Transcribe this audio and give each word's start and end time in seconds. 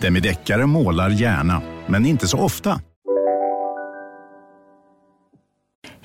Demideckare 0.00 0.66
målar 0.66 1.10
gärna, 1.10 1.62
men 1.86 2.06
inte 2.06 2.28
så 2.28 2.38
ofta. 2.38 2.80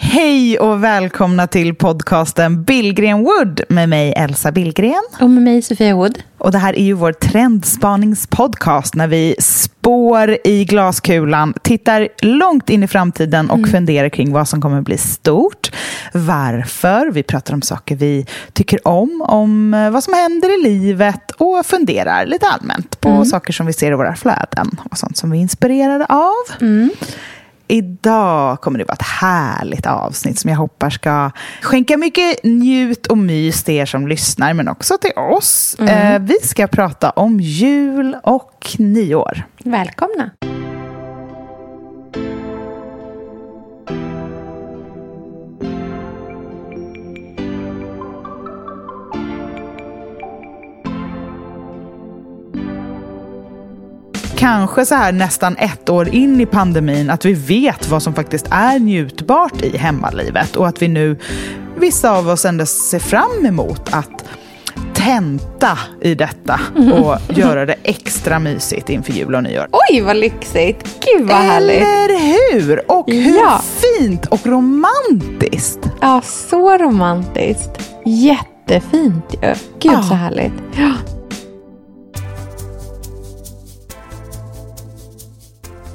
Hej 0.07 0.59
och 0.59 0.83
välkomna 0.83 1.47
till 1.47 1.75
podcasten 1.75 2.63
Billgren 2.63 3.23
Wood 3.23 3.61
med 3.69 3.89
mig 3.89 4.13
Elsa 4.17 4.51
Billgren. 4.51 5.03
Och 5.21 5.29
med 5.29 5.43
mig 5.43 5.61
Sofia 5.61 5.95
Wood. 5.95 6.19
Och 6.37 6.51
det 6.51 6.57
här 6.57 6.73
är 6.73 6.83
ju 6.83 6.93
vår 6.93 7.13
trendspaningspodcast 7.13 8.95
när 8.95 9.07
vi 9.07 9.35
spår 9.39 10.37
i 10.43 10.65
glaskulan, 10.65 11.53
tittar 11.61 12.07
långt 12.21 12.69
in 12.69 12.83
i 12.83 12.87
framtiden 12.87 13.49
och 13.49 13.57
mm. 13.57 13.69
funderar 13.69 14.09
kring 14.09 14.31
vad 14.31 14.47
som 14.47 14.61
kommer 14.61 14.81
bli 14.81 14.97
stort, 14.97 15.71
varför, 16.13 17.11
vi 17.11 17.23
pratar 17.23 17.53
om 17.53 17.61
saker 17.61 17.95
vi 17.95 18.25
tycker 18.53 18.87
om, 18.87 19.25
om 19.27 19.73
eh, 19.73 19.89
vad 19.89 20.03
som 20.03 20.13
händer 20.13 20.59
i 20.59 20.63
livet 20.63 21.31
och 21.31 21.65
funderar 21.65 22.25
lite 22.25 22.47
allmänt 22.47 23.01
på 23.01 23.09
mm. 23.09 23.25
saker 23.25 23.53
som 23.53 23.65
vi 23.65 23.73
ser 23.73 23.91
i 23.91 23.95
våra 23.95 24.15
flöden 24.15 24.79
och 24.91 24.97
sånt 24.97 25.17
som 25.17 25.31
vi 25.31 25.37
är 25.37 25.41
inspirerade 25.41 26.05
av. 26.05 26.61
Mm. 26.61 26.89
Idag 27.67 28.61
kommer 28.61 28.79
det 28.79 28.85
vara 28.85 28.93
ett 28.93 29.01
härligt 29.01 29.85
avsnitt 29.85 30.39
som 30.39 30.49
jag 30.49 30.57
hoppas 30.57 30.93
ska 30.93 31.31
skänka 31.61 31.97
mycket 31.97 32.43
njut 32.43 33.07
och 33.07 33.17
mys 33.17 33.63
till 33.63 33.73
er 33.73 33.85
som 33.85 34.07
lyssnar, 34.07 34.53
men 34.53 34.67
också 34.67 34.97
till 34.97 35.11
oss. 35.15 35.75
Mm. 35.79 36.13
Eh, 36.13 36.27
vi 36.27 36.47
ska 36.47 36.67
prata 36.67 37.09
om 37.09 37.39
jul 37.39 38.17
och 38.23 38.75
nyår. 38.77 39.43
Välkomna! 39.63 40.31
Kanske 54.45 54.85
så 54.85 54.95
här 54.95 55.11
nästan 55.11 55.57
ett 55.57 55.89
år 55.89 56.09
in 56.09 56.41
i 56.41 56.45
pandemin 56.45 57.09
att 57.09 57.25
vi 57.25 57.33
vet 57.33 57.87
vad 57.87 58.03
som 58.03 58.13
faktiskt 58.13 58.47
är 58.51 58.79
njutbart 58.79 59.61
i 59.61 59.77
hemmalivet 59.77 60.55
och 60.55 60.67
att 60.67 60.81
vi 60.81 60.87
nu, 60.87 61.17
vissa 61.77 62.11
av 62.11 62.29
oss 62.29 62.45
ändå 62.45 62.65
ser 62.65 62.99
fram 62.99 63.45
emot 63.45 63.93
att 63.93 64.25
tenta 64.93 65.79
i 66.01 66.15
detta 66.15 66.59
och 66.93 67.17
göra 67.37 67.65
det 67.65 67.75
extra 67.83 68.39
mysigt 68.39 68.89
inför 68.89 69.13
jul 69.13 69.35
och 69.35 69.43
nyår. 69.43 69.67
Oj, 69.71 70.01
vad 70.01 70.15
lyxigt! 70.17 71.05
Gud 71.05 71.27
vad 71.27 71.37
härligt! 71.37 71.81
Eller 71.81 72.51
hur? 72.51 72.91
Och 72.91 73.05
hur 73.07 73.37
ja. 73.37 73.61
fint 73.81 74.25
och 74.25 74.47
romantiskt! 74.47 75.89
Ja, 76.01 76.21
så 76.21 76.77
romantiskt. 76.77 77.91
Jättefint 78.05 79.33
ju. 79.41 79.53
Gud 79.79 79.93
ja. 79.93 80.03
så 80.03 80.13
härligt. 80.13 80.53
Ja. 80.77 81.14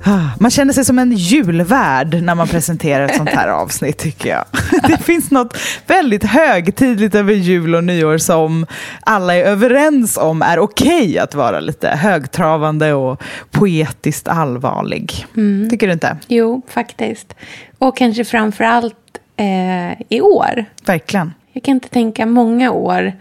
Man 0.40 0.50
känner 0.50 0.72
sig 0.72 0.84
som 0.84 0.98
en 0.98 1.12
julvärd 1.12 2.22
när 2.22 2.34
man 2.34 2.48
presenterar 2.48 3.04
ett 3.04 3.16
sånt 3.16 3.30
här 3.30 3.48
avsnitt 3.62 3.98
tycker 3.98 4.30
jag. 4.30 4.44
Det 4.88 4.98
finns 4.98 5.30
något 5.30 5.56
väldigt 5.86 6.24
högtidligt 6.24 7.14
över 7.14 7.33
jul 7.33 7.74
och 7.74 7.84
nyår 7.84 8.18
som 8.18 8.66
alla 9.00 9.34
är 9.34 9.44
överens 9.44 10.16
om 10.16 10.42
är 10.42 10.58
okej 10.58 11.08
okay 11.08 11.18
att 11.18 11.34
vara 11.34 11.60
lite 11.60 11.89
högtravande 11.89 12.94
och 12.94 13.22
poetiskt 13.50 14.28
allvarlig. 14.28 15.27
Mm. 15.36 15.70
Tycker 15.70 15.86
du 15.86 15.92
inte? 15.92 16.16
Jo, 16.28 16.62
faktiskt. 16.68 17.34
Och 17.78 17.96
kanske 17.96 18.24
framför 18.24 18.64
allt 18.64 18.96
eh, 19.36 20.00
i 20.08 20.20
år. 20.20 20.64
Verkligen. 20.86 21.34
Jag 21.52 21.62
kan 21.62 21.74
inte 21.74 21.89
tänka 21.89 22.27
många 22.27 22.70
år 22.70 23.12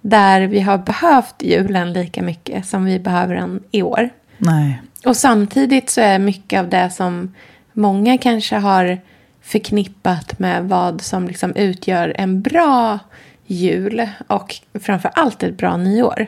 där 0.00 0.40
vi 0.40 0.60
har 0.60 0.78
behövt 0.78 1.34
julen 1.38 1.92
lika 1.92 2.22
mycket 2.22 2.66
som 2.66 2.84
vi 2.84 2.98
behöver 2.98 3.34
den 3.34 3.62
i 3.70 3.82
år. 3.82 4.10
Nej. 4.38 4.82
Och 5.06 5.16
samtidigt 5.16 5.90
så 5.90 6.00
är 6.00 6.18
mycket 6.18 6.60
av 6.60 6.68
det 6.68 6.90
som 6.90 7.34
många 7.72 8.18
kanske 8.18 8.56
har 8.56 8.98
förknippat 9.42 10.38
med 10.38 10.68
vad 10.68 11.00
som 11.00 11.28
liksom 11.28 11.56
utgör 11.56 12.14
en 12.18 12.42
bra 12.42 12.98
jul 13.46 14.08
och 14.26 14.54
framför 14.80 15.10
allt 15.14 15.42
ett 15.42 15.56
bra 15.56 15.76
nyår 15.76 16.26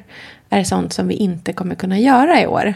är 0.51 0.65
sånt 0.65 0.93
som 0.93 1.09
vi 1.09 1.15
inte 1.15 1.53
kommer 1.53 1.75
kunna 1.75 1.99
göra 1.99 2.43
i 2.43 2.47
år. 2.47 2.75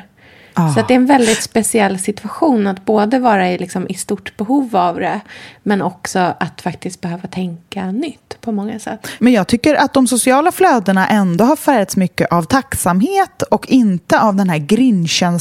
Oh. 0.57 0.75
Så 0.75 0.85
det 0.89 0.95
är 0.95 0.97
en 0.97 1.07
väldigt 1.07 1.43
speciell 1.43 1.99
situation 1.99 2.67
att 2.67 2.85
både 2.85 3.19
vara 3.19 3.51
i, 3.51 3.59
liksom, 3.59 3.87
i 3.89 3.95
stort 3.95 4.37
behov 4.37 4.77
av 4.77 5.01
det 5.01 5.21
men 5.63 5.83
också 5.83 6.35
att 6.41 6.61
faktiskt 6.61 7.01
behöva 7.01 7.29
tänka 7.29 7.91
nytt 7.91 8.37
på 8.41 8.53
många 8.53 8.79
sätt. 8.79 9.09
Men 9.19 9.33
jag 9.33 9.47
tycker 9.47 9.75
att 9.75 9.95
de 9.95 10.07
sociala 10.07 10.53
flödena 10.53 11.09
ändå 11.09 11.45
har 11.45 11.57
färgats 11.57 11.97
mycket 11.97 12.33
av 12.33 12.43
tacksamhet 12.43 13.43
och 13.43 13.67
inte 13.69 14.21
av 14.21 14.35
den 14.37 14.51
här 14.51 14.59
grinchen 14.59 15.41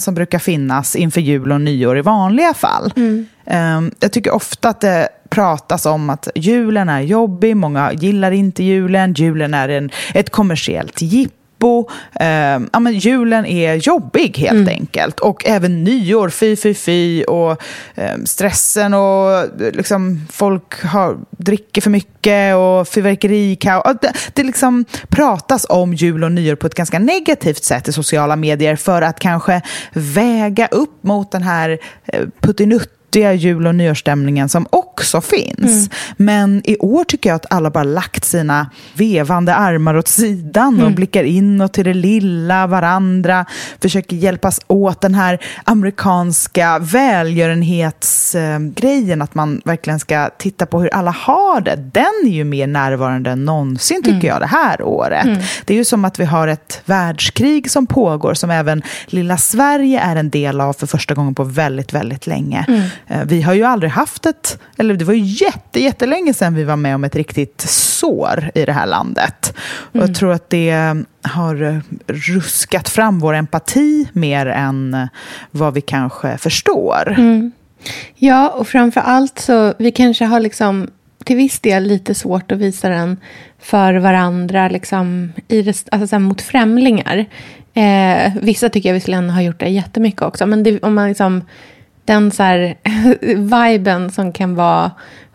som 0.00 0.14
brukar 0.14 0.38
finnas 0.38 0.96
inför 0.96 1.20
jul 1.20 1.52
och 1.52 1.60
nyår 1.60 1.98
i 1.98 2.00
vanliga 2.00 2.54
fall. 2.54 2.92
Mm. 2.96 3.26
Um, 3.44 3.92
jag 4.00 4.12
tycker 4.12 4.30
ofta 4.30 4.68
att 4.68 4.80
det 4.80 5.08
pratas 5.30 5.86
om 5.86 6.10
att 6.10 6.28
julen 6.34 6.88
är 6.88 7.00
jobbig, 7.00 7.56
många 7.56 7.92
gillar 7.92 8.30
inte 8.30 8.64
julen, 8.64 9.12
julen 9.12 9.54
är 9.54 9.68
en, 9.68 9.90
ett 10.14 10.30
kommersiellt 10.30 11.02
jippo 11.02 11.41
jippo. 11.62 11.88
Eh, 12.20 12.60
ja, 12.72 12.80
men 12.80 12.92
julen 12.92 13.46
är 13.46 13.74
jobbig 13.74 14.38
helt 14.38 14.52
mm. 14.52 14.68
enkelt. 14.68 15.20
Och 15.20 15.46
även 15.46 15.84
nyår, 15.84 16.28
fy, 16.28 16.56
fy, 16.56 16.74
fy. 16.74 17.24
Och 17.24 17.62
eh, 17.94 18.16
stressen 18.24 18.94
och 18.94 19.44
liksom, 19.58 20.26
folk 20.30 20.84
har, 20.84 21.18
dricker 21.30 21.82
för 21.82 21.90
mycket 21.90 22.56
och 22.56 22.88
fyrverkerikaos. 22.88 23.96
Det, 24.00 24.12
det 24.32 24.42
liksom 24.42 24.84
pratas 25.08 25.66
om 25.68 25.94
jul 25.94 26.24
och 26.24 26.32
nyår 26.32 26.54
på 26.54 26.66
ett 26.66 26.74
ganska 26.74 26.98
negativt 26.98 27.64
sätt 27.64 27.88
i 27.88 27.92
sociala 27.92 28.36
medier 28.36 28.76
för 28.76 29.02
att 29.02 29.18
kanske 29.18 29.62
väga 29.92 30.66
upp 30.66 31.02
mot 31.02 31.32
den 31.32 31.42
här 31.42 31.78
eh, 32.06 32.26
puttinutt 32.40 33.01
nyttiga 33.12 33.32
jul 33.32 33.66
och 33.66 33.74
nyårsstämningen 33.74 34.48
som 34.48 34.66
också 34.70 35.20
finns. 35.20 35.58
Mm. 35.58 35.88
Men 36.16 36.62
i 36.64 36.76
år 36.76 37.04
tycker 37.04 37.30
jag 37.30 37.36
att 37.36 37.52
alla 37.52 37.70
bara 37.70 37.84
lagt 37.84 38.24
sina 38.24 38.70
vevande 38.94 39.54
armar 39.54 39.96
åt 39.96 40.08
sidan 40.08 40.74
mm. 40.74 40.86
och 40.86 40.92
blickar 40.92 41.24
inåt 41.24 41.72
till 41.72 41.84
det 41.84 41.94
lilla, 41.94 42.66
varandra, 42.66 43.46
försöker 43.82 44.16
hjälpas 44.16 44.60
åt 44.66 45.00
den 45.00 45.14
här 45.14 45.38
amerikanska 45.64 46.78
välgörenhetsgrejen, 46.78 49.22
att 49.22 49.34
man 49.34 49.62
verkligen 49.64 50.00
ska 50.00 50.30
titta 50.38 50.66
på 50.66 50.80
hur 50.80 50.94
alla 50.94 51.10
har 51.10 51.60
det. 51.60 51.76
Den 51.76 52.04
är 52.24 52.32
ju 52.32 52.44
mer 52.44 52.66
närvarande 52.66 53.30
än 53.30 53.44
någonsin 53.44 54.02
tycker 54.02 54.12
mm. 54.12 54.26
jag 54.26 54.40
det 54.40 54.46
här 54.46 54.82
året. 54.82 55.24
Mm. 55.24 55.42
Det 55.64 55.74
är 55.74 55.78
ju 55.78 55.84
som 55.84 56.04
att 56.04 56.20
vi 56.20 56.24
har 56.24 56.48
ett 56.48 56.82
världskrig 56.84 57.70
som 57.70 57.86
pågår 57.86 58.34
som 58.34 58.50
även 58.50 58.82
lilla 59.06 59.36
Sverige 59.36 60.00
är 60.00 60.16
en 60.16 60.30
del 60.30 60.60
av 60.60 60.72
för 60.72 60.86
första 60.86 61.14
gången 61.14 61.34
på 61.34 61.44
väldigt, 61.44 61.92
väldigt 61.92 62.26
länge. 62.26 62.66
Mm. 63.12 63.20
Eh, 63.20 63.26
vi 63.28 63.42
har 63.42 63.54
ju 63.54 63.64
aldrig 63.64 63.90
haft 63.90 64.26
ett, 64.26 64.58
eller 64.76 64.94
det 64.94 65.04
var 65.04 65.14
ju 65.14 65.44
jätte, 65.44 65.80
jättelänge 65.80 66.34
sedan 66.34 66.54
vi 66.54 66.64
var 66.64 66.76
med 66.76 66.94
om 66.94 67.04
ett 67.04 67.16
riktigt 67.16 67.60
sår 67.68 68.50
i 68.54 68.64
det 68.64 68.72
här 68.72 68.86
landet. 68.86 69.54
Och 69.68 69.96
jag 69.96 70.02
mm. 70.02 70.14
tror 70.14 70.32
att 70.32 70.50
det 70.50 70.94
har 71.22 71.82
ruskat 72.06 72.88
fram 72.88 73.18
vår 73.18 73.34
empati 73.34 74.08
mer 74.12 74.46
än 74.46 75.08
vad 75.50 75.74
vi 75.74 75.80
kanske 75.80 76.38
förstår. 76.38 77.14
Mm. 77.18 77.52
Ja, 78.14 78.48
och 78.48 78.68
framför 78.68 79.00
allt 79.00 79.38
så 79.38 79.74
vi 79.78 79.90
kanske 79.90 80.24
har 80.24 80.40
liksom 80.40 80.90
till 81.24 81.36
viss 81.36 81.60
del 81.60 81.84
lite 81.84 82.14
svårt 82.14 82.52
att 82.52 82.58
visa 82.58 82.88
den 82.88 83.16
för 83.58 83.94
varandra, 83.94 84.68
liksom, 84.68 85.32
i 85.48 85.72
alltså 85.90 86.18
mot 86.18 86.40
främlingar. 86.40 87.26
Eh, 87.74 88.32
vissa 88.40 88.68
tycker 88.68 88.88
jag 88.88 88.94
visserligen 88.94 89.30
har 89.30 89.42
gjort 89.42 89.60
det 89.60 89.68
jättemycket 89.68 90.22
också, 90.22 90.46
men 90.46 90.62
det, 90.62 90.82
om 90.82 90.94
man 90.94 91.08
liksom 91.08 91.42
den 92.04 92.30
så 92.30 92.42
här, 92.42 92.74
viben 93.36 94.10
som 94.10 94.32
kan 94.32 94.54
vara 94.54 94.90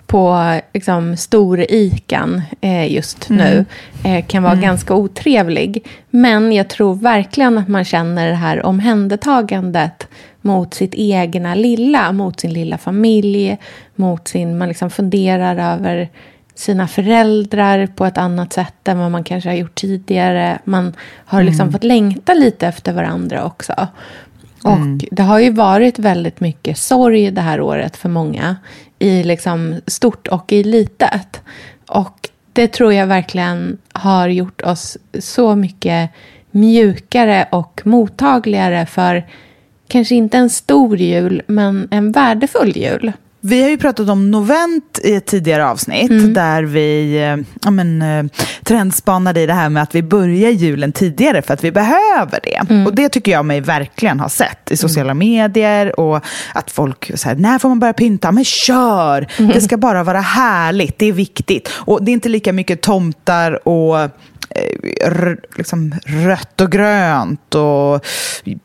på 0.08 0.54
liksom, 0.74 1.18
stor-ikan 1.18 2.42
eh, 2.62 2.94
just 2.94 3.30
mm. 3.30 3.44
nu 3.44 3.66
eh, 4.04 4.26
kan 4.26 4.44
vara 4.44 4.54
mm. 4.54 4.64
ganska 4.64 4.96
otrevlig. 4.96 5.88
Men 6.10 6.52
jag 6.52 6.68
tror 6.68 6.96
verkligen 6.96 7.58
att 7.58 7.68
man 7.68 7.86
känner 7.86 8.28
det 8.28 8.36
här 8.36 8.66
omhändertagandet 8.66 10.08
mot 10.42 10.74
sitt 10.74 10.96
egna 10.96 11.56
lilla, 11.56 12.12
mot 12.12 12.40
sin 12.40 12.54
lilla 12.54 12.78
familj, 12.78 13.58
mot 13.96 14.28
sin, 14.28 14.58
man 14.58 14.68
liksom 14.68 14.90
funderar 14.90 15.74
över 15.76 16.10
sina 16.56 16.88
föräldrar 16.88 17.88
på 17.88 18.06
ett 18.06 18.18
annat 18.18 18.54
sätt 18.54 18.88
än 18.88 19.00
vad 19.00 19.12
man 19.12 19.24
kanske 19.24 19.50
har 19.50 19.56
gjort 19.56 19.76
tidigare. 19.76 20.60
Man 20.64 20.96
har 21.26 21.44
liksom 21.44 21.64
Mm. 21.64 21.74
fått 21.74 21.84
längta 21.84 22.34
lite 22.34 22.68
efter 22.68 22.94
varandra 22.94 23.46
också. 23.46 23.88
Mm. 24.68 24.80
Och 24.82 24.86
Mm. 24.86 25.00
det 25.12 25.24
har 25.24 25.40
ju 25.40 25.50
varit 25.50 26.00
väldigt 26.00 26.40
mycket 26.40 26.78
sorg 26.78 27.32
det 27.32 27.42
här 27.42 27.62
året 27.62 27.98
för 27.98 28.10
många. 28.10 28.56
I 29.00 29.24
liksom 29.24 29.76
stort 29.88 30.28
och 30.28 30.52
i 30.54 30.64
litet. 30.64 31.42
Och 31.88 32.30
det 32.54 32.68
tror 32.68 32.94
jag 32.94 33.08
verkligen 33.08 33.78
har 33.92 34.28
gjort 34.28 34.62
oss 34.62 34.98
så 35.20 35.56
mycket 35.56 36.10
mjukare 36.52 37.48
och 37.52 37.82
mottagligare 37.86 38.86
för 38.86 39.26
kanske 39.88 40.16
inte 40.16 40.38
en 40.38 40.50
stor 40.50 40.98
jul, 40.98 41.42
men 41.48 41.88
en 41.92 42.12
värdefull 42.12 42.78
jul. 42.78 43.12
Vi 43.42 43.64
har 43.64 43.70
ju 43.70 43.78
pratat 43.78 44.10
om 44.10 44.32
novent 44.32 45.00
i 45.04 45.16
ett 45.16 45.26
tidigare 45.26 45.68
avsnitt 45.68 46.12
Mm. 46.12 46.34
där 46.34 46.64
vi 46.64 47.18
eh, 47.18 47.38
ja, 47.62 47.72
men, 47.72 48.02
eh, 48.02 48.26
trendspanade 48.64 49.42
i 49.42 49.46
det 49.46 49.54
här 49.54 49.70
med 49.70 49.84
att 49.84 49.96
vi 49.96 50.04
börjar 50.04 50.50
julen 50.52 50.92
tidigare 50.92 51.42
för 51.42 51.54
att 51.54 51.64
vi 51.64 51.72
behöver 51.72 52.40
det. 52.44 52.62
Mm. 52.70 52.88
Och 52.88 52.96
det 52.96 53.10
tycker 53.10 53.32
jag 53.32 53.46
mig 53.46 53.62
verkligen 53.62 54.20
ha 54.20 54.30
sett 54.30 54.72
i 54.72 54.78
sociala 54.78 55.14
medier 55.14 56.00
och 56.00 56.22
att 56.54 56.72
folk 56.72 57.12
säger 57.16 57.36
när 57.36 57.60
får 57.60 57.70
man 57.70 57.80
börja 57.80 57.94
pynta? 57.94 58.32
Men 58.32 58.46
kör! 58.46 59.28
Mm. 59.40 59.52
Det 59.52 59.62
ska 59.62 59.78
bara 59.78 60.04
vara 60.04 60.22
härligt, 60.22 61.00
det 61.00 61.06
är 61.06 61.14
viktigt. 61.14 61.70
Och 61.74 62.04
det 62.04 62.12
är 62.12 62.14
inte 62.14 62.30
lika 62.30 62.54
mycket 62.54 62.82
tomtar 62.82 63.68
och 63.68 64.10
liksom 65.56 65.94
rött 66.06 66.62
och 66.62 66.72
grönt 66.72 67.56
och 67.56 68.06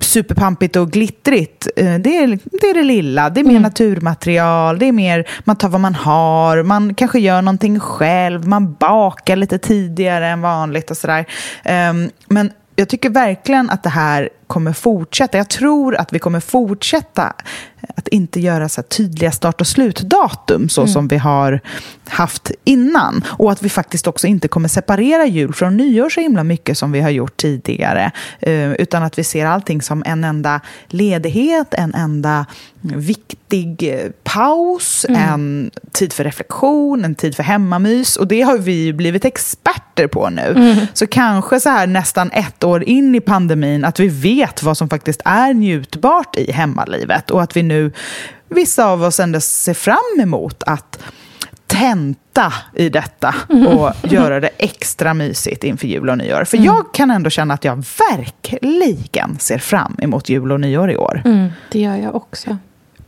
superpampigt 0.00 0.76
och 0.76 0.90
glittrigt. 0.90 1.68
Eh, 1.76 1.94
Det 1.94 2.16
är, 2.16 2.38
det 2.60 2.66
är 2.66 2.74
det 2.74 2.82
lilla, 2.82 3.30
det 3.30 3.40
är 3.40 3.44
mer 3.44 3.60
naturmaterial, 3.60 4.78
det 4.78 4.86
är 4.86 4.92
mer 4.92 5.28
man 5.44 5.56
tar 5.56 5.68
vad 5.68 5.80
man 5.80 5.94
har, 5.94 6.62
man 6.62 6.94
kanske 6.94 7.18
gör 7.20 7.42
någonting 7.42 7.80
själv, 7.80 8.46
man 8.48 8.74
bakar 8.74 9.36
lite 9.36 9.58
tidigare 9.58 10.28
än 10.28 10.40
vanligt 10.40 10.90
och 10.90 10.96
sådär. 10.96 11.24
Ehm, 11.64 12.10
Men 12.28 12.50
jag 12.76 12.88
tycker 12.88 13.10
verkligen 13.10 13.70
att 13.70 13.82
det 13.82 13.88
här 13.88 14.28
kommer 14.46 14.72
fortsätta. 14.72 15.38
Jag 15.38 15.48
tror 15.48 15.96
att 15.96 16.12
vi 16.12 16.18
kommer 16.18 16.40
fortsätta 16.40 17.34
att 17.96 18.08
inte 18.08 18.40
göra 18.40 18.68
så 18.68 18.82
tydliga 18.82 19.32
start 19.32 19.60
och 19.60 19.66
slutdatum 19.66 20.68
så 20.68 20.86
som 20.86 21.08
vi 21.08 21.16
har 21.16 21.60
haft 22.08 22.50
innan. 22.64 23.24
Och 23.28 23.52
att 23.52 23.62
vi 23.62 23.68
faktiskt 23.68 24.06
också 24.06 24.26
inte 24.26 24.48
kommer 24.48 24.68
separera 24.68 25.26
jul 25.26 25.54
från 25.54 25.76
nyår 25.76 26.08
så 26.08 26.20
himla 26.20 26.44
mycket 26.44 26.78
som 26.78 26.92
vi 26.92 27.00
har 27.00 27.10
gjort 27.10 27.36
tidigare. 27.36 28.10
Eh, 28.40 28.72
utan 28.72 29.02
att 29.02 29.18
vi 29.18 29.24
ser 29.24 29.46
allting 29.46 29.82
som 29.82 30.02
en 30.06 30.24
enda 30.24 30.60
ledighet, 30.86 31.74
en 31.74 31.94
enda 31.94 32.46
viktig 32.80 33.94
eh, 33.94 34.10
paus, 34.22 35.06
en 35.08 35.70
tid 35.92 36.12
för 36.12 36.24
reflektion, 36.24 37.04
en 37.04 37.14
tid 37.14 37.36
för 37.36 37.42
hemmamys. 37.42 38.16
Och 38.16 38.26
det 38.26 38.42
har 38.42 38.58
vi 38.58 38.92
blivit 38.92 39.24
experter 39.24 40.06
på 40.06 40.30
nu. 40.30 40.76
Så 40.94 41.06
kanske 41.06 41.60
så 41.60 41.68
här 41.68 41.86
nästan 41.86 42.30
ett 42.30 42.64
år 42.64 42.84
in 42.84 43.14
i 43.14 43.20
pandemin 43.20 43.84
att 43.84 44.00
vi 44.00 44.08
vet 44.08 44.41
vad 44.62 44.76
som 44.76 44.88
faktiskt 44.88 45.22
är 45.24 45.54
njutbart 45.54 46.36
i 46.36 46.52
hemmalivet. 46.52 47.30
Och 47.30 47.42
att 47.42 47.56
vi 47.56 47.62
nu, 47.62 47.92
vissa 48.48 48.86
av 48.86 49.02
oss 49.02 49.20
ändå 49.20 49.40
ser 49.40 49.74
fram 49.74 50.20
emot 50.20 50.62
att 50.66 50.98
tenta 51.66 52.52
i 52.74 52.88
detta 52.88 53.34
och 53.68 53.92
göra 54.12 54.40
det 54.40 54.50
extra 54.58 55.14
mysigt 55.14 55.64
inför 55.64 55.86
jul 55.88 56.10
och 56.10 56.18
nyår. 56.18 56.44
För 56.44 56.58
jag 56.58 56.94
kan 56.94 57.10
ändå 57.10 57.30
känna 57.30 57.54
att 57.54 57.64
jag 57.64 57.84
verkligen 58.10 59.38
ser 59.38 59.58
fram 59.58 59.96
emot 60.02 60.28
jul 60.28 60.52
och 60.52 60.60
nyår 60.60 60.90
i 60.90 60.96
år. 60.96 61.22
Det 61.70 61.80
gör 61.80 61.96
jag 61.96 62.14
också. 62.14 62.50
Ja, 62.50 62.56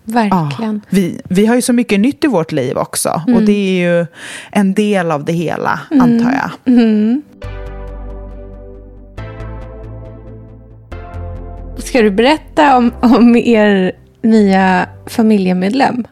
Verkligen. 0.05 0.81
vi, 0.89 1.21
vi 1.25 1.47
har 1.47 1.55
ju 1.55 1.63
så 1.63 1.73
mycket 1.73 2.01
nytt 2.01 2.25
i 2.25 2.27
vårt 2.27 2.53
liv 2.53 2.77
också. 2.77 3.23
Och 3.35 3.43
det 3.43 3.53
är 3.53 3.99
ju 3.99 4.07
en 4.51 4.75
del 4.75 5.11
av 5.11 5.25
det 5.25 5.33
hela, 5.33 5.81
antar 5.91 6.33
jag. 6.33 6.51
Ska 11.79 12.03
du 12.03 12.11
berätta 12.11 12.77
om, 12.77 12.93
om 13.01 13.37
er 13.37 13.93
nya 14.23 14.89
familjemedlem? 15.07 16.07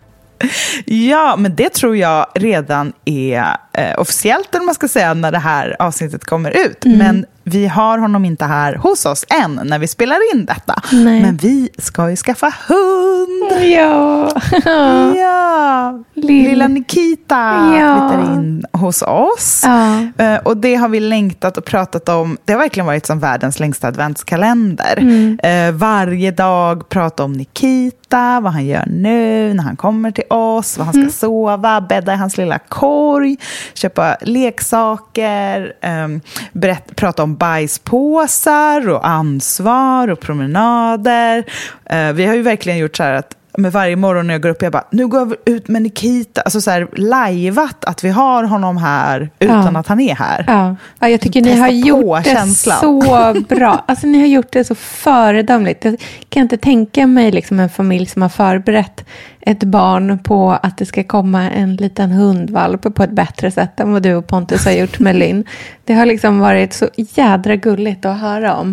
Ja, 0.84 1.36
men 1.38 1.56
det 1.56 1.68
tror 1.72 1.96
jag 1.96 2.26
redan 2.34 2.92
är 3.04 3.56
eh, 3.72 3.98
officiellt, 4.00 4.54
eller 4.54 4.64
man 4.66 4.74
ska 4.74 4.88
säga, 4.88 5.14
när 5.14 5.32
det 5.32 5.38
här 5.38 5.76
avsnittet 5.78 6.24
kommer 6.24 6.50
ut. 6.66 6.84
Men 6.84 7.26
vi 7.44 7.66
har 7.66 7.98
honom 7.98 8.24
inte 8.24 8.44
här 8.44 8.74
hos 8.74 9.06
oss 9.06 9.24
än 9.44 9.60
när 9.64 9.78
vi 9.78 9.86
spelar 9.86 10.34
in 10.34 10.44
detta. 10.46 10.74
Nej. 10.92 11.22
Men 11.22 11.36
vi 11.36 11.68
ska 11.78 12.10
ju 12.10 12.16
skaffa 12.16 12.52
hund! 12.68 13.62
Ja. 13.62 14.30
Ja! 15.16 15.98
Lill- 16.14 16.48
Lilla 16.48 16.68
Nikita 16.68 17.36
Ja. 17.78 18.08
flyttar 18.10 18.34
in 18.34 18.64
hos 18.72 19.02
oss. 19.02 19.62
Ja. 19.64 20.24
Eh, 20.24 20.38
Och 20.38 20.56
det 20.56 20.74
har 20.74 20.88
vi 20.88 21.00
längtat 21.00 21.56
och 21.56 21.64
pratat 21.64 22.08
om. 22.08 22.38
Det 22.44 22.52
har 22.52 22.60
verkligen 22.60 22.86
varit 22.86 23.06
som 23.06 23.18
världens 23.18 23.60
längsta 23.60 23.88
adventskalender. 23.88 24.96
Mm. 24.98 25.38
Eh, 25.42 25.72
varje 25.74 26.30
dag 26.30 26.88
prata 26.88 27.24
om 27.24 27.32
Nikita, 27.32 27.96
vad 28.16 28.52
han 28.52 28.66
gör 28.66 28.84
nu, 28.86 29.54
när 29.54 29.62
han 29.62 29.76
kommer 29.76 30.10
till 30.10 30.24
oss, 30.30 30.78
vad 30.78 30.86
han 30.86 30.92
ska 30.92 31.00
Mm. 31.00 31.12
sova, 31.12 31.80
bädda 31.80 32.12
i 32.14 32.16
hans 32.16 32.38
lilla 32.38 32.58
korg, 32.58 33.36
köpa 33.74 34.16
leksaker, 34.20 35.72
um, 36.04 36.20
berätt, 36.52 36.96
prata 36.96 37.22
om 37.22 37.36
bajspåsar 37.36 38.88
och 38.88 39.06
ansvar 39.08 40.08
och 40.08 40.20
promenader. 40.20 41.44
Eh, 41.84 42.12
vi 42.12 42.26
har 42.26 42.34
ju 42.34 42.42
verkligen 42.42 42.78
gjort 42.78 42.96
så 42.96 43.02
här 43.02 43.12
att 43.12 43.36
med 43.58 43.72
varje 43.72 43.96
morgon 43.96 44.26
när 44.26 44.34
jag 44.34 44.42
går 44.42 44.48
upp, 44.48 44.62
jag 44.62 44.72
bara, 44.72 44.84
nu 44.90 45.06
går 45.06 45.20
jag 45.20 45.54
ut 45.54 45.68
med 45.68 45.82
Nikita. 45.82 46.40
Alltså 46.40 46.60
så 46.60 46.70
här, 46.70 46.88
lajvat 46.96 47.84
att 47.84 48.04
vi 48.04 48.08
har 48.08 48.44
honom 48.44 48.76
här 48.76 49.30
utan 49.38 49.74
Ja. 49.74 49.80
att 49.80 49.86
han 49.86 50.00
är 50.00 50.14
här. 50.14 50.44
Ja. 50.46 50.76
ja, 51.00 51.08
jag 51.08 51.20
tycker 51.20 51.40
ni 51.42 51.56
har 51.56 51.68
gjort 51.68 52.24
det 52.24 52.30
känslan. 52.30 52.78
så 52.80 53.34
bra. 53.48 53.84
Alltså 53.88 54.06
ni 54.06 54.20
har 54.20 54.26
gjort 54.26 54.52
det 54.52 54.64
så 54.64 54.74
föredömligt. 54.74 55.84
Jag 55.84 55.96
kan 56.28 56.42
inte 56.42 56.56
tänka 56.56 57.06
mig 57.06 57.30
liksom 57.32 57.60
en 57.60 57.68
familj 57.70 58.06
som 58.06 58.22
har 58.22 58.28
förberett 58.28 59.04
ett 59.40 59.64
barn 59.64 60.18
på 60.18 60.50
att 60.62 60.78
det 60.78 60.86
ska 60.86 61.04
komma 61.04 61.50
en 61.50 61.76
liten 61.76 62.10
hundvalp 62.10 62.94
på 62.94 63.02
ett 63.02 63.10
bättre 63.10 63.50
sätt 63.50 63.80
än 63.80 63.92
vad 63.92 64.02
du 64.02 64.14
och 64.14 64.26
Pontus 64.26 64.64
har 64.64 64.72
gjort 64.72 64.98
med 64.98 65.16
Linn. 65.16 65.44
Det 65.84 65.94
har 65.94 66.06
liksom 66.06 66.38
varit 66.38 66.72
så 66.72 66.88
jädra 66.96 67.56
gulligt 67.56 68.04
att 68.04 68.20
höra 68.20 68.56
om. 68.56 68.68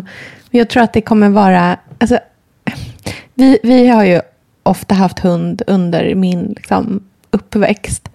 Men 0.51 0.59
jag 0.59 0.69
tror 0.69 0.83
att 0.83 0.93
det 0.93 1.01
kommer 1.01 1.29
vara... 1.29 1.77
Alltså, 1.99 2.19
vi, 3.33 3.59
vi 3.63 3.87
har 3.87 4.03
ju 4.03 4.21
ofta 4.69 4.95
haft 4.95 5.19
hund 5.19 5.61
under 5.67 6.15
min 6.15 6.53
liksom, 6.55 7.03
uppväxt. 7.31 8.09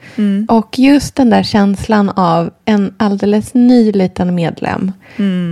Och 0.48 0.78
just 0.78 1.16
den 1.16 1.30
där 1.30 1.42
känslan 1.42 2.08
av 2.08 2.50
en 2.64 2.94
alldeles 2.96 3.54
ny 3.54 3.92
liten 3.92 4.34
medlem. 4.34 4.92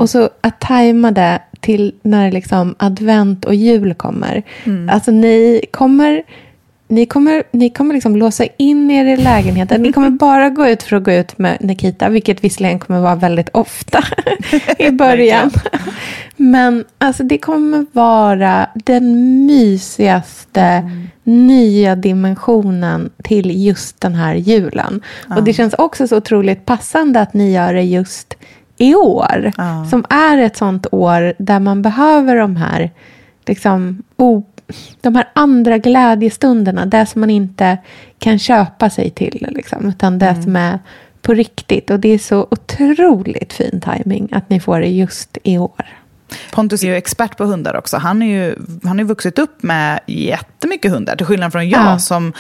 Och 0.01 0.11
så 0.11 0.31
att 0.41 0.61
tajma 0.61 1.11
det 1.11 1.43
till 1.61 1.95
när 2.03 2.33
liksom 2.33 2.75
advent 2.79 3.45
och 3.45 3.55
jul 3.55 3.95
kommer. 3.95 4.43
Alltså 4.91 5.11
ni 5.11 5.65
kommer... 5.73 6.23
Ni 6.93 7.07
kommer, 7.07 7.43
ni 7.51 7.71
kommer 7.71 7.95
liksom 7.95 8.17
låsa 8.17 8.45
in 8.57 8.91
er 8.91 9.05
i 9.05 9.17
lägenheten. 9.17 9.83
Ni 9.83 9.93
kommer 9.93 10.11
bara 10.11 10.51
gå 10.51 10.67
ut 10.69 10.83
för 10.83 10.97
att 10.97 11.05
gå 11.05 11.13
ut 11.13 11.39
med 11.39 11.57
Nikita, 11.61 12.09
vilket 12.09 12.45
visserligen 12.45 12.79
kommer 12.79 13.01
vara 13.01 13.15
väldigt 13.15 13.49
ofta 13.53 14.05
i 14.79 14.91
början. 15.03 15.51
Men 16.37 16.85
alltså, 16.99 17.23
det 17.23 17.39
kommer 17.39 17.87
vara 17.93 18.67
den 18.75 19.13
mysigaste 19.47 20.91
nya 21.25 21.97
dimensionen 21.97 23.11
till 23.25 23.67
just 23.67 24.01
den 24.01 24.15
här 24.15 24.35
julen. 24.35 25.01
Och 25.37 25.45
det 25.45 25.53
känns 25.53 25.75
också 25.75 26.09
så 26.09 26.17
otroligt 26.17 26.67
passande 26.67 27.21
att 27.21 27.35
ni 27.35 27.53
gör 27.53 27.75
det 27.75 27.83
just 27.83 28.35
i 28.77 28.95
år. 28.95 29.53
Ja. 29.57 29.87
Som 29.91 30.05
är 30.11 30.39
ett 30.39 30.57
sånt 30.57 30.87
år 30.93 31.35
där 31.39 31.61
man 31.61 31.83
behöver 31.83 32.37
de 32.37 32.57
här 32.57 32.91
liksom, 33.47 34.03
o- 34.17 34.45
de 35.01 35.15
här 35.15 35.29
andra 35.33 35.79
glädjestunderna. 35.79 36.87
Det 36.87 37.07
som 37.07 37.21
man 37.21 37.31
inte 37.31 37.79
kan 38.19 38.39
köpa 38.39 38.91
sig 38.91 39.11
till. 39.11 39.47
Liksom, 39.51 39.89
utan 39.89 40.19
det 40.19 40.43
som 40.43 40.57
är 40.57 40.79
på 41.23 41.35
riktigt. 41.35 41.91
Och 41.91 42.01
det 42.01 42.09
är 42.09 42.19
så 42.19 42.47
otroligt 42.51 43.53
fin 43.53 43.81
timing 43.81 44.29
att 44.33 44.51
ni 44.51 44.61
får 44.61 44.81
det 44.81 44.89
just 44.89 45.39
i 45.43 45.59
år. 45.59 45.87
Pontus 46.53 46.83
är 46.83 46.87
ju 46.89 46.95
expert 46.97 47.37
på 47.37 47.45
hundar 47.45 47.77
också. 47.77 47.97
Han, 47.97 48.23
är 48.23 48.27
ju, 48.27 48.57
han 48.83 48.91
har 48.91 48.99
ju 48.99 49.05
vuxit 49.05 49.39
upp 49.39 49.63
med 49.63 50.01
jättemycket 50.07 50.91
hundar, 50.93 51.17
till 51.17 51.27
skillnad 51.27 51.53
från 51.53 51.69
jag 51.69 51.81
Ja. 51.81 51.99
som 51.99 52.33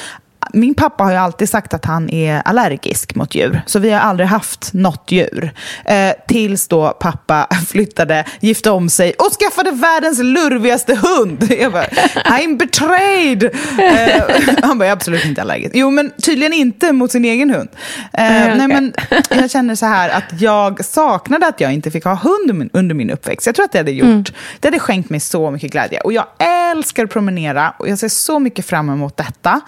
min 0.52 0.74
pappa 0.74 1.04
har 1.04 1.10
ju 1.10 1.16
alltid 1.16 1.48
sagt 1.48 1.74
att 1.74 1.84
han 1.84 2.10
är 2.10 2.42
allergisk 2.44 3.14
mot 3.14 3.34
djur. 3.34 3.62
Så 3.66 3.78
vi 3.78 3.90
har 3.90 4.00
aldrig 4.00 4.28
haft 4.28 4.72
något 4.72 5.04
djur. 5.12 5.52
Eh, 5.84 6.12
tills 6.28 6.68
då 6.68 6.90
pappa 6.90 7.48
flyttade, 7.68 8.24
gifte 8.40 8.70
om 8.70 8.88
sig 8.88 9.12
och 9.18 9.32
skaffade 9.32 9.70
världens 9.70 10.18
lurvigaste 10.18 10.94
hund. 10.94 11.52
Jag 11.60 11.72
bara, 11.72 11.84
I'm 12.24 12.58
betrayed! 12.58 13.44
Eh, 13.44 14.22
han 14.62 14.78
bara, 14.78 14.84
jag 14.84 14.88
är 14.88 14.92
absolut 14.92 15.24
inte 15.24 15.40
allergisk. 15.42 15.70
Jo, 15.74 15.90
men 15.90 16.10
tydligen 16.22 16.52
inte 16.52 16.92
mot 16.92 17.12
sin 17.12 17.24
egen 17.24 17.50
hund. 17.50 17.68
Eh, 18.12 18.22
Nej, 18.22 18.56
nej, 18.58 18.68
men 18.68 18.92
jag 19.30 19.50
känner 19.50 19.74
så 19.74 19.86
här 19.86 20.08
att 20.10 20.40
jag 20.40 20.84
saknade 20.84 21.46
att 21.46 21.60
jag 21.60 21.72
inte 21.72 21.90
fick 21.90 22.04
ha 22.04 22.14
hund 22.14 22.70
under 22.72 22.94
min- 22.94 23.10
uppväxt. 23.10 23.46
Jag 23.46 23.54
tror 23.54 23.64
att 23.64 23.72
det 23.72 23.78
hade 23.78 23.90
gjort, 23.90 24.32
det 24.60 24.68
hade 24.68 24.78
skänkt 24.78 25.10
mig 25.10 25.20
så 25.20 25.50
mycket 25.50 25.72
glädje. 25.72 26.00
Och 26.00 26.12
jag 26.12 26.26
älskar 26.70 27.04
att 27.04 27.10
promenera 27.10 27.74
och 27.78 27.88
jag 27.88 27.98
ser 27.98 28.08
så 28.08 28.38
mycket 28.38 28.66
fram 28.66 28.88
emot 28.90 29.16
detta. 29.16 29.60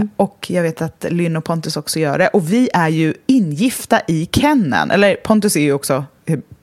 Eh, 0.00 0.06
och 0.16 0.46
jag 0.50 0.62
vet 0.62 0.82
att 0.82 1.04
Lynn 1.10 1.36
och 1.36 1.44
Pontus 1.44 1.76
också 1.76 1.98
gör 2.00 2.18
det. 2.18 2.28
Och 2.28 2.52
vi 2.52 2.70
är 2.74 2.88
ju 2.88 3.14
ingifta 3.26 4.00
i 4.08 4.28
Kennen. 4.32 4.90
Eller 4.90 5.14
Pontus 5.14 5.56
är 5.56 5.60
ju 5.60 5.72
också 5.72 6.04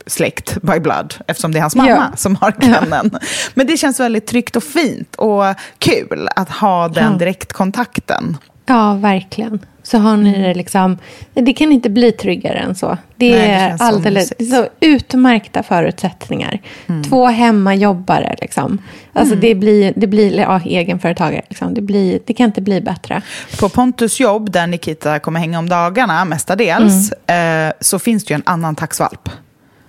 släkt 0.08 0.62
by 0.62 0.80
blood, 0.80 1.14
eftersom 1.28 1.52
det 1.52 1.58
är 1.60 1.62
hans 1.62 1.76
mamma 1.76 1.90
Ja. 1.90 2.12
som 2.18 2.36
har 2.36 2.52
Kennen. 2.52 3.12
Men 3.54 3.68
det 3.68 3.78
känns 3.78 4.00
väldigt 4.00 4.28
tryggt 4.28 4.56
och 4.56 4.64
fint 4.64 5.16
och 5.16 5.44
kul 5.78 6.30
att 6.36 6.50
ha 6.50 6.88
den 6.88 7.12
Ja. 7.12 7.18
direktkontakten. 7.18 8.38
Ja, 8.66 8.94
verkligen. 8.94 9.60
Så 9.90 9.98
har 9.98 10.18
ni 10.18 10.42
det 10.42 10.54
liksom... 10.54 10.98
Det 11.34 11.54
kan 11.54 11.72
inte 11.72 11.90
bli 11.90 12.12
tryggare 12.12 12.58
än 12.58 12.76
så. 12.76 12.98
Det 13.16 13.32
Nej, 13.32 13.48
det 13.48 13.54
är 13.54 13.78
så 13.78 13.84
alldeles 13.84 14.50
så 14.52 14.68
utmärkta 14.80 15.64
förutsättningar. 15.64 16.62
Två 17.10 17.28
hemmajobbare 17.28 18.36
liksom. 18.42 18.82
Alltså 19.14 19.36
det 19.36 19.56
blir, 19.56 19.94
det 19.96 20.08
blir 20.08 20.40
ja, 20.40 20.62
egenföretagare 20.66 21.42
liksom. 21.50 21.74
Det, 21.74 21.82
blir, 21.82 22.20
det 22.26 22.34
kan 22.34 22.46
inte 22.46 22.62
bli 22.62 22.82
bättre. 22.82 23.22
På 23.60 23.70
Pontus 23.70 24.20
jobb, 24.20 24.52
där 24.52 24.68
Nikita 24.68 25.20
kommer 25.20 25.40
hänga 25.40 25.60
om 25.60 25.70
dagarna 25.70 26.26
mestadels, 26.26 27.12
eh, 27.12 27.72
så 27.80 28.00
finns 28.00 28.26
det 28.26 28.34
ju 28.34 28.36
en 28.36 28.44
annan 28.46 28.76
taxvalp. 28.76 29.30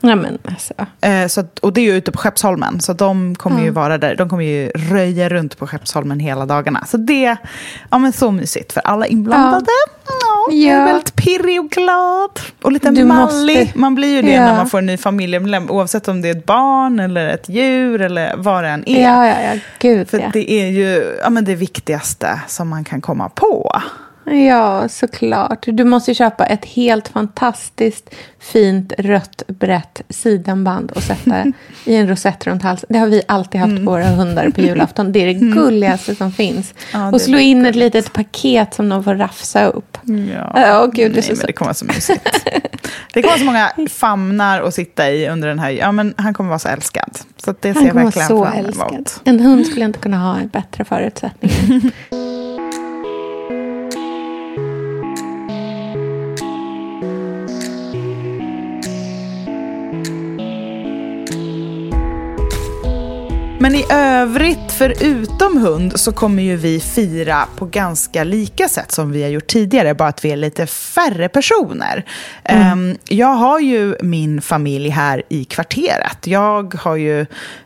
Ja, 0.02 0.14
men 0.16 0.38
alltså. 0.44 0.74
Eh, 1.00 1.26
så 1.26 1.40
att, 1.40 1.58
och 1.58 1.72
det 1.72 1.80
är 1.80 1.84
ju 1.84 1.96
ute 1.96 2.12
på 2.12 2.18
Skeppsholmen, 2.18 2.80
så 2.80 2.92
de 2.92 3.34
kommer 3.34 3.62
ju 3.62 3.70
vara 3.70 3.98
där. 3.98 4.16
De 4.16 4.28
kommer 4.28 4.44
ju 4.44 4.68
röja 4.68 5.28
runt 5.28 5.58
på 5.58 5.66
Skeppsholmen 5.66 6.20
hela 6.20 6.46
dagarna. 6.46 6.84
Så 6.86 6.96
det 6.96 7.36
ja, 7.90 7.98
men 7.98 8.12
så 8.12 8.30
mysigt 8.30 8.72
för 8.72 8.80
alla 8.84 9.06
inblandade. 9.06 9.66
Ja. 10.06 10.52
jag 10.54 10.74
är 10.74 10.78
Ja. 10.80 10.84
väldigt 10.84 11.14
pirrig 11.16 11.60
och 11.60 11.70
glad. 11.70 12.30
Och 12.62 12.72
lite 12.72 12.90
Du 12.90 13.04
mallig. 13.04 13.58
måste- 13.60 13.78
Man 13.78 13.94
blir 13.94 14.08
ju 14.16 14.22
det 14.22 14.32
Ja. 14.32 14.40
när 14.44 14.56
man 14.56 14.70
får 14.70 14.78
en 14.78 14.86
ny 14.86 14.96
familjemedlem, 14.96 15.70
oavsett 15.70 16.08
om 16.08 16.22
det 16.22 16.28
är 16.28 16.36
ett 16.36 16.46
barn 16.46 17.00
eller 17.00 17.28
ett 17.28 17.48
djur 17.48 18.00
eller 18.00 18.34
vad 18.36 18.64
det 18.64 18.68
än 18.70 18.88
är. 18.88 19.02
Ja, 19.02 19.26
ja, 19.26 19.34
ja. 19.52 19.58
Gud, 19.78 20.08
För 20.10 20.18
ja. 20.18 20.30
det 20.32 20.52
är 20.52 20.66
ju 20.66 21.18
ja, 21.22 21.30
men 21.30 21.44
det 21.44 21.54
viktigaste 21.54 22.40
som 22.48 22.68
man 22.68 22.84
kan 22.84 23.00
komma 23.00 23.28
på. 23.28 23.80
Ja, 24.24 24.88
såklart. 24.88 25.64
Du 25.66 25.84
måste 25.84 26.14
köpa 26.14 26.46
ett 26.46 26.64
helt 26.64 27.08
fantastiskt 27.08 28.14
fint 28.38 28.92
rött 28.98 29.42
brett 29.46 30.02
sidenband 30.08 30.90
och 30.90 31.02
sätta 31.02 31.44
i 31.84 31.94
en 31.94 32.08
rosett 32.08 32.46
runt 32.46 32.62
halsen. 32.62 32.86
Det 32.92 32.98
har 32.98 33.06
vi 33.06 33.22
alltid 33.28 33.60
haft 33.60 33.76
på 33.76 33.82
våra 33.82 34.04
hundar 34.04 34.50
på 34.50 34.60
julafton. 34.60 35.12
Det 35.12 35.18
är 35.18 35.26
det 35.26 35.34
gulligaste 35.34 36.14
som 36.14 36.32
finns. 36.32 36.74
Ja, 36.92 37.12
och 37.12 37.20
slå 37.20 37.38
in 37.38 37.66
ett 37.66 37.76
litet 37.76 38.12
paket 38.12 38.74
som 38.74 38.88
de 38.88 39.04
får 39.04 39.14
rafsa 39.14 39.66
upp. 39.66 39.98
Ja. 40.34 40.52
Åh, 40.54 40.90
gud, 40.92 41.12
det 41.12 41.18
är 41.18 41.22
Nej, 41.22 41.22
så 41.22 41.32
men 41.32 41.46
det 41.46 41.52
kommer 41.52 41.68
vara 41.68 41.74
så 41.74 41.84
mysigt. 41.84 42.46
Det 43.12 43.22
kommer 43.22 43.32
vara 43.32 43.38
så 43.38 43.44
många 43.76 43.88
famnar 43.88 44.62
att 44.62 44.74
sitta 44.74 45.10
i 45.10 45.28
under 45.28 45.48
den 45.48 45.58
här... 45.58 45.70
Ja, 45.70 45.92
men 45.92 46.14
han 46.16 46.34
kommer 46.34 46.48
vara 46.48 46.58
så 46.58 46.68
älskad. 46.68 47.18
Så 47.36 47.54
det 47.60 47.74
ser 47.74 47.74
Han 47.74 47.84
jag 47.84 47.92
kommer 47.92 48.04
verkligen 48.04 48.36
vara 48.36 48.52
så 48.52 48.58
älskad. 48.58 49.10
En 49.24 49.40
hund 49.40 49.66
skulle 49.66 49.84
inte 49.84 49.98
kunna 49.98 50.18
ha 50.18 50.38
bättre 50.52 50.84
förutsättningar. 50.84 51.92
Men 63.62 63.74
i 63.74 63.84
övrigt, 63.90 64.72
förutom 64.72 65.58
hund, 65.58 66.00
så 66.00 66.12
kommer 66.12 66.42
ju 66.42 66.56
vi 66.56 66.80
fira 66.80 67.46
på 67.56 67.66
ganska 67.66 68.24
lika 68.24 68.68
sätt 68.68 68.92
som 68.92 69.12
vi 69.12 69.22
har 69.22 69.30
gjort 69.30 69.46
tidigare, 69.46 69.94
bara 69.94 70.08
att 70.08 70.24
vi 70.24 70.30
är 70.30 70.36
lite 70.36 70.66
färre 70.66 71.28
personer. 71.28 72.04
Ehm, 72.44 72.96
jag 73.08 73.34
har 73.34 73.60
ju 73.60 73.96
min 74.02 74.42
familj 74.42 74.88
här 74.88 75.22
i 75.28 75.44
kvarteret. 75.44 76.26
Jag 76.26 76.74
har 76.74 76.96
ju 76.96 77.20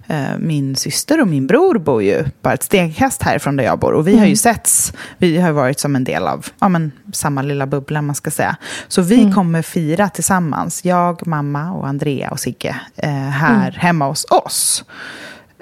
eh, 0.06 0.38
min 0.38 0.76
syster 0.76 1.20
och 1.20 1.28
min 1.28 1.46
bror 1.46 1.78
bor 1.78 2.02
ju 2.02 2.24
bara 2.42 2.54
ett 2.54 2.62
stenkast 2.62 3.22
härifrån 3.22 3.56
där 3.56 3.64
jag 3.64 3.78
bor. 3.78 3.92
Och 3.92 4.08
vi 4.08 4.18
har 4.18 4.26
ju 4.26 4.36
setts, 4.36 4.92
vi 5.18 5.40
har 5.40 5.52
varit 5.52 5.80
som 5.80 5.96
en 5.96 6.04
del 6.04 6.26
av 6.26 6.46
ja, 6.60 6.68
men, 6.68 6.92
samma 7.12 7.42
lilla 7.42 7.66
bubbla, 7.66 8.02
man 8.02 8.14
ska 8.14 8.30
säga. 8.30 8.56
Så 8.88 9.02
vi 9.02 9.32
kommer 9.32 9.62
fira 9.62 10.08
tillsammans, 10.08 10.84
jag, 10.84 11.26
mamma 11.26 11.72
och 11.72 11.86
Andrea 11.86 12.30
och 12.30 12.40
Sigge, 12.40 12.76
eh, 12.96 13.10
här 13.10 13.70
hemma 13.70 14.06
hos 14.06 14.26
oss. 14.30 14.84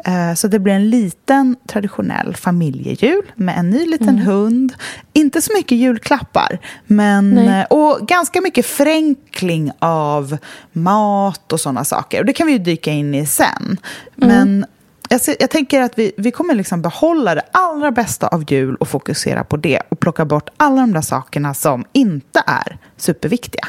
Eh, 0.04 0.34
Så 0.34 0.48
det 0.48 0.58
blir 0.58 0.72
en 0.74 0.90
liten 0.90 1.56
traditionell 1.68 2.36
familjejul 2.36 3.32
med 3.34 3.58
en 3.58 3.70
ny 3.70 3.86
liten 3.86 4.18
hund. 4.18 4.72
Inte 5.12 5.42
så 5.42 5.52
mycket 5.56 5.78
julklappar, 5.78 6.58
men, 6.86 7.30
Nej. 7.30 7.60
eh, 7.60 7.64
och 7.66 8.08
ganska 8.08 8.40
mycket 8.40 8.66
förenkling 8.66 9.72
av 9.78 10.36
mat 10.72 11.52
och 11.52 11.60
sådana 11.60 11.84
saker. 11.84 12.20
Och 12.20 12.26
det 12.26 12.32
kan 12.32 12.46
vi 12.46 12.52
ju 12.52 12.58
dyka 12.58 12.90
in 12.92 13.14
i 13.14 13.26
sen. 13.26 13.76
Men 14.14 14.64
jag, 15.08 15.20
ser, 15.20 15.36
jag 15.40 15.50
tänker 15.50 15.80
att 15.80 15.98
vi, 15.98 16.12
vi 16.16 16.30
kommer 16.30 16.54
liksom 16.54 16.82
behålla 16.82 17.34
det 17.34 17.42
allra 17.52 17.90
bästa 17.90 18.28
av 18.28 18.52
jul 18.52 18.76
och 18.76 18.88
fokusera 18.88 19.44
på 19.44 19.56
det 19.56 19.80
och 19.88 20.00
plocka 20.00 20.24
bort 20.24 20.50
alla 20.56 20.80
de 20.80 20.92
där 20.92 21.00
sakerna 21.00 21.54
som 21.54 21.84
inte 21.92 22.42
är 22.46 22.76
superviktiga. 22.96 23.68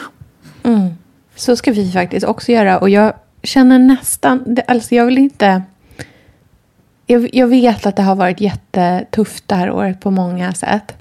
Mm. 0.64 0.90
Så 1.36 1.56
ska 1.56 1.72
vi 1.72 1.92
faktiskt 1.92 2.26
också 2.26 2.52
göra. 2.52 2.78
Och 2.78 2.90
jag 2.90 3.14
känner 3.44 3.80
nästan... 3.80 4.44
det- 4.46 4.62
Alltså 4.68 4.96
jag 4.96 5.06
vill 5.06 5.18
inte... 5.18 5.62
Jag, 7.06 7.36
jag 7.36 7.48
vet 7.48 7.86
att 7.86 7.96
det 7.96 8.04
har 8.04 8.16
varit 8.16 8.42
jättetufft 8.42 9.48
det 9.48 9.56
här 9.56 9.72
året 9.72 10.00
på 10.00 10.12
många 10.12 10.54
sätt. 10.54 10.98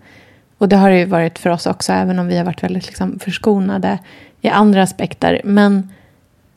Och 0.58 0.68
det 0.68 0.76
har 0.76 0.90
det 0.90 0.98
ju 0.98 1.04
varit 1.04 1.38
för 1.38 1.50
oss 1.50 1.66
också, 1.66 1.92
även 1.92 2.18
om 2.18 2.26
vi 2.26 2.36
har 2.36 2.44
varit 2.44 2.62
väldigt 2.62 2.86
liksom 2.86 3.18
förskonade 3.18 3.98
i 4.40 4.48
andra 4.48 4.82
aspekter. 4.82 5.40
Men 5.44 5.90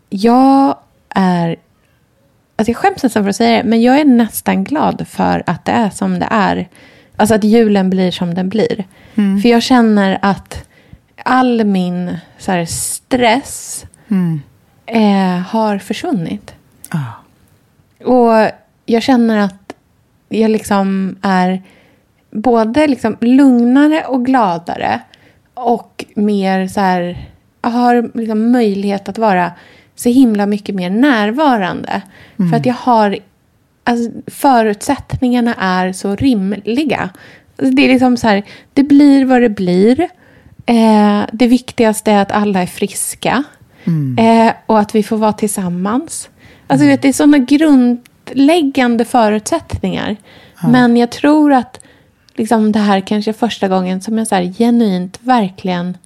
jag 0.10 0.78
är... 1.10 1.56
Alltså 2.56 2.72
jag 2.72 2.78
skäms 2.78 3.04
nästan 3.04 3.24
för 3.24 3.30
att 3.30 3.36
säga 3.36 3.58
det, 3.58 3.70
men 3.70 3.82
jag 3.82 4.00
är 4.00 4.06
nästan 4.06 4.64
glad 4.64 5.08
för 5.08 5.44
att 5.46 5.66
det 5.66 5.72
är 5.72 5.90
som 5.90 6.20
det 6.20 6.28
är. 6.32 6.68
Alltså 7.16 7.36
att 7.36 7.44
julen 7.44 7.90
blir 7.90 8.12
som 8.12 8.34
den 8.34 8.50
blir. 8.50 8.84
För 9.42 9.50
jag 9.50 9.64
känner 9.64 10.20
att 10.22 10.68
all 11.24 11.64
min 11.64 12.18
så 12.38 12.52
här, 12.52 12.66
stress 12.66 13.86
eh, 14.86 15.40
har 15.48 15.78
försvunnit. 15.78 16.54
Och 18.06 18.52
jag 18.86 19.04
känner 19.04 19.38
att 19.38 19.74
jag 20.30 20.52
liksom 20.52 21.16
är 21.22 21.62
både 22.32 22.88
liksom 22.88 23.18
lugnare 23.22 24.04
och 24.08 24.26
gladare. 24.26 25.02
Och 25.54 26.06
mer 26.16 26.68
så 26.68 26.80
här, 26.80 27.30
har 27.62 28.18
liksom 28.18 28.52
möjlighet 28.52 29.10
att 29.10 29.18
vara 29.18 29.52
så 29.96 30.10
himla 30.10 30.46
mycket 30.46 30.76
mer 30.76 30.90
närvarande. 30.90 32.02
För 32.50 32.58
att 32.58 32.66
jag 32.66 32.74
har, 32.74 33.18
alltså 33.84 34.12
förutsättningarna 34.28 35.54
är 35.54 35.94
så 35.94 36.16
rimliga. 36.16 37.10
Alltså, 37.58 37.76
Det 37.76 37.86
är 37.86 37.94
liksom 37.94 38.18
så 38.18 38.28
här, 38.28 38.44
det 38.74 38.84
blir 38.84 39.26
vad 39.26 39.42
det 39.42 39.50
blir. 39.50 40.10
Eh, 40.66 41.22
det 41.32 41.48
viktigaste 41.48 42.12
är 42.12 42.22
att 42.22 42.32
alla 42.32 42.62
är 42.62 42.66
friska. 42.66 43.44
Eh, 44.20 44.54
och 44.66 44.80
att 44.80 44.96
vi 44.96 45.04
får 45.04 45.18
vara 45.18 45.34
tillsammans. 45.34 46.30
Alltså, 46.68 46.88
vet, 46.88 47.02
det 47.02 47.08
är 47.08 47.14
sådana 47.14 47.38
grundläggande 48.26 49.06
förutsättningar. 49.06 50.16
Men 50.64 50.98
jag 50.98 51.12
tror 51.12 51.54
att 51.54 51.80
liksom, 52.36 52.72
det 52.72 52.80
här 52.80 53.00
kanske 53.00 53.32
är 53.32 53.34
första 53.34 53.68
gången 53.68 54.02
som 54.02 54.18
jag 54.18 54.28
så 54.28 54.36
här, 54.36 54.54
genuint 54.58 55.20
verkligen 55.22 55.98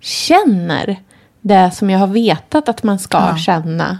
känner 0.00 0.96
det 1.40 1.70
som 1.70 1.90
jag 1.90 1.98
har 1.98 2.06
vetat 2.06 2.68
att 2.68 2.82
man 2.82 2.98
ska 2.98 3.36
känna 3.36 3.98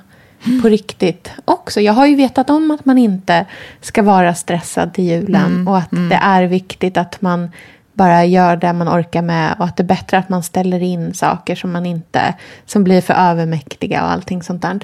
på 0.62 0.69
riktigt 0.69 1.33
också. 1.45 1.81
Jag 1.81 1.92
har 1.92 2.07
ju 2.07 2.16
vetat 2.16 2.50
om 2.50 2.71
att 2.71 2.85
man 2.85 2.99
inte 2.99 3.47
ska 3.81 4.02
vara 4.02 4.35
stressad 4.35 4.95
till 4.95 5.04
julen 5.04 5.69
och 5.69 5.78
att 5.78 5.90
det 5.90 6.19
är 6.23 6.42
viktigt 6.42 6.97
att 6.97 7.23
man 7.23 7.50
bara 7.92 8.25
gör 8.25 8.57
det 8.57 8.73
man 8.73 8.88
orkar 8.88 9.23
med 9.23 9.54
och 9.59 9.64
att 9.64 9.76
det 9.76 9.83
är 9.83 9.87
bättre 9.87 10.19
att 10.19 10.28
man 10.28 10.42
ställer 10.42 10.83
in 10.83 11.14
saker 11.14 11.54
som 11.54 11.73
man 11.73 11.87
inte, 11.87 12.35
som 12.66 12.85
blir 12.85 13.00
för 13.00 13.14
övermäktiga 13.14 14.02
och 14.02 14.11
allting 14.11 14.42
sånt 14.42 14.62
där. 14.62 14.81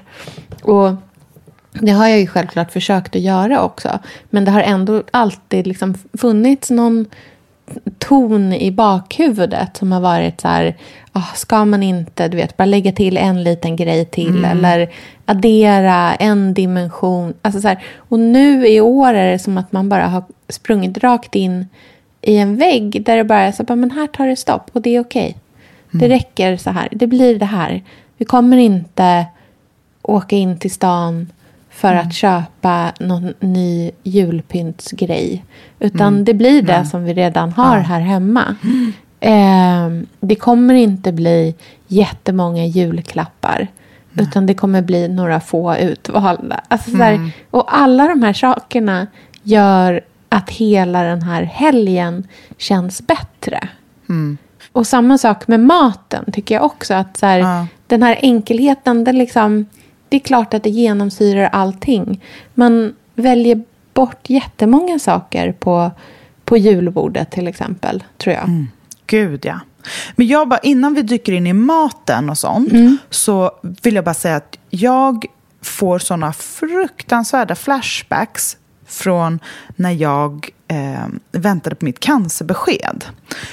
Och 0.62 0.92
det 1.80 1.92
har 1.92 2.08
jag 2.08 2.20
ju 2.20 2.26
självklart 2.26 2.73
försökt 2.73 3.16
att 3.16 3.23
göra 3.23 3.62
också. 3.62 3.99
Men 4.30 4.44
det 4.44 4.50
har 4.50 4.61
ändå 4.61 5.02
alltid 5.11 5.66
liksom 5.66 5.94
funnits 6.12 6.70
någon 6.70 7.06
ton 7.99 8.52
i 8.52 8.70
bakhuvudet 8.70 9.76
som 9.76 9.92
har 9.92 10.00
varit 10.00 10.40
så 10.40 10.49
här, 10.49 10.76
ah, 11.12 11.35
ska 11.35 11.64
man 11.64 11.82
inte, 11.82 12.28
du 12.28 12.37
vet, 12.37 12.56
bara 12.56 12.64
lägga 12.64 12.92
till 12.92 13.16
en 13.16 13.44
liten 13.44 13.76
grej 13.76 14.04
till 14.04 14.44
eller 14.44 14.90
addera 15.25 16.14
en 16.14 16.54
dimension. 16.54 17.35
Alltså 17.42 17.61
så 17.61 17.68
här, 17.68 17.85
och 17.97 18.20
nu 18.20 18.68
i 18.68 18.80
år 18.80 19.14
är 19.14 19.32
det 19.32 19.38
som 19.38 19.58
att 19.58 19.73
man 19.73 19.88
bara 19.88 20.06
har 20.06 20.25
sprungit 20.49 20.99
rakt 20.99 21.35
in 21.35 21.66
i 22.23 22.37
en 22.37 22.56
vägg 22.56 23.02
där 23.04 23.16
det 23.16 23.25
bara 23.25 23.40
är 23.40 23.52
så 23.52 23.62
bara, 23.62 23.76
men 23.76 23.90
här 23.90 24.06
tar 24.06 24.26
det 24.26 24.37
stopp 24.37 24.70
och 24.73 24.82
det 24.82 24.97
är 24.97 25.00
okej. 25.00 25.37
Det 25.90 26.08
räcker 26.08 26.56
så 26.56 26.70
här, 26.70 26.88
det 26.90 27.06
blir 27.06 27.38
det 27.38 27.44
här. 27.44 27.82
Vi 28.16 28.25
kommer 28.25 28.56
inte 28.56 29.26
åka 30.02 30.37
in 30.37 30.58
till 30.58 30.70
stan 30.70 31.32
för 31.78 31.94
att 31.94 32.14
köpa 32.14 32.92
någon 33.00 33.35
ny 33.40 33.90
julpyntsgrej. 34.02 35.44
Utan 35.80 36.25
det 36.25 36.35
blir 36.35 36.62
det 36.62 36.85
som 36.85 37.04
vi 37.04 37.14
redan 37.14 37.52
har 37.52 37.78
här 37.78 38.00
hemma. 38.00 38.56
Eh, 39.20 39.88
det 40.20 40.35
kommer 40.35 40.75
inte 40.75 41.12
bli 41.12 41.54
jättemånga 41.87 42.66
julklappar. 42.66 43.68
Utan 44.20 44.47
det 44.47 44.54
kommer 44.54 44.82
bli 44.82 45.08
några 45.08 45.40
få 45.40 45.76
utvalda. 45.76 46.61
Alltså, 46.68 46.90
så 46.90 46.97
här, 46.97 47.30
och 47.50 47.78
alla 47.78 48.08
de 48.08 48.23
här 48.23 48.32
sakerna 48.32 49.06
gör 49.42 50.00
att 50.28 50.50
hela 50.50 51.02
den 51.02 51.23
här 51.23 51.42
helgen 51.42 52.26
känns 52.58 53.06
bättre. 53.06 53.68
Och 54.73 54.87
samma 54.87 55.18
sak 55.18 55.49
med 55.49 55.61
maten 55.61 56.32
tycker 56.32 56.54
jag 56.54 56.64
också. 56.64 56.94
Att 56.94 57.16
så 57.16 57.26
här, 57.26 57.38
Ja. 57.38 57.66
Den 57.87 58.02
här 58.02 58.18
enkelheten, 58.23 59.04
den 59.04 59.18
liksom, 59.18 59.66
det 60.08 60.16
är 60.16 60.20
klart 60.20 60.54
att 60.54 60.62
det 60.62 60.70
genomsyrar 60.70 61.48
allting. 61.52 62.24
Man 62.54 62.94
väljer 63.14 63.62
bort 63.94 64.30
jättemånga 64.30 64.98
saker 64.98 65.52
på, 65.52 65.90
på 66.44 66.56
julbordet 66.56 67.30
till 67.30 67.48
exempel, 67.48 68.04
tror 68.18 68.34
jag. 68.34 68.66
Gud, 69.06 69.44
ja. 69.44 69.60
Men 70.16 70.26
jag 70.26 70.48
bara, 70.48 70.58
innan 70.58 70.94
vi 70.94 71.02
dyker 71.02 71.32
in 71.32 71.46
i 71.46 71.52
maten 71.52 72.30
och 72.30 72.38
sånt 72.38 72.72
så 73.10 73.50
vill 73.82 73.94
jag 73.94 74.04
bara 74.04 74.14
säga 74.14 74.36
att 74.36 74.58
jag 74.70 75.24
får 75.62 75.98
såna 75.98 76.32
fruktansvärda 76.32 77.54
flashbacks 77.54 78.56
från 78.86 79.40
när 79.76 79.90
jag 79.90 80.48
eh, 80.68 81.06
väntade 81.32 81.76
på 81.76 81.84
mitt 81.84 82.00
cancerbesked. 82.00 83.04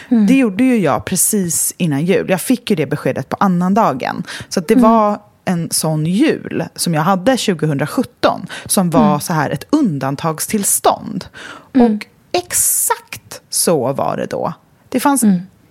Det 0.10 0.38
gjorde 0.38 0.64
ju 0.64 0.78
jag 0.78 1.06
precis 1.06 1.74
innan 1.78 2.06
jul. 2.06 2.30
Jag 2.30 2.42
fick 2.42 2.70
ju 2.70 2.76
det 2.76 2.86
beskedet 2.86 3.30
på 3.30 3.38
annandagen. 3.40 4.24
Så 4.50 4.60
det 4.60 4.76
var 4.76 5.20
en 5.46 5.70
sån 5.72 6.06
jul 6.06 6.64
som 6.76 6.94
jag 6.94 7.02
hade 7.02 7.38
2017 7.38 8.46
som 8.66 8.90
var 8.90 9.20
så 9.20 9.34
här 9.34 9.50
ett 9.50 9.68
undantagstillstånd. 9.70 11.26
Och 11.74 12.06
exakt 12.32 13.42
så 13.50 13.94
var 13.94 14.18
det 14.18 14.26
då. 14.26 14.54
Det 14.90 15.00
fanns 15.00 15.24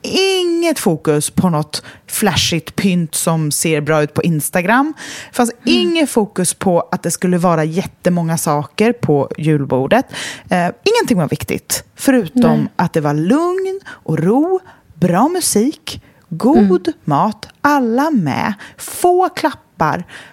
inget 0.05 0.79
fokus 0.79 1.31
på 1.31 1.51
något 1.51 1.83
flashigt 2.07 2.77
pynt 2.77 3.15
som 3.15 3.51
ser 3.51 3.81
bra 3.81 4.03
ut 4.03 4.15
på 4.15 4.23
Instagram. 4.23 4.95
Det 5.31 5.37
fanns 5.37 5.53
inget 5.65 6.11
fokus 6.11 6.55
på 6.55 6.81
att 6.81 7.03
det 7.03 7.11
skulle 7.11 7.39
vara 7.39 7.65
jättemånga 7.65 8.39
saker 8.39 8.93
på 8.93 9.31
julbordet. 9.39 10.07
Eh, 10.49 10.69
ingenting 10.85 11.19
var 11.19 11.29
viktigt, 11.29 11.85
förutom 11.95 12.69
att 12.77 12.93
det 12.93 13.01
var 13.01 13.15
lugn 13.15 13.81
och 13.87 14.19
ro, 14.19 14.61
bra 14.95 15.29
musik, 15.29 16.03
god 16.29 16.93
mat, 17.05 17.49
alla 17.61 18.11
med, 18.11 18.55
få 18.77 19.29
klappar, 19.29 19.64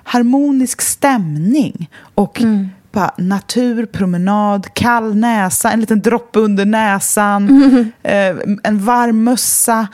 harmonisk 0.03 0.81
stämning 0.81 1.89
och 2.15 2.41
bara 2.91 3.13
natur, 3.17 3.85
promenad, 3.85 4.73
kall 4.73 5.15
näsa, 5.15 5.71
en 5.71 5.79
liten 5.79 6.01
droppe 6.01 6.39
under 6.39 6.65
näsan, 6.65 7.49
eh, 8.03 8.35
en 8.63 8.85
varm 8.85 9.23
mössa. 9.23 9.87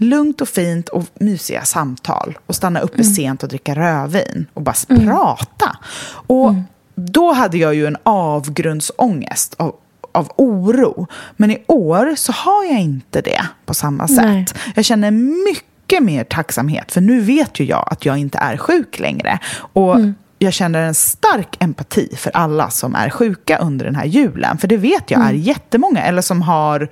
Lugnt 0.00 0.40
och 0.40 0.48
fint 0.48 0.88
och 0.88 1.04
mysiga 1.14 1.64
samtal. 1.64 2.38
Och 2.46 2.54
stanna 2.54 2.80
uppe 2.80 3.04
sent 3.04 3.42
och 3.42 3.48
dricka 3.48 3.74
rödvin 3.74 4.46
och 4.54 4.62
bara 4.62 4.74
prata. 4.88 5.78
Och 6.26 6.54
då 6.94 7.32
hade 7.32 7.58
jag 7.58 7.74
ju 7.74 7.86
en 7.86 7.96
avgrundsångest 8.02 9.54
av, 9.58 9.74
av 10.12 10.32
oro. 10.36 11.06
Men 11.36 11.50
i 11.50 11.64
år 11.66 12.14
så 12.16 12.32
har 12.32 12.64
jag 12.64 12.80
inte 12.80 13.20
det 13.20 13.40
på 13.66 13.74
samma 13.74 14.08
sätt. 14.08 14.24
Nej. 14.24 14.46
Jag 14.74 14.84
känner 14.84 15.10
mycket 15.50 15.67
mer 16.00 16.24
tacksamhet, 16.24 16.92
för 16.92 17.00
nu 17.00 17.20
vet 17.20 17.60
ju 17.60 17.64
jag 17.64 17.88
att 17.90 18.04
jag 18.06 18.18
inte 18.18 18.38
är 18.38 18.56
sjuk 18.56 18.98
längre. 18.98 19.38
Och 19.72 19.98
jag 20.38 20.52
känner 20.52 20.82
en 20.82 20.94
stark 20.94 21.56
empati 21.60 22.16
för 22.16 22.30
alla 22.34 22.70
som 22.70 22.94
är 22.94 23.10
sjuka 23.10 23.58
under 23.58 23.84
den 23.84 23.94
här 23.94 24.04
julen. 24.04 24.58
För 24.58 24.68
det 24.68 24.76
vet 24.76 25.10
jag 25.10 25.20
är 25.28 25.32
jättemånga, 25.32 26.02
eller 26.02 26.22
som 26.22 26.42
har 26.42 26.88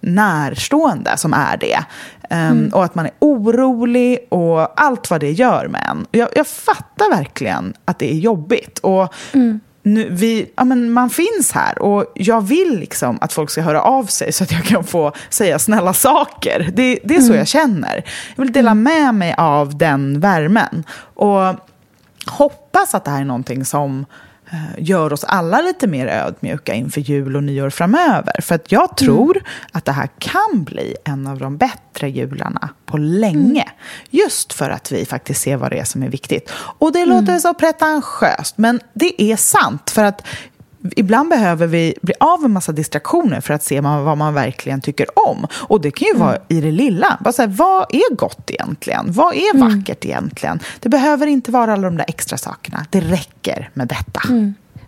närstående 0.00 1.16
som 1.16 1.32
är 1.34 1.56
det. 1.56 1.78
Ehm, 2.30 2.70
Och 2.72 2.84
att 2.84 2.94
man 2.94 3.06
är 3.06 3.12
orolig 3.18 4.18
och 4.30 4.80
allt 4.82 5.10
vad 5.10 5.20
det 5.20 5.30
gör 5.32 5.68
med 5.68 5.86
en. 5.90 6.06
Jag, 6.10 6.28
jag 6.36 6.46
fattar 6.46 7.16
verkligen 7.16 7.74
att 7.84 7.98
det 7.98 8.12
är 8.12 8.18
jobbigt. 8.18 8.78
Och 8.78 9.14
nu, 9.86 10.08
vi, 10.10 10.50
ja, 10.56 10.64
men 10.64 10.92
man 10.92 11.10
finns 11.10 11.52
här 11.52 11.82
och 11.82 12.04
jag 12.14 12.40
vill 12.40 12.78
liksom 12.78 13.18
att 13.20 13.32
folk 13.32 13.50
ska 13.50 13.62
höra 13.62 13.82
av 13.82 14.04
sig 14.04 14.32
så 14.32 14.44
att 14.44 14.52
jag 14.52 14.64
kan 14.64 14.84
få 14.84 15.12
säga 15.28 15.58
snälla 15.58 15.92
saker. 15.92 16.70
Det, 16.74 16.98
det 17.04 17.16
är 17.16 17.20
så 17.20 17.34
jag 17.34 17.48
känner. 17.48 18.04
Jag 18.36 18.44
vill 18.44 18.52
dela 18.52 18.74
med 18.74 19.14
mig 19.14 19.34
av 19.38 19.78
den 19.78 20.20
värmen. 20.20 20.84
Och 21.14 21.54
hoppas 22.26 22.94
att 22.94 23.04
det 23.04 23.10
här 23.10 23.20
är 23.20 23.24
någonting 23.24 23.64
som 23.64 24.06
gör 24.78 25.12
oss 25.12 25.24
alla 25.24 25.60
lite 25.60 25.86
mer 25.86 26.06
ödmjuka 26.06 26.74
inför 26.74 27.00
jul 27.00 27.36
och 27.36 27.44
nyår 27.44 27.70
framöver. 27.70 28.40
För 28.40 28.54
att 28.54 28.72
jag 28.72 28.96
tror 28.96 29.42
att 29.72 29.84
det 29.84 29.92
här 29.92 30.08
kan 30.18 30.64
bli 30.64 30.96
en 31.04 31.26
av 31.26 31.38
de 31.38 31.56
bättre 31.56 32.10
jularna 32.10 32.68
på 32.86 32.96
länge. 32.96 33.68
Just 34.10 34.52
för 34.52 34.70
att 34.70 34.92
vi 34.92 35.04
faktiskt 35.04 35.40
ser 35.40 35.56
vad 35.56 35.70
det 35.70 35.78
är 35.78 35.84
som 35.84 36.02
är 36.02 36.08
viktigt. 36.08 36.50
Och 36.56 36.92
det 36.92 37.04
låter 37.06 37.38
så 37.38 37.54
pretentiöst, 37.54 38.58
men 38.58 38.80
det 38.94 39.22
är 39.22 39.36
sant. 39.36 39.90
För 39.90 40.04
att 40.04 40.26
Ibland 40.96 41.28
behöver 41.30 41.66
vi 41.66 41.94
bli 42.02 42.14
av 42.20 42.42
med 42.42 42.50
massa 42.50 42.72
distraktioner 42.72 43.40
för 43.40 43.54
att 43.54 43.62
se 43.62 43.80
vad 43.80 44.18
man 44.18 44.34
verkligen 44.34 44.80
tycker 44.80 45.06
om. 45.28 45.46
Och 45.52 45.80
det 45.80 45.90
kan 45.90 46.08
ju 46.08 46.14
vara 46.16 46.36
i 46.48 46.60
det 46.60 46.70
lilla. 46.70 47.18
Bara 47.20 47.32
så 47.32 47.42
här, 47.42 47.48
vad 47.48 47.86
är 47.94 48.14
gott 48.14 48.50
egentligen? 48.50 49.12
Vad 49.12 49.34
är 49.34 49.58
vackert 49.58 50.04
egentligen? 50.04 50.60
Det 50.80 50.88
behöver 50.88 51.26
inte 51.26 51.50
vara 51.50 51.72
alla 51.72 51.82
de 51.82 51.96
där 51.96 52.04
extra 52.08 52.38
sakerna. 52.38 52.86
Det 52.90 53.00
räcker 53.00 53.70
med 53.74 53.88
detta. 53.88 54.20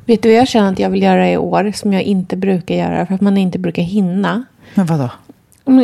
Vet 0.06 0.22
du 0.22 0.28
vad 0.28 0.38
jag 0.38 0.48
känner 0.48 0.72
att 0.72 0.78
jag 0.78 0.90
vill 0.90 1.02
göra 1.02 1.30
i 1.30 1.36
år 1.36 1.72
som 1.74 1.92
jag 1.92 2.02
inte 2.02 2.36
brukar 2.36 2.74
göra 2.74 3.06
för 3.06 3.14
att 3.14 3.20
man 3.20 3.36
inte 3.36 3.58
brukar 3.58 3.82
hinna? 3.82 4.44
Men 4.74 4.86
vadå? 4.86 5.10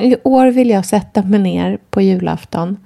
I 0.03 0.17
år 0.25 0.47
vill 0.47 0.71
jag 0.71 0.87
sätta 0.87 1.23
mig 1.23 1.41
ner 1.41 1.79
på 1.91 2.01
julafton 2.01 2.77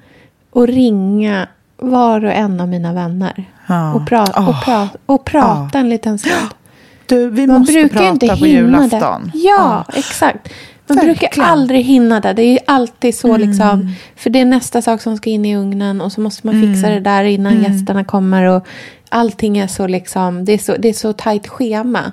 och 0.51 0.67
ringa 0.69 1.49
var 1.77 2.25
och 2.25 2.33
en 2.33 2.61
av 2.61 2.69
mina 2.69 2.93
vänner. 2.93 3.45
Ja. 3.67 3.95
Och, 3.95 4.01
pra- 4.03 4.49
och, 4.49 4.55
pra- 4.55 4.89
och 5.07 5.25
prata 5.25 5.79
en 5.79 5.89
liten 5.89 6.19
stund. 6.19 6.49
Du, 7.07 7.31
vi 7.31 7.47
Man 7.47 7.59
måste 7.61 7.73
brukar 7.73 7.89
prata 7.89 8.09
inte 8.09 8.37
på 8.37 8.47
julafton. 8.47 9.31
det. 9.35 9.39
Ja, 9.39 9.85
exakt. 9.95 10.49
Man 10.89 10.99
brukar 10.99 11.21
Verkligen. 11.23 11.49
aldrig 11.51 11.85
hinna 11.85 12.21
det. 12.21 12.33
Det 12.33 12.43
är 12.43 12.53
ju 12.53 12.59
alltid 12.67 13.15
så 13.15 13.37
liksom. 13.37 13.93
För 14.17 14.31
det 14.31 14.41
är 14.41 14.45
nästa 14.45 14.83
sak 14.83 15.01
som 15.01 15.17
ska 15.17 15.31
in 15.31 15.45
i 15.45 15.57
ugnen 15.57 16.01
och 16.01 16.13
så 16.13 16.21
måste 16.21 16.47
man 16.47 16.63
fixa 16.63 16.89
det 16.89 17.01
där 17.01 17.25
innan 17.25 17.63
gästerna 17.63 18.05
kommer. 18.05 18.43
Och 18.45 18.67
allting 19.09 19.59
är 19.59 19.67
så 19.67 19.87
liksom, 19.87 20.45
det 20.45 20.53
är 20.53 20.59
så, 20.59 20.77
det 20.79 20.89
är 20.89 20.93
så 20.93 21.13
tajt 21.13 21.49
schema. 21.49 22.13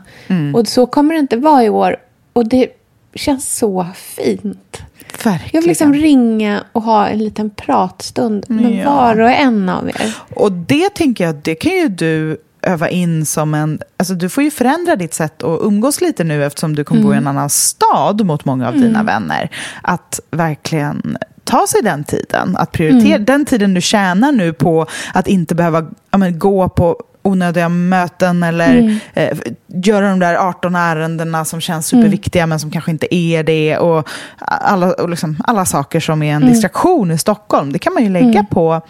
Och 0.56 0.68
så 0.68 0.86
kommer 0.86 1.14
det 1.14 1.20
inte 1.20 1.38
vara 1.38 1.64
i 1.64 1.70
år. 1.70 1.96
Och 2.34 2.48
det 2.48 2.68
känns 3.16 3.58
så 3.58 3.88
fint. 3.96 4.82
Verkligen. 5.24 5.50
Jag 5.54 5.62
vill 5.62 5.68
liksom 5.70 5.94
ringa 5.94 6.64
och 6.72 6.82
ha 6.84 7.08
en 7.08 7.20
liten 7.20 7.50
pratstund 7.50 8.46
med 8.50 8.72
Ja. 8.76 8.92
var 8.96 9.20
och 9.20 9.32
en 9.32 9.70
av 9.70 9.90
er. 9.90 10.16
Och 10.36 10.52
det 10.52 10.90
tänker 10.90 11.24
jag, 11.26 11.36
det 11.36 11.56
kan 11.56 11.72
ju 11.72 11.88
du 11.88 12.38
öva 12.64 12.90
in 12.90 13.26
som 13.26 13.54
en... 13.54 13.80
Alltså 13.98 14.14
du 14.14 14.30
får 14.30 14.44
ju 14.44 14.52
förändra 14.52 14.96
ditt 14.96 15.14
sätt 15.14 15.44
att 15.44 15.60
umgås 15.62 16.02
lite 16.02 16.24
nu 16.24 16.46
eftersom 16.46 16.76
du 16.76 16.84
kommer 16.84 17.02
bo 17.02 17.14
i 17.14 17.18
en 17.18 17.28
annan 17.28 17.50
stad 17.50 18.26
mot 18.26 18.46
många 18.46 18.68
av 18.68 18.74
dina 18.74 19.04
vänner. 19.04 19.50
Att 19.82 20.20
verkligen 20.32 21.18
ta 21.44 21.68
sig 21.68 21.82
den 21.82 22.04
tiden. 22.04 22.58
Att 22.58 22.72
prioritera 22.72 23.20
den 23.20 23.46
tiden 23.46 23.74
du 23.74 23.82
tjänar 23.82 24.32
nu 24.32 24.54
på 24.54 24.88
att 25.14 25.28
inte 25.28 25.56
behöva 25.56 25.86
ja, 26.12 26.18
men, 26.18 26.40
gå 26.40 26.70
på 26.70 27.04
onödiga 27.22 27.70
möten 27.70 28.44
eller 28.44 29.00
eh, 29.14 29.38
göra 29.68 30.10
de 30.10 30.20
där 30.20 30.36
18 30.36 30.76
ärendena 30.76 31.46
som 31.46 31.62
känns 31.62 31.88
superviktiga 31.88 32.48
men 32.48 32.60
som 32.60 32.72
kanske 32.72 32.92
inte 32.92 33.16
är 33.16 33.44
det. 33.44 33.78
Och 33.78 34.10
alla, 34.38 34.94
och 34.94 35.10
liksom, 35.10 35.38
alla 35.44 35.66
saker 35.66 36.00
som 36.00 36.24
är 36.24 36.36
en 36.36 36.46
distraktion 36.46 37.12
i 37.12 37.18
Stockholm, 37.18 37.74
det 37.74 37.80
kan 37.80 37.94
man 37.94 38.04
ju 38.04 38.10
lägga 38.10 38.44
på 38.44 38.82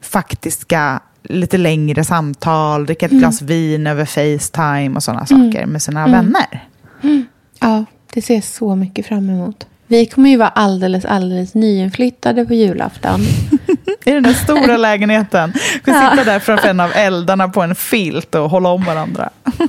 faktiska 0.00 1.00
lite 1.22 1.58
längre 1.58 2.04
samtal, 2.04 2.86
dricka 2.86 3.06
ett 3.06 3.12
glas 3.12 3.42
vin 3.42 3.86
över 3.86 4.04
Facetime 4.04 4.96
och 4.96 5.02
sådana 5.02 5.26
saker 5.26 5.66
med 5.66 5.82
sina 5.82 6.06
vänner. 6.06 6.64
Ja, 7.60 7.84
det 8.14 8.22
ser 8.22 8.34
jag 8.34 8.44
så 8.44 8.76
mycket 8.76 9.06
fram 9.06 9.30
emot. 9.30 9.66
Vi 9.86 10.06
kommer 10.06 10.30
ju 10.30 10.36
vara 10.36 10.48
alldeles, 10.48 11.04
alldeles 11.04 11.54
nyinflyttade 11.54 12.44
på 12.44 12.54
julafton. 12.54 13.20
I 14.04 14.10
den 14.10 14.22
där 14.22 14.32
stora 14.32 14.76
lägenheten. 14.76 15.52
Vi 15.84 15.92
sitta 15.92 16.24
där 16.24 16.38
framför 16.38 16.68
en 16.68 16.80
av 16.80 16.90
eldarna 16.94 17.48
på 17.48 17.62
en 17.62 17.74
filt 17.74 18.34
och 18.34 18.50
hålla 18.50 18.68
om 18.68 18.84
varandra. 18.84 19.30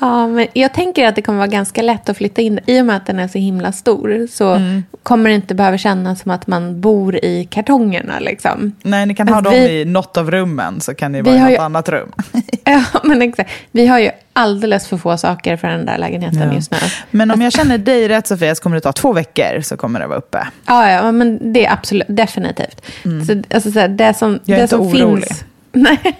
Ja, 0.00 0.26
men 0.26 0.46
jag 0.52 0.72
tänker 0.74 1.06
att 1.08 1.14
det 1.14 1.22
kommer 1.22 1.38
vara 1.38 1.48
ganska 1.48 1.82
lätt 1.82 2.08
att 2.08 2.16
flytta 2.16 2.42
in. 2.42 2.60
I 2.66 2.80
och 2.80 2.86
med 2.86 2.96
att 2.96 3.06
den 3.06 3.18
är 3.18 3.28
så 3.28 3.38
himla 3.38 3.72
stor 3.72 4.26
så 4.30 4.60
kommer 5.02 5.28
det 5.30 5.34
inte 5.36 5.54
behöva 5.54 5.78
kännas 5.78 6.20
som 6.20 6.30
att 6.30 6.46
man 6.46 6.80
bor 6.80 7.16
i 7.24 7.48
kartongerna. 7.50 8.18
Liksom. 8.20 8.72
Nej, 8.82 9.06
ni 9.06 9.14
kan 9.14 9.28
ha 9.28 9.36
Alltså, 9.36 9.50
dem 9.52 9.60
vi- 9.60 9.80
i 9.80 9.84
något 9.84 10.16
av 10.16 10.30
rummen 10.30 10.80
så 10.80 10.94
kan 10.94 11.12
ni 11.12 11.22
vara 11.22 11.34
i 11.36 11.40
något 11.40 11.50
ju- 11.50 11.56
annat 11.56 11.88
rum. 11.88 12.12
Ja, 12.64 12.84
men 13.04 13.22
exakt. 13.22 13.50
Vi 13.70 13.86
har 13.86 13.98
ju 13.98 14.10
alldeles 14.32 14.88
för 14.88 14.96
få 14.96 15.16
saker 15.16 15.56
för 15.56 15.68
den 15.68 15.86
där 15.86 15.98
lägenheten 15.98 16.42
Ja. 16.48 16.54
just 16.54 16.70
nu. 16.70 16.76
Men 17.10 17.30
om 17.30 17.42
jag 17.42 17.52
känner 17.52 17.78
dig 17.78 18.08
rätt 18.08 18.26
Sofia 18.26 18.54
så 18.54 18.62
kommer 18.62 18.76
det 18.76 18.80
ta 18.80 18.92
två 18.92 19.12
veckor 19.12 19.60
så 19.60 19.76
kommer 19.76 20.00
det 20.00 20.06
vara 20.06 20.18
uppe. 20.18 20.46
Ja, 20.66 20.90
ja, 20.90 21.12
men 21.12 21.52
det 21.52 21.66
är 21.66 21.72
absolut, 21.72 22.06
definitivt. 22.08 22.82
Så, 23.26 23.42
alltså, 23.54 23.70
så 23.72 23.78
här, 23.80 23.88
det 23.88 24.14
som, 24.14 24.28
Mm. 24.28 24.40
Jag 24.44 24.54
är 24.54 24.56
det 24.58 24.62
inte 24.62 24.76
som 24.76 24.80
orolig. 24.86 25.24
finns... 25.26 25.44
Nej. 25.72 26.16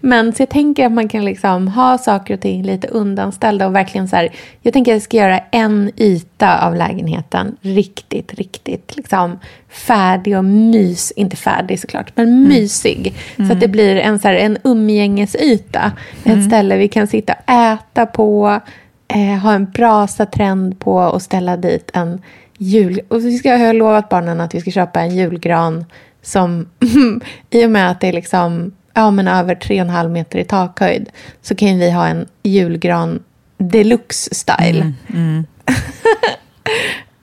Men 0.00 0.32
så 0.32 0.42
jag 0.42 0.48
tänker 0.48 0.86
att 0.86 0.92
man 0.92 1.08
kan 1.08 1.24
liksom 1.24 1.68
ha 1.68 1.98
saker 1.98 2.34
och 2.34 2.40
ting 2.40 2.62
lite 2.62 2.88
undanställda 2.88 3.66
och 3.66 3.74
verkligen 3.74 4.08
så 4.08 4.16
här. 4.16 4.28
Jag 4.62 4.72
tänker 4.72 4.92
att 4.92 4.94
jag 4.94 5.02
ska 5.02 5.16
göra 5.16 5.38
en 5.50 5.90
yta 5.96 6.66
av 6.66 6.74
lägenheten 6.74 7.56
riktigt, 7.60 8.34
riktigt 8.34 8.96
liksom 8.96 9.38
färdig 9.68 10.36
och 10.38 10.44
mys. 10.44 11.10
Inte 11.10 11.36
färdig 11.36 11.80
såklart, 11.80 12.12
men 12.14 12.48
mysig. 12.48 13.14
Så 13.36 13.52
att 13.52 13.60
det 13.60 13.68
blir 13.68 13.96
en, 13.96 14.18
så 14.18 14.28
här, 14.28 14.34
en 14.34 14.58
umgängesyta. 14.64 15.92
Ett 16.24 16.44
ställe 16.44 16.76
vi 16.76 16.88
kan 16.88 17.06
sitta 17.06 17.32
och 17.32 17.52
äta 17.52 18.06
på. 18.06 18.60
Eh, 19.08 19.38
ha 19.38 19.52
en 19.52 19.64
brasa 19.64 20.26
trend 20.26 20.80
på 20.80 20.94
och 20.94 21.22
ställa 21.22 21.56
dit 21.56 21.90
en 21.94 22.22
jul... 22.58 23.00
Och 23.08 23.24
vi 23.24 23.38
ska, 23.38 23.48
jag 23.48 23.58
har 23.58 23.72
lovat 23.72 24.08
barnen 24.08 24.40
att 24.40 24.54
vi 24.54 24.60
ska 24.60 24.70
köpa 24.70 25.00
en 25.00 25.16
julgran 25.16 25.84
som 26.22 26.68
i 27.50 27.66
och 27.66 27.70
med 27.70 27.90
att 27.90 28.00
det 28.00 28.08
är 28.08 28.12
liksom 28.12 28.72
ja, 28.94 29.10
men 29.10 29.28
över 29.28 29.54
3,5 29.54 30.08
meter 30.08 30.38
i 30.38 30.44
takhöjd 30.44 31.10
så 31.42 31.54
kan 31.54 31.78
vi 31.78 31.90
ha 31.90 32.06
en 32.06 32.26
julgran 32.42 33.22
deluxe 33.58 34.34
style. 34.34 34.92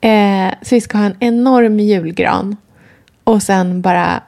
eh, 0.00 0.54
så 0.62 0.74
vi 0.74 0.80
ska 0.80 0.98
ha 0.98 1.04
en 1.04 1.16
enorm 1.20 1.80
julgran 1.80 2.56
och 3.24 3.42
sen 3.42 3.82
bara 3.82 4.22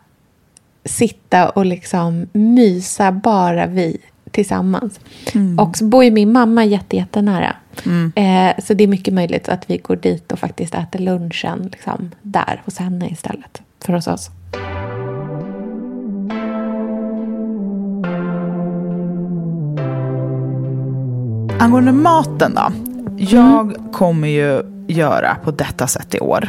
sitta 0.85 1.49
och 1.49 1.67
liksom 1.67 2.27
mysa 2.33 3.13
bara 3.13 3.67
vi 3.67 3.99
tillsammans. 4.31 5.01
Och 5.59 5.77
så 5.77 5.85
bor 5.85 6.05
ju 6.05 6.11
min 6.11 6.33
mamma 6.33 6.65
jätte, 6.65 6.97
jättenära. 6.97 7.57
Eh, 8.15 8.65
så 8.65 8.75
det 8.75 8.85
är 8.85 8.89
mycket 8.89 9.15
möjligt 9.15 9.49
att 9.49 9.71
vi 9.71 9.79
går 9.79 9.97
dit 9.97 10.33
och 10.33 10.39
faktiskt 10.39 10.75
äter 10.75 10.99
lunchen 10.99 11.69
liksom, 11.73 12.11
där 12.23 12.63
hos 12.65 12.79
henne 12.79 13.09
istället 13.11 13.63
för 13.85 13.93
hos 13.93 14.07
oss. 14.07 14.31
Angående 21.61 21.93
maten 21.93 22.55
då. 22.55 22.73
Jag 23.19 23.77
kommer 23.93 24.29
ju 24.29 24.63
göra 24.89 25.37
på 25.45 25.51
detta 25.51 25.87
sätt 25.87 26.15
i 26.15 26.21
år. 26.21 26.49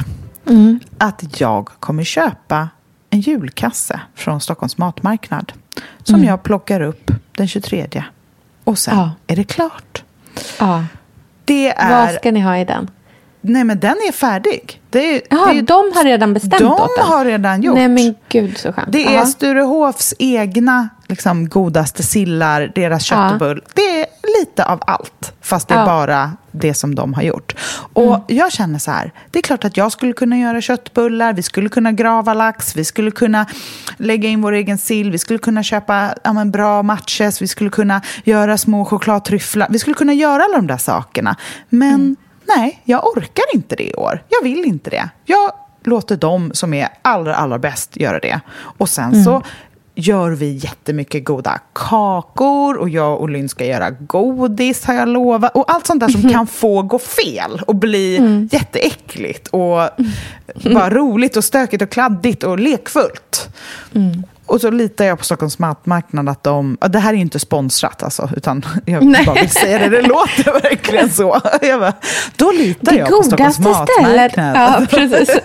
Att 0.98 1.40
jag 1.42 1.66
kommer 1.80 2.04
köpa 2.04 2.70
en 3.10 3.20
julkasse 3.22 4.00
från 4.16 4.42
Stockholms 4.42 4.78
matmarknad. 4.78 5.54
Som 6.04 6.24
jag 6.24 6.44
plockar 6.44 6.82
upp 6.82 7.12
den 7.32 7.48
23. 7.48 8.04
Och 8.64 8.78
sen 8.78 8.98
Ja. 8.98 9.12
är 9.28 9.36
det 9.36 9.44
klart. 9.44 10.04
Ja. 10.60 10.86
Det 11.46 11.70
är... 11.74 12.06
Vad 12.06 12.16
ska 12.16 12.32
ni 12.32 12.40
ha 12.40 12.58
i 12.58 12.66
den? 12.66 12.90
Nej 13.42 13.64
men 13.64 13.80
den 13.80 13.96
är 14.08 14.12
färdig. 14.12 14.82
Det 14.90 15.16
är, 15.16 15.22
Ja, 15.30 15.46
det 15.52 15.58
är, 15.58 15.62
de 15.62 15.92
har 15.96 16.04
redan 16.04 16.34
bestämt 16.34 16.58
de 16.60 16.72
åt 16.72 16.92
den. 16.98 17.06
har 17.08 17.26
redan 17.26 17.62
gjort. 17.62 17.76
Nej 17.76 17.88
men 17.88 18.16
gud 18.30 18.58
så 18.58 18.74
skönt. 18.74 18.92
Det 18.92 19.06
är 19.06 19.14
Ja. 19.14 19.26
Sturehofs 19.26 20.14
egna 20.20 20.90
liksom, 21.08 21.50
godaste 21.50 22.04
sillar, 22.04 22.72
deras 22.76 23.04
köttbull. 23.04 23.62
Det 23.74 24.00
är 24.02 24.06
lite 24.40 24.66
av 24.66 24.80
allt, 24.88 25.34
fast 25.42 25.68
det 25.68 25.74
är 25.74 25.80
Ja. 25.80 25.86
bara 25.86 26.32
det 26.52 26.74
som 26.74 26.96
de 26.96 27.14
har 27.14 27.22
gjort. 27.22 27.56
Och 27.94 28.04
Mm. 28.08 28.22
jag 28.28 28.52
känner 28.52 28.80
så 28.80 28.92
här, 28.92 29.12
det 29.32 29.40
är 29.40 29.44
klart 29.44 29.66
att 29.66 29.78
jag 29.78 29.92
skulle 29.92 30.14
kunna 30.14 30.38
göra 30.38 30.62
köttbullar, 30.62 31.34
vi 31.34 31.44
skulle 31.44 31.70
kunna 31.70 31.92
grava 31.92 32.34
lax, 32.34 32.76
vi 32.76 32.86
skulle 32.86 33.12
kunna 33.12 33.46
lägga 33.98 34.30
in 34.30 34.42
vår 34.42 34.52
egen 34.52 34.78
sill, 34.78 35.12
vi 35.12 35.18
skulle 35.18 35.40
kunna 35.40 35.64
köpa 35.64 36.14
ja, 36.24 36.34
men, 36.34 36.52
bra 36.52 36.84
matches, 36.84 37.42
vi 37.42 37.48
skulle 37.48 37.70
kunna 37.70 38.02
göra 38.24 38.58
små 38.58 38.86
chokladtryfflar, 38.86 39.68
vi 39.70 39.80
skulle 39.80 39.94
kunna 39.94 40.14
göra 40.14 40.44
alla 40.44 40.56
de 40.56 40.68
där 40.68 40.78
sakerna. 40.78 41.36
Men 41.70 41.92
Mm. 41.94 42.16
Nej, 42.44 42.82
jag 42.84 43.08
orkar 43.08 43.44
inte 43.54 43.76
det 43.76 43.90
i 43.90 43.94
år. 43.94 44.24
Jag 44.30 44.44
vill 44.44 44.66
inte 44.66 44.90
det. 44.90 45.10
Jag 45.26 45.52
låter 45.84 46.18
dem 46.18 46.52
som 46.54 46.74
är 46.74 46.88
allra, 47.02 47.36
allra 47.36 47.60
bäst 47.60 47.98
göra 47.98 48.20
det. 48.20 48.40
Och 48.78 48.90
sen 48.90 49.24
så 49.24 49.44
gör 49.96 50.32
vi 50.32 50.52
jättemycket 50.52 51.26
goda 51.26 51.60
kakor 51.74 52.78
och 52.78 52.90
jag 52.90 53.22
och 53.22 53.30
Lynn 53.30 53.50
ska 53.50 53.66
göra 53.66 53.90
godis 53.90 54.86
har 54.86 54.94
jag 54.94 55.08
lovat. 55.08 55.56
Och 55.56 55.72
allt 55.72 55.88
sånt 55.88 56.00
där 56.00 56.08
som 56.08 56.30
kan 56.30 56.48
få 56.48 56.82
gå 56.82 57.00
fel 57.00 57.62
och 57.68 57.76
bli 57.76 58.20
jätteäckligt 58.52 59.48
och 59.48 59.90
bara 60.74 60.90
roligt 60.90 61.38
och 61.38 61.44
stökigt 61.44 61.84
och 61.84 61.90
kladdigt 61.90 62.44
och 62.44 62.60
lekfullt. 62.60 63.50
Och 64.52 64.62
så 64.62 64.72
litar 64.72 65.06
jag 65.06 65.18
på 65.18 65.24
Stockholms 65.24 65.60
matmarknad 65.60 66.30
att 66.30 66.44
de... 66.44 66.78
Det 66.90 67.00
här 67.00 67.14
är 67.14 67.18
inte 67.18 67.40
sponsrat 67.40 68.04
alltså, 68.04 68.30
utan 68.38 68.66
jag 68.86 69.06
Nej. 69.06 69.26
bara 69.26 69.36
vill 69.36 69.50
säga 69.50 69.80
det. 69.80 69.90
Det 69.90 70.02
låter 70.02 70.62
verkligen 70.70 71.10
så. 71.10 71.42
Jag 71.62 71.80
bara, 71.80 71.94
då 72.36 72.52
litar 72.52 72.92
Det 72.92 72.98
jag 72.98 73.10
på 73.10 73.24
Stockholms 73.24 73.60
matmarknad. 73.60 74.56
Ja, 74.56 74.86
precis. 74.90 75.30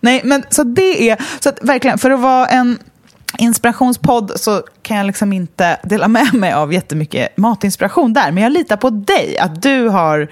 Nej, 0.00 0.20
men 0.24 0.44
så 0.50 0.64
det 0.64 1.10
är... 1.10 1.18
Så 1.40 1.48
att 1.48 1.58
verkligen, 1.62 1.98
för 1.98 2.10
att 2.10 2.20
vara 2.20 2.46
en 2.46 2.78
inspirationspodd 3.38 4.32
så 4.36 4.62
kan 4.82 4.96
jag 4.96 5.06
liksom 5.06 5.32
inte 5.32 5.80
dela 5.82 6.08
med 6.08 6.34
mig 6.34 6.52
av 6.52 6.72
jättemycket 6.72 7.36
matinspiration 7.36 8.12
där. 8.12 8.30
Men 8.30 8.42
jag 8.42 8.52
litar 8.52 8.76
på 8.76 8.90
dig, 8.90 9.38
att 9.38 9.62
du 9.62 9.88
har 9.88 10.28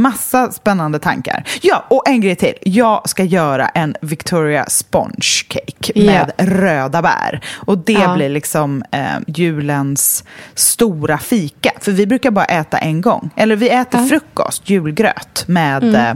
massa 0.00 0.52
spännande 0.52 0.98
tankar. 0.98 1.44
Ja, 1.62 1.84
och 1.90 2.08
en 2.08 2.20
grej 2.20 2.36
till. 2.36 2.54
Jag 2.62 3.08
ska 3.08 3.24
göra 3.24 3.68
en 3.68 3.94
Victoria 4.02 4.64
Sponge 4.68 5.44
Cake 5.48 5.92
Ja. 5.94 6.04
med 6.04 6.32
röda 6.38 7.02
bär. 7.02 7.40
Och 7.66 7.78
det 7.78 7.92
Ja. 7.92 8.14
blir 8.14 8.28
liksom 8.28 8.82
eh, 8.92 9.00
julens 9.26 10.24
stora 10.54 11.18
fika. 11.18 11.70
För 11.80 11.92
vi 11.92 12.06
brukar 12.06 12.30
bara 12.30 12.44
äta 12.44 12.78
en 12.78 13.00
gång. 13.00 13.30
Eller 13.36 13.56
vi 13.56 13.68
äter 13.70 14.06
frukost, 14.06 14.70
julgröt, 14.70 15.44
med 15.46 15.84
Mm. 15.84 15.94
eh, 15.94 16.14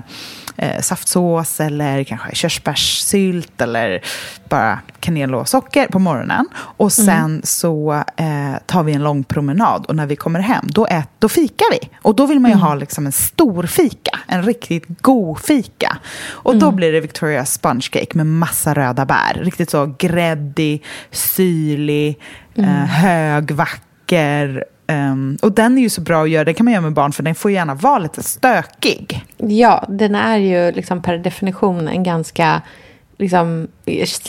eh, 0.56 0.80
saftsås 0.80 1.60
eller 1.60 2.04
kanske 2.04 2.34
körsbärssylt 2.34 3.60
eller 3.60 4.00
bara 4.48 4.78
kanel 5.00 5.34
och 5.34 5.48
socker 5.48 5.86
på 5.86 5.98
morgonen. 5.98 6.46
Och 6.54 6.92
sen 6.92 7.08
Mm. 7.08 7.40
så 7.44 7.92
eh, 8.16 8.54
tar 8.66 8.82
vi 8.82 8.92
en 8.92 9.02
lång 9.02 9.24
promenad 9.24 9.86
och 9.86 9.96
när 9.96 10.06
vi 10.06 10.16
kommer 10.16 10.40
hem 10.40 10.64
då, 10.68 10.86
ät, 10.86 11.08
då 11.18 11.28
fikar 11.28 11.66
vi. 11.72 11.88
Och 12.02 12.14
då 12.14 12.26
vill 12.26 12.40
man 12.40 12.50
ju 12.50 12.54
Mm. 12.56 12.66
ha 12.66 12.74
liksom 12.74 13.06
en 13.06 13.12
stor 13.12 13.62
fika, 13.66 14.18
en 14.26 14.42
riktigt 14.42 14.84
god 15.02 15.38
fika. 15.40 15.96
Och 16.30 16.56
då 16.56 16.66
Mm. 16.66 16.76
blir 16.76 16.92
det 16.92 17.00
Victoria 17.00 17.44
Sponge 17.44 17.88
Cake 17.92 18.10
med 18.16 18.26
massa 18.26 18.74
röda 18.74 19.06
bär. 19.06 19.40
Riktigt 19.42 19.70
så 19.70 19.94
gräddig, 19.98 20.84
syrlig, 21.10 22.18
Mm. 22.54 22.70
eh, 22.70 22.86
hög, 22.86 23.50
vacker. 23.50 24.64
Ehm, 24.92 25.38
och 25.42 25.52
den 25.52 25.78
är 25.78 25.82
ju 25.82 25.88
så 25.90 26.00
bra 26.00 26.22
att 26.22 26.30
göra, 26.30 26.44
det 26.44 26.54
kan 26.54 26.64
man 26.64 26.72
göra 26.72 26.82
med 26.82 26.92
barn 26.92 27.12
för 27.12 27.22
den 27.22 27.34
får 27.34 27.50
gärna 27.50 27.74
vara 27.74 27.98
lite 27.98 28.22
stökig. 28.22 29.24
Ja, 29.36 29.84
den 29.88 30.14
är 30.14 30.36
ju 30.36 30.72
liksom 30.72 31.02
per 31.02 31.18
definition 31.18 31.88
en 31.88 32.02
ganska 32.02 32.62
liksom, 33.18 33.68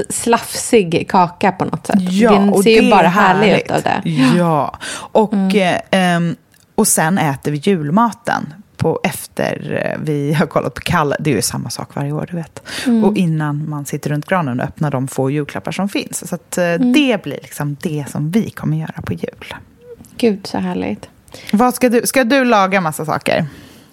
slafsig 0.10 1.06
kaka 1.10 1.52
på 1.52 1.66
något 1.66 1.88
sätt. 1.88 2.20
den 2.20 2.50
och 2.50 2.64
ser 2.64 2.70
ju 2.72 2.82
det 2.82 2.90
bara 2.92 3.02
är 3.06 3.10
härlig 3.10 3.52
ut 3.66 3.72
av 3.72 3.82
det. 3.82 4.02
Ja, 4.38 4.78
och, 5.12 5.34
Mm. 5.34 5.80
ehm, 5.92 6.36
och 6.76 6.88
sen 6.88 7.18
äter 7.18 7.52
vi 7.52 7.58
julmaten 7.58 8.54
på 8.78 9.00
efter 9.04 9.82
eh, 9.86 10.00
vi 10.04 10.34
har 10.34 10.46
kollat 10.46 10.74
på 10.74 10.82
Kalle. 10.82 11.16
Det 11.20 11.32
är 11.32 11.36
ju 11.36 11.42
samma 11.42 11.70
sak 11.70 11.96
varje 11.96 12.12
år, 12.12 12.28
du 12.32 12.36
vet. 12.38 12.64
Mm. 12.86 13.04
Och 13.04 13.18
innan 13.18 13.70
man 13.70 13.86
sitter 13.86 14.10
runt 14.10 14.26
granen 14.26 14.60
och 14.60 14.66
öppnar 14.66 14.92
de 14.92 15.08
få 15.08 15.30
julklappar 15.32 15.72
som 15.72 15.90
finns. 15.90 16.30
Så 16.30 16.36
att, 16.36 16.58
eh, 16.58 16.64
Mm. 16.66 16.94
det 16.94 17.24
blir 17.24 17.40
liksom 17.42 17.78
det 17.82 18.06
som 18.12 18.32
vi 18.32 18.50
kommer 18.50 18.78
göra 18.78 19.02
på 19.06 19.14
jul. 19.14 19.54
Gud, 20.18 20.48
så 20.48 20.58
härligt. 20.58 21.10
Vad 21.52 21.74
ska 21.74 21.90
du, 21.90 22.02
ska 22.04 22.24
du 22.24 22.46
laga 22.46 22.82
massa 22.82 23.06
saker? 23.06 23.46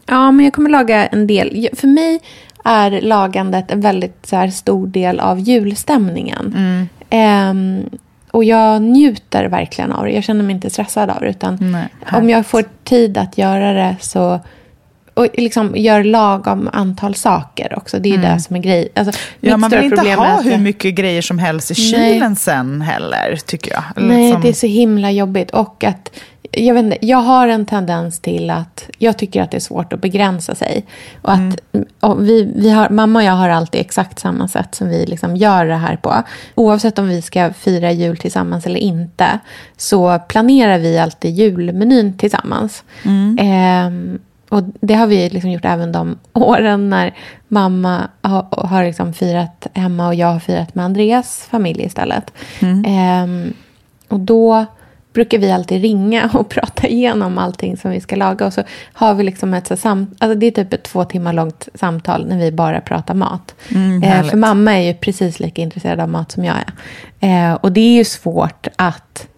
Ja, 0.07 0.31
men 0.31 0.45
jag 0.45 0.55
kommer 0.55 0.71
laga 0.71 1.07
en 1.07 1.27
del. 1.27 1.69
För 1.73 1.89
mig 1.89 2.21
är 2.65 3.01
lagandet 3.01 3.71
en 3.71 3.81
väldigt 3.81 4.27
så 4.27 4.37
här, 4.37 4.49
stor 4.49 4.87
del 4.87 5.21
av 5.21 5.39
julstämningen. 5.39 6.55
Mm. 6.57 6.89
Ehm, 7.11 7.91
och 8.31 8.45
jag 8.45 8.83
njuter 8.83 9.45
verkligen 9.45 9.93
av 9.93 10.05
det. 10.05 10.11
Jag 10.11 10.25
känner 10.25 10.45
mig 10.45 10.55
inte 10.55 10.71
stressad 10.71 11.11
av 11.11 11.21
det. 11.21 11.29
Utan 11.29 11.59
Nej, 11.61 11.89
om 12.13 12.31
jag 12.31 12.47
får 12.47 12.65
tid 12.85 13.19
att 13.19 13.39
göra 13.39 13.73
det 13.73 13.97
så... 14.01 14.41
Och 15.15 15.27
liksom 15.35 15.77
gör 15.77 16.05
lagom 16.05 16.71
antal 16.73 17.15
saker 17.15 17.75
också. 17.79 17.99
Det 17.99 18.09
är 18.09 18.11
ju 18.11 18.23
det 18.23 18.41
som 18.41 18.57
är 18.57 18.61
grejen. 18.61 18.89
Alltså, 18.95 19.21
Mm. 19.43 19.51
Ja, 19.51 19.57
man 19.57 19.71
vill 19.71 19.83
inte 19.85 20.11
ha 20.11 20.27
att 20.27 20.47
hur 20.47 20.59
mycket 20.59 20.95
grejer 20.95 21.23
som 21.23 21.39
helst 21.39 21.71
i 21.71 21.75
kylen 21.75 22.37
sen 22.37 22.81
heller, 22.81 23.39
tycker 23.47 23.73
jag. 23.73 23.83
Eller 23.97 24.09
Nej, 24.09 24.25
liksom- 24.25 24.43
det 24.43 24.49
är 24.49 24.53
så 24.53 24.67
himla 24.67 25.11
jobbigt. 25.11 25.51
Och 25.51 25.85
att, 25.85 26.11
jag, 26.51 26.75
vet 26.75 26.85
inte, 26.85 27.07
jag 27.07 27.19
har 27.19 27.49
en 27.49 27.67
tendens 27.67 28.21
till 28.21 28.51
att 28.51 28.85
jag 28.99 29.19
tycker 29.19 29.43
att 29.43 29.51
det 29.51 29.57
är 29.57 29.61
svårt 29.61 29.93
att 29.93 30.01
begränsa 30.01 30.55
sig. 30.55 30.87
Och 31.23 31.33
att, 31.33 31.61
och 32.01 32.29
vi, 32.29 32.53
vi 32.57 32.71
har, 32.71 32.89
mamma 32.91 33.19
och 33.19 33.25
jag 33.25 33.33
har 33.33 33.49
alltid 33.49 33.81
exakt 33.81 34.19
samma 34.19 34.49
sätt 34.49 34.75
som 34.75 34.89
vi 34.89 35.07
liksom 35.07 35.37
gör 35.37 35.67
det 35.67 35.77
här 35.77 35.97
på. 35.97 36.23
Oavsett 36.55 36.99
om 36.99 37.09
vi 37.09 37.23
ska 37.23 37.53
fira 37.53 37.93
jul 37.93 38.17
tillsammans 38.17 38.67
eller 38.67 38.81
inte 38.81 39.39
så 39.77 40.19
planerar 40.29 40.79
vi 40.79 40.99
alltid 40.99 41.35
julmenyn 41.35 42.19
tillsammans. 42.19 42.83
Ehm, 43.39 44.19
och 44.51 44.63
det 44.81 44.95
har 44.95 45.07
vi 45.07 45.31
liksom 45.31 45.51
gjort 45.51 45.65
även 45.65 45.93
de 45.93 46.19
åren 46.33 46.91
när 46.91 47.15
mamma 47.49 48.09
har, 48.23 48.47
har 48.51 48.85
liksom 48.85 49.13
firat 49.13 49.67
hemma 49.75 50.07
och 50.07 50.15
jag 50.15 50.27
har 50.27 50.41
firat 50.41 50.75
med 50.75 50.85
Andreas 50.85 51.47
familj 51.51 51.83
istället. 51.83 52.33
Ehm, 52.87 53.53
och 54.09 54.21
då 54.21 54.67
brukar 55.13 55.39
vi 55.39 55.51
alltid 55.51 55.83
ringa 55.83 56.31
och 56.35 56.49
prata 56.49 56.89
igenom 56.89 57.39
allting 57.39 57.77
som 57.77 57.91
vi 57.91 58.01
ska 58.01 58.17
laga. 58.17 58.47
Och 58.47 58.53
så 58.53 58.63
har 58.93 59.15
vi 59.15 59.23
liksom 59.25 59.55
ett 59.55 59.67
så 59.67 59.77
sam 59.77 60.15
alltså 60.19 60.39
det 60.39 60.47
är 60.47 60.51
typ 60.51 60.73
ett 60.73 60.83
två 60.83 61.05
timmar 61.05 61.33
långt 61.33 61.69
samtal 61.75 62.27
när 62.27 62.39
vi 62.39 62.53
bara 62.53 62.81
pratar 62.81 63.15
mat. 63.15 63.55
Mm, 63.69 64.03
eh, 64.03 64.09
härligt. 64.09 64.31
för 64.31 64.39
mamma 64.39 64.79
är 64.79 64.83
ju 64.83 64.95
precis 64.95 65.41
lika 65.41 65.63
intresserad 65.63 66.01
av 66.01 66.09
mat 66.09 66.33
som 66.33 66.45
jag 66.45 66.57
är. 66.57 66.73
Eh, 67.21 67.55
och 67.55 67.73
det 67.73 67.81
är 67.81 67.95
ju 67.95 68.05
svårt 68.05 68.69
att 68.77 69.29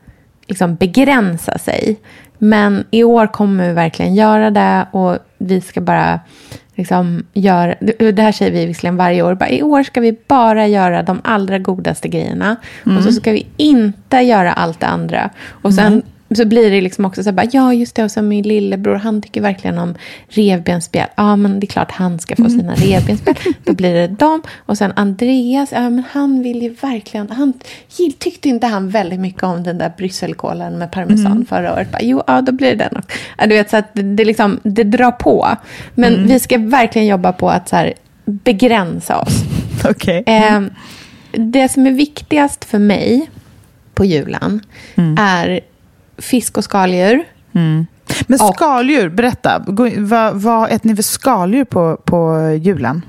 liksom 0.46 0.74
begränsa 0.74 1.58
sig. 1.58 1.96
Men 2.44 2.84
i 2.90 3.04
år 3.04 3.26
kommer 3.26 3.68
vi 3.68 3.72
verkligen 3.72 4.14
göra 4.14 4.50
det 4.50 4.86
och 4.90 5.18
vi 5.38 5.60
ska 5.60 5.80
bara 5.80 6.20
liksom 6.74 7.26
göra, 7.32 7.74
det 8.12 8.22
här 8.22 8.32
säger 8.32 8.52
vi 8.52 8.66
visserligen 8.66 8.96
varje 8.96 9.22
år, 9.22 9.34
bara, 9.34 9.50
i 9.50 9.62
år 9.62 9.82
ska 9.82 10.00
vi 10.00 10.16
bara 10.28 10.66
göra 10.66 11.02
de 11.02 11.20
allra 11.24 11.58
godaste 11.58 12.08
grejerna. 12.08 12.56
Och 12.96 13.02
så 13.02 13.12
ska 13.12 13.32
vi 13.32 13.46
inte 13.56 14.16
göra 14.16 14.52
allt 14.52 14.80
det 14.80 14.86
andra. 14.86 15.30
Och 15.48 15.74
sen 15.74 16.02
så 16.36 16.44
blir 16.44 16.70
det 16.70 16.80
liksom 16.80 17.04
också 17.04 17.22
så 17.22 17.30
här, 17.30 17.36
bara, 17.36 17.46
ja 17.52 17.74
just 17.74 17.94
det, 17.94 18.04
och 18.04 18.10
så 18.10 18.22
min 18.22 18.42
lillebror, 18.42 18.94
han 18.94 19.22
tycker 19.22 19.40
verkligen 19.40 19.78
om 19.78 19.94
revbensspjäll. 20.28 21.08
Ja, 21.16 21.36
men 21.36 21.60
det 21.60 21.64
är 21.64 21.68
klart 21.68 21.90
han 21.90 22.18
ska 22.18 22.36
få 22.36 22.48
sina 22.48 22.74
revbensspjäll. 22.74 23.34
Då 23.64 23.72
blir 23.72 23.94
det 23.94 24.06
dem. 24.06 24.42
Och 24.58 24.78
sen 24.78 24.92
Andreas, 24.96 25.72
ja 25.72 25.80
men 25.80 26.04
han 26.10 26.42
vill 26.42 26.62
ju 26.62 26.68
verkligen, 26.68 27.30
han 27.30 27.52
tyckte 28.18 28.48
inte 28.48 28.66
han 28.66 28.88
väldigt 28.88 29.20
mycket 29.20 29.42
om 29.42 29.62
den 29.62 29.78
där 29.78 29.92
brysselkålen 29.96 30.78
med 30.78 30.90
parmesan 30.90 31.46
förra 31.48 31.74
året. 31.74 31.92
Bara, 31.92 32.02
jo, 32.02 32.22
ja 32.26 32.40
då 32.40 32.52
blir 32.52 32.70
det 32.70 32.76
den 32.76 32.96
också. 32.96 33.18
Ja, 33.38 33.46
du 33.46 33.54
vet, 33.54 33.70
så 33.70 33.76
att 33.76 33.94
det, 33.94 34.02
det, 34.02 34.24
liksom, 34.24 34.60
det 34.62 34.84
drar 34.84 35.10
på. 35.10 35.48
Men 35.94 36.26
vi 36.26 36.40
ska 36.40 36.58
verkligen 36.58 37.06
jobba 37.08 37.32
på 37.32 37.50
att 37.50 37.68
så 37.68 37.76
här, 37.76 37.92
begränsa 38.24 39.20
oss. 39.20 39.42
Okej. 39.90 40.22
Eh, 40.26 40.60
det 41.32 41.68
som 41.68 41.86
är 41.86 41.90
viktigast 41.90 42.64
för 42.64 42.78
mig 42.78 43.30
på 43.94 44.04
julen 44.04 44.60
är 45.18 45.60
fisk 46.22 46.58
och 46.58 46.64
skaldjur. 46.64 47.24
Men 48.26 48.38
skaldjur, 48.38 49.08
berätta. 49.08 49.58
Gå- 49.66 49.90
Vad, 49.96 50.34
vad 50.34 50.70
äter 50.70 50.88
ni 50.88 50.96
för 50.96 51.02
skaldjur 51.02 51.64
på, 51.64 51.96
på 52.04 52.50
julen? 52.62 53.02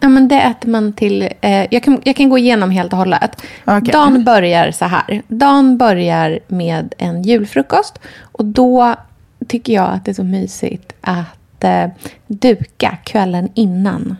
Ja, 0.00 0.08
men 0.08 0.28
det 0.28 0.40
äter 0.40 0.68
man 0.70 0.92
till... 0.92 1.28
Eh, 1.40 1.66
jag, 1.70 1.82
kan, 1.82 2.00
jag 2.04 2.16
kan 2.16 2.28
gå 2.28 2.38
igenom 2.38 2.70
helt 2.70 2.92
och 2.92 2.98
hållet. 2.98 3.42
Okej. 3.64 3.92
Dagen 3.92 4.24
börjar 4.24 4.70
så 4.70 4.84
här. 4.84 5.22
Dagen 5.28 5.78
börjar 5.78 6.38
med 6.48 6.94
en 6.98 7.22
julfrukost. 7.22 7.98
Och 8.20 8.44
då 8.44 8.94
tycker 9.48 9.72
jag 9.72 9.88
att 9.90 10.04
det 10.04 10.10
är 10.10 10.14
så 10.14 10.24
mysigt 10.24 10.92
att 11.00 11.64
eh, 11.64 11.86
duka 12.26 12.96
kvällen 13.04 13.48
innan. 13.54 14.16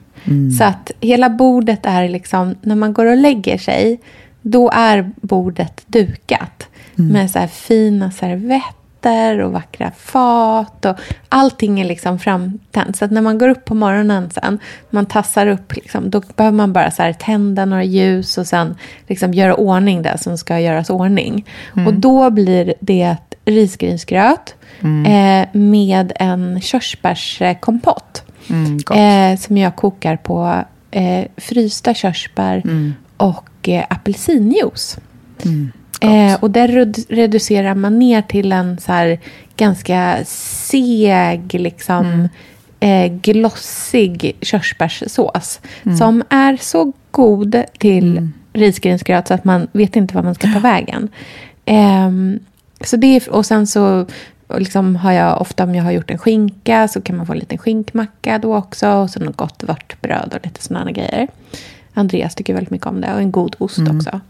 Så 0.58 0.64
att 0.64 0.90
hela 1.00 1.30
bordet 1.30 1.80
är 1.87 2.08
liksom... 2.08 2.54
När 2.62 2.74
man 2.76 2.92
går 2.92 3.06
och 3.06 3.16
lägger 3.16 3.58
sig, 3.58 4.00
då 4.42 4.70
är 4.74 5.11
bordet 5.20 5.82
dukat. 5.87 6.67
Med 7.02 7.30
så 7.30 7.38
här 7.38 7.46
fina 7.46 8.11
servetter 8.11 9.38
och 9.38 9.52
vackra 9.52 9.90
fat. 9.90 10.84
Och 10.84 10.96
allting 11.28 11.80
är 11.80 11.84
liksom 11.84 12.18
framtänt. 12.18 12.96
Så 12.96 13.04
att 13.04 13.11
när 13.11 13.22
man 13.22 13.38
går 13.38 13.48
upp 13.48 13.64
på 13.64 13.74
morgonen 13.74 14.30
sen, 14.30 14.58
man 14.90 15.06
tassar 15.06 15.46
upp, 15.46 15.76
liksom, 15.76 16.11
då 16.11 16.22
behöver 16.37 16.56
man 16.56 16.72
bara 16.72 16.90
så 16.90 17.12
tända 17.18 17.64
några 17.64 17.84
ljus 17.84 18.38
och 18.38 18.46
sen 18.46 18.76
liksom 19.06 19.34
göra 19.34 19.54
ordning 19.54 20.02
det 20.02 20.18
som 20.18 20.38
ska 20.38 20.61
göras 20.61 20.90
ordning. 20.90 21.46
Och 21.87 21.94
då 21.94 22.30
blir 22.30 22.74
det 22.80 23.16
risgrynsgröt 23.44 24.54
eh, 25.06 25.48
med 25.52 26.12
en 26.16 26.61
körsbärskompott. 26.61 28.22
Mm. 28.50 28.78
Eh, 28.94 29.38
som 29.38 29.56
jag 29.56 29.76
kokar 29.76 30.16
på 30.16 30.64
eh, 30.90 31.24
frysta 31.37 31.94
körsbär 31.94 32.62
och 33.16 33.68
eh, 33.68 33.84
apelsinjuice. 33.90 34.98
Eh, 36.00 36.34
och 36.40 36.50
där 36.50 36.68
reducerar 37.14 37.74
man 37.74 37.98
ner 37.98 38.22
till 38.22 38.52
en 38.52 38.78
så 38.78 38.92
här 38.92 39.18
ganska 39.56 40.18
seg, 40.24 41.54
liksom, 41.54 42.28
eh, 42.80 43.12
glossig 43.12 44.37
körsbärssås. 44.40 45.61
Som 45.98 46.22
är 46.28 46.56
så 46.56 46.92
god 47.11 47.62
till 47.78 48.28
risgrynsgröt 48.52 49.28
så 49.28 49.34
att 49.34 49.44
man 49.44 49.68
vet 49.72 49.96
inte 49.96 50.14
vad 50.14 50.24
man 50.24 50.34
ska 50.34 50.52
ta 50.52 50.58
vägen. 50.61 51.08
Ehm, 51.64 52.40
så 52.80 52.96
det 52.96 53.16
är, 53.16 53.30
och 53.30 53.46
sen 53.46 53.66
så 53.66 54.06
liksom 54.58 54.96
har 54.96 55.12
jag 55.12 55.40
ofta 55.40 55.64
om 55.64 55.74
jag 55.74 55.84
har 55.84 55.90
gjort 55.90 56.11
en 56.11 56.18
skinka 56.18 56.88
så 56.88 57.00
kan 57.00 57.16
man 57.16 57.26
få 57.26 57.32
en 57.32 57.38
liten 57.38 57.58
skinkmacka 57.58 58.38
då 58.38 58.56
också. 58.56 58.88
Och 58.88 59.11
så 59.11 59.20
något 59.20 59.37
gott 59.37 59.62
vörtbröd 59.62 60.34
och 60.34 60.46
lite 60.46 60.62
sådana 60.62 60.92
grejer. 60.92 61.28
Andreas 61.94 62.34
tycker 62.34 62.54
väldigt 62.54 62.70
mycket 62.70 62.87
om 62.87 63.00
det 63.00 63.14
och 63.14 63.20
en 63.20 63.32
god 63.32 63.56
ost 63.58 63.78
också. 63.96 64.20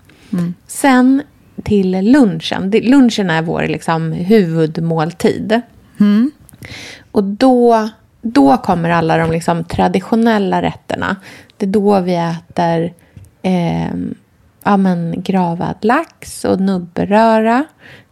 Sen 0.67 1.23
till 1.65 1.91
lunchen. 1.91 2.71
Lunchen 2.71 3.31
är 3.31 3.43
vår 3.43 3.67
liksom 3.67 4.13
huvudmåltid. 4.13 5.61
Och 7.13 7.25
då, 7.25 7.89
då 8.23 8.57
kommer 8.57 8.91
alla 8.91 9.19
de 9.19 9.31
liksom 9.31 9.65
traditionella 9.65 10.63
rätterna. 10.63 11.17
Det 11.57 11.67
är 11.67 11.71
då 11.71 12.01
vi 12.01 12.15
äter 12.15 12.93
eh, 13.43 13.95
ja, 14.65 14.77
men 14.77 15.23
gravad 15.23 15.77
lax 15.81 16.45
och 16.45 16.61
nubberöra. 16.61 17.65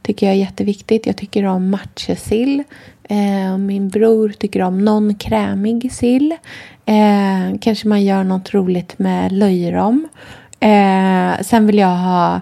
tycker 0.02 0.26
jag 0.26 0.34
är 0.34 0.40
jätteviktigt. 0.40 1.06
Jag 1.06 1.16
tycker 1.16 1.44
om 1.44 1.70
matjessill. 1.70 2.62
Eh, 3.08 3.58
min 3.58 3.88
bror 3.88 4.28
tycker 4.28 4.62
om 4.62 4.84
någon 4.84 5.14
krämig 5.14 5.92
sill. 5.92 6.32
Eh, 6.86 7.58
kanske 7.60 7.88
man 7.88 8.04
gör 8.04 8.24
något 8.24 8.54
roligt 8.54 8.98
med 8.98 9.32
löjrom. 9.32 10.08
Eh, 10.60 11.42
sen 11.42 11.66
vill 11.66 11.78
jag 11.78 11.96
ha 11.96 12.40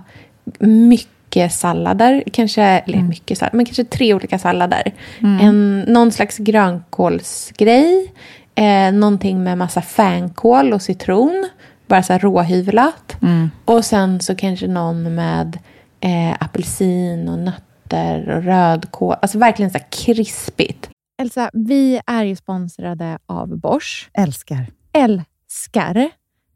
mycket 0.59 1.53
sallader. 1.53 2.23
Kanske, 2.33 2.63
eller 2.63 3.03
mycket 3.03 3.39
sallad, 3.39 3.55
men 3.55 3.65
kanske 3.65 3.85
tre 3.85 4.15
olika 4.15 4.39
sallader. 4.39 4.93
En, 5.41 5.81
någon 5.81 6.13
slags 6.13 6.39
grönkålsgrej. 6.39 8.13
Eh, 8.55 8.93
någonting 8.93 9.43
med 9.43 9.59
massa 9.59 9.83
fänkål 9.83 10.73
och 10.73 10.83
citron. 10.83 11.49
Bara 11.87 12.03
så 12.03 12.13
här 12.13 12.21
råhyvlat. 12.21 13.17
Och 13.65 13.85
sen 13.85 14.21
så 14.21 14.35
kanske 14.35 14.67
någon 14.67 15.15
med 15.15 15.59
eh, 16.01 16.37
apelsin 16.41 17.29
och 17.29 17.39
nötter 17.39 18.29
och 18.37 18.43
rödkål. 18.43 19.17
Alltså 19.23 19.39
verkligen 19.39 19.71
så 19.71 19.79
här 19.79 19.87
krispigt. 19.91 20.91
Elsa, 21.23 21.51
vi 21.53 22.01
är 22.07 22.25
ju 22.25 22.37
sponsrade 22.37 23.19
av 23.27 23.59
Bosch. 23.59 24.11
Älskar. 24.13 24.67
Älskar 24.93 26.11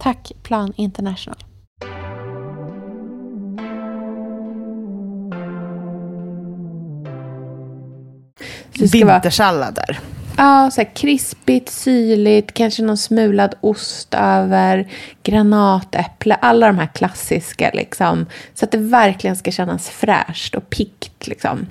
Tack 0.00 0.32
Plan 0.42 0.72
International. 0.76 1.36
Vintersallader. 8.72 10.00
Ja, 10.36 10.70
så 10.70 10.80
här 10.80 10.94
krispigt, 10.94 11.68
syrligt, 11.68 12.54
kanske 12.54 12.82
någon 12.82 12.96
smulad 12.96 13.54
ost 13.60 14.14
över, 14.14 14.88
granatäpple, 15.22 16.34
alla 16.34 16.66
de 16.66 16.78
här 16.78 16.86
klassiska 16.86 17.70
liksom. 17.74 18.26
Så 18.54 18.64
att 18.64 18.70
det 18.70 18.78
verkligen 18.78 19.36
ska 19.36 19.50
kännas 19.50 19.90
fräscht 19.90 20.54
och 20.54 20.70
pikt 20.70 21.26
liksom. 21.26 21.66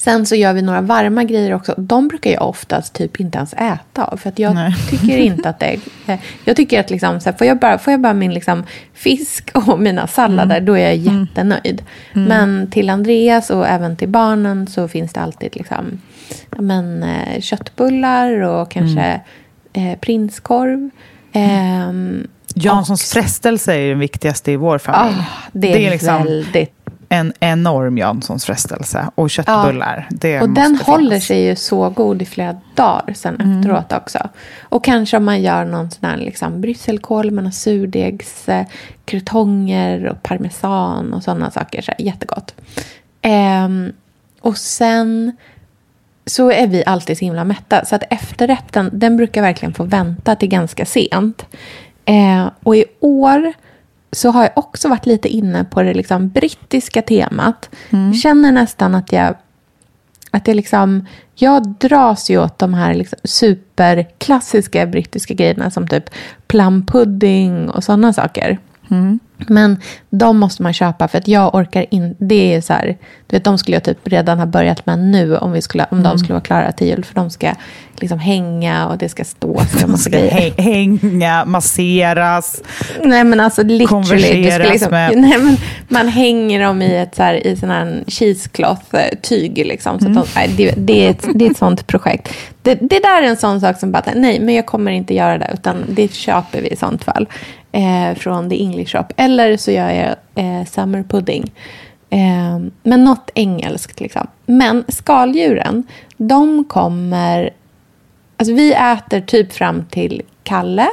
Sen 0.00 0.26
så 0.26 0.34
gör 0.34 0.52
vi 0.52 0.62
några 0.62 0.80
varma 0.80 1.24
grejer 1.24 1.54
också. 1.54 1.74
De 1.78 2.08
brukar 2.08 2.30
jag 2.30 2.48
oftast 2.48 2.94
typ 2.94 3.20
inte 3.20 3.38
ens 3.38 3.52
äta 3.54 4.04
av. 4.04 4.16
För 4.16 4.28
att 4.28 4.38
jag 4.38 4.54
Nej. 4.54 4.74
tycker 4.90 5.18
inte 5.18 5.48
att 5.48 5.58
det 5.58 5.66
är... 6.06 6.18
Jag 6.44 6.56
tycker 6.56 6.80
att 6.80 6.90
liksom, 6.90 7.20
så 7.20 7.30
här, 7.30 7.36
får, 7.36 7.46
jag 7.46 7.58
bara, 7.58 7.78
får 7.78 7.90
jag 7.90 8.00
bara 8.00 8.14
min 8.14 8.34
liksom, 8.34 8.64
fisk 8.94 9.50
och 9.54 9.80
mina 9.80 10.06
sallader, 10.06 10.56
Mm. 10.56 10.64
då 10.66 10.76
är 10.78 10.80
jag 10.82 10.96
jättenöjd. 10.96 11.82
Men 12.12 12.70
till 12.70 12.90
Andreas 12.90 13.50
och 13.50 13.68
även 13.68 13.96
till 13.96 14.08
barnen 14.08 14.66
så 14.66 14.88
finns 14.88 15.12
det 15.12 15.20
alltid 15.20 15.56
liksom, 15.56 16.00
men, 16.58 17.02
eh, 17.02 17.40
köttbullar 17.40 18.40
och 18.40 18.70
kanske 18.70 19.20
Mm. 19.72 19.92
eh, 19.92 19.98
prinskorv. 19.98 20.90
Ehm, 21.32 22.26
Janssons 22.54 23.12
frestelse 23.12 23.74
är 23.74 23.88
den 23.88 23.98
viktigaste 23.98 24.52
i 24.52 24.56
vår 24.56 24.78
familj. 24.78 25.16
ah, 25.20 25.48
det, 25.52 25.86
är 25.86 25.90
liksom 25.90 26.24
väldigt 26.24 26.79
en 27.12 27.32
enorm 27.40 27.98
Janssons 27.98 28.44
frestelse. 28.44 29.10
Och 29.14 29.30
köttbullar. 29.30 30.06
Det 30.10 30.40
Och 30.40 30.48
den 30.50 30.76
håller 30.76 31.10
finnas. 31.10 31.24
sig 31.24 31.44
ju 31.46 31.56
så 31.56 31.90
god 31.90 32.22
i 32.22 32.24
flera 32.24 32.56
dagar 32.74 33.12
sen 33.14 33.34
Mm. 33.40 33.58
efteråt 33.58 33.92
också. 33.92 34.28
Och 34.60 34.84
kanske 34.84 35.16
om 35.16 35.24
man 35.24 35.42
gör 35.42 35.64
någon 35.64 35.90
sån 35.90 36.08
här 36.10 36.16
liksom 36.16 36.60
brysselkål 36.60 37.30
med 37.30 37.44
några 37.44 37.52
surdegs, 37.52 38.48
eh, 38.48 38.66
och 40.10 40.22
parmesan 40.22 41.12
och 41.14 41.22
sådana 41.22 41.50
saker. 41.50 41.82
Så 41.82 41.90
här, 41.98 42.04
jättegott. 42.06 42.54
Ehm, 43.22 43.92
och 44.40 44.56
sen 44.58 45.36
så 46.26 46.50
är 46.50 46.66
vi 46.66 46.84
alltid 46.86 47.18
så 47.18 47.24
himla 47.24 47.44
mätta. 47.44 47.84
Så 47.84 47.94
att 47.94 48.02
efterrätten, 48.10 48.90
den 48.92 49.16
brukar 49.16 49.42
verkligen 49.42 49.74
få 49.74 49.84
vänta 49.84 50.36
till 50.36 50.48
ganska 50.48 50.86
sent. 50.86 51.46
Eh, 52.04 52.50
och 52.62 52.76
i 52.76 52.84
år 53.00 53.52
så 54.12 54.30
har 54.30 54.42
jag 54.42 54.52
också 54.54 54.88
varit 54.88 55.06
lite 55.06 55.28
inne 55.28 55.64
på 55.64 55.82
det 55.82 55.94
liksom 55.94 56.28
brittiska 56.28 57.02
temat. 57.02 57.70
Jag 57.90 58.16
känner 58.16 58.52
nästan 58.52 58.94
att 58.94 59.12
jag 59.12 59.34
att 60.30 60.44
det 60.44 60.54
liksom, 60.54 61.06
jag 61.34 61.68
dras 61.68 62.30
ju 62.30 62.38
åt 62.38 62.58
de 62.58 62.74
här 62.74 62.94
liksom 62.94 63.18
superklassiska 63.24 64.86
brittiska 64.86 65.34
grejerna 65.34 65.70
som 65.70 65.88
typ 65.88 66.04
plumpudding 66.46 67.70
och 67.70 67.84
sådana 67.84 68.12
saker. 68.12 68.58
Men 69.48 69.80
de 70.10 70.38
måste 70.38 70.62
man 70.62 70.72
köpa 70.72 71.08
för 71.08 71.18
att 71.18 71.28
jag 71.28 71.54
orkar 71.54 71.86
inte. 71.90 72.24
Det 72.24 72.54
är 72.54 72.60
så 72.60 72.72
här, 72.72 72.86
du 73.26 73.36
vet, 73.36 73.44
de 73.44 73.58
skulle 73.58 73.76
jag 73.76 73.84
typ 73.84 73.98
redan 74.08 74.38
ha 74.38 74.46
börjat 74.46 74.86
med 74.86 74.98
nu 74.98 75.36
om, 75.36 75.52
vi 75.52 75.62
skulle, 75.62 75.86
om 75.90 76.02
de 76.02 76.18
skulle 76.18 76.32
vara 76.32 76.40
klara 76.44 76.72
till 76.72 76.86
jul. 76.86 77.04
För 77.04 77.14
de 77.14 77.30
ska 77.30 77.52
liksom 78.00 78.18
hänga 78.18 78.86
och 78.88 78.98
det 78.98 79.08
ska 79.08 79.24
stå. 79.24 79.60
Så 79.78 79.86
De 79.86 79.96
ska 79.98 80.10
grejer. 80.10 80.30
hä- 80.56 80.62
hänga, 80.62 81.44
masseras. 81.44 82.62
Nej 83.04 83.24
men 83.24 83.40
alltså 83.40 83.62
literally. 83.62 84.42
Du 84.42 84.50
ska 84.50 84.58
liksom, 84.72 84.90
med- 84.90 85.12
nej, 85.18 85.38
men 85.38 85.56
man 85.88 86.08
hänger 86.08 86.62
dem 86.62 86.82
i 86.82 86.96
ett 86.96 87.14
så 87.14 87.22
här, 87.22 87.46
i 87.46 87.56
sån 87.56 87.70
här 87.70 88.04
cheesecloth-tyg. 88.06 89.66
Liksom, 89.66 90.00
så 90.00 90.08
att 90.08 90.14
de, 90.14 90.24
nej, 90.34 90.50
det, 90.56 90.74
det, 90.76 91.06
är 91.06 91.10
ett, 91.10 91.26
det 91.34 91.46
är 91.46 91.50
ett 91.50 91.56
sånt 91.56 91.86
projekt. 91.86 92.28
Det, 92.62 92.74
det 92.74 92.98
där 93.00 93.22
är 93.22 93.26
en 93.26 93.36
sån 93.36 93.60
sak 93.60 93.78
som 93.80 93.92
bara, 93.92 94.02
nej 94.16 94.40
men 94.40 94.54
jag 94.54 94.66
kommer 94.66 94.90
inte 94.90 95.14
göra 95.14 95.38
det. 95.38 95.50
Utan 95.54 95.84
det 95.88 96.12
köper 96.12 96.62
vi 96.62 96.68
i 96.68 96.76
sånt 96.76 97.04
fall. 97.04 97.26
Eh, 97.72 98.14
från 98.14 98.50
The 98.50 98.62
English 98.62 98.96
Shop. 98.96 99.06
Eller 99.16 99.56
så 99.56 99.70
gör 99.70 99.90
jag 99.90 100.14
eh, 100.34 100.64
summer 100.64 101.02
pudding. 101.02 101.52
Eh, 102.10 102.58
men 102.82 103.04
något 103.04 103.30
engelskt 103.34 104.00
liksom. 104.00 104.26
Men 104.46 104.84
skaldjuren, 104.88 105.84
de 106.16 106.64
kommer 106.64 107.50
Alltså 108.36 108.54
vi 108.54 108.72
äter 108.72 109.20
typ 109.20 109.52
fram 109.52 109.84
till 109.84 110.22
Kalle. 110.42 110.88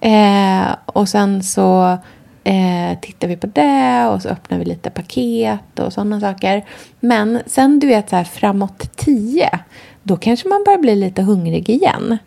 Eh, 0.00 0.76
och 0.86 1.08
sen 1.08 1.42
så 1.42 1.98
eh, 2.44 2.98
tittar 3.00 3.28
vi 3.28 3.36
på 3.36 3.46
det 3.46 4.06
och 4.06 4.22
så 4.22 4.28
öppnar 4.28 4.58
vi 4.58 4.64
lite 4.64 4.90
paket 4.90 5.78
och 5.78 5.92
sådana 5.92 6.20
saker. 6.20 6.64
Men 7.00 7.38
sen 7.46 7.78
du 7.78 7.86
vet 7.86 8.10
så 8.10 8.16
här 8.16 8.24
framåt 8.24 8.96
tio, 8.96 9.58
då 10.02 10.16
kanske 10.16 10.48
man 10.48 10.64
börjar 10.64 10.78
bli 10.78 10.96
lite 10.96 11.22
hungrig 11.22 11.70
igen. 11.70 12.18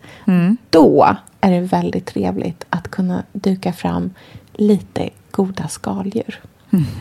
Då 0.69 1.15
är 1.46 1.52
det 1.52 1.62
väldigt 1.62 2.06
trevligt 2.06 2.66
att 2.70 2.91
kunna 2.91 3.24
duka 3.34 3.74
fram 3.74 4.14
lite 4.54 5.10
goda 5.32 5.68
skaldjur. 5.68 6.41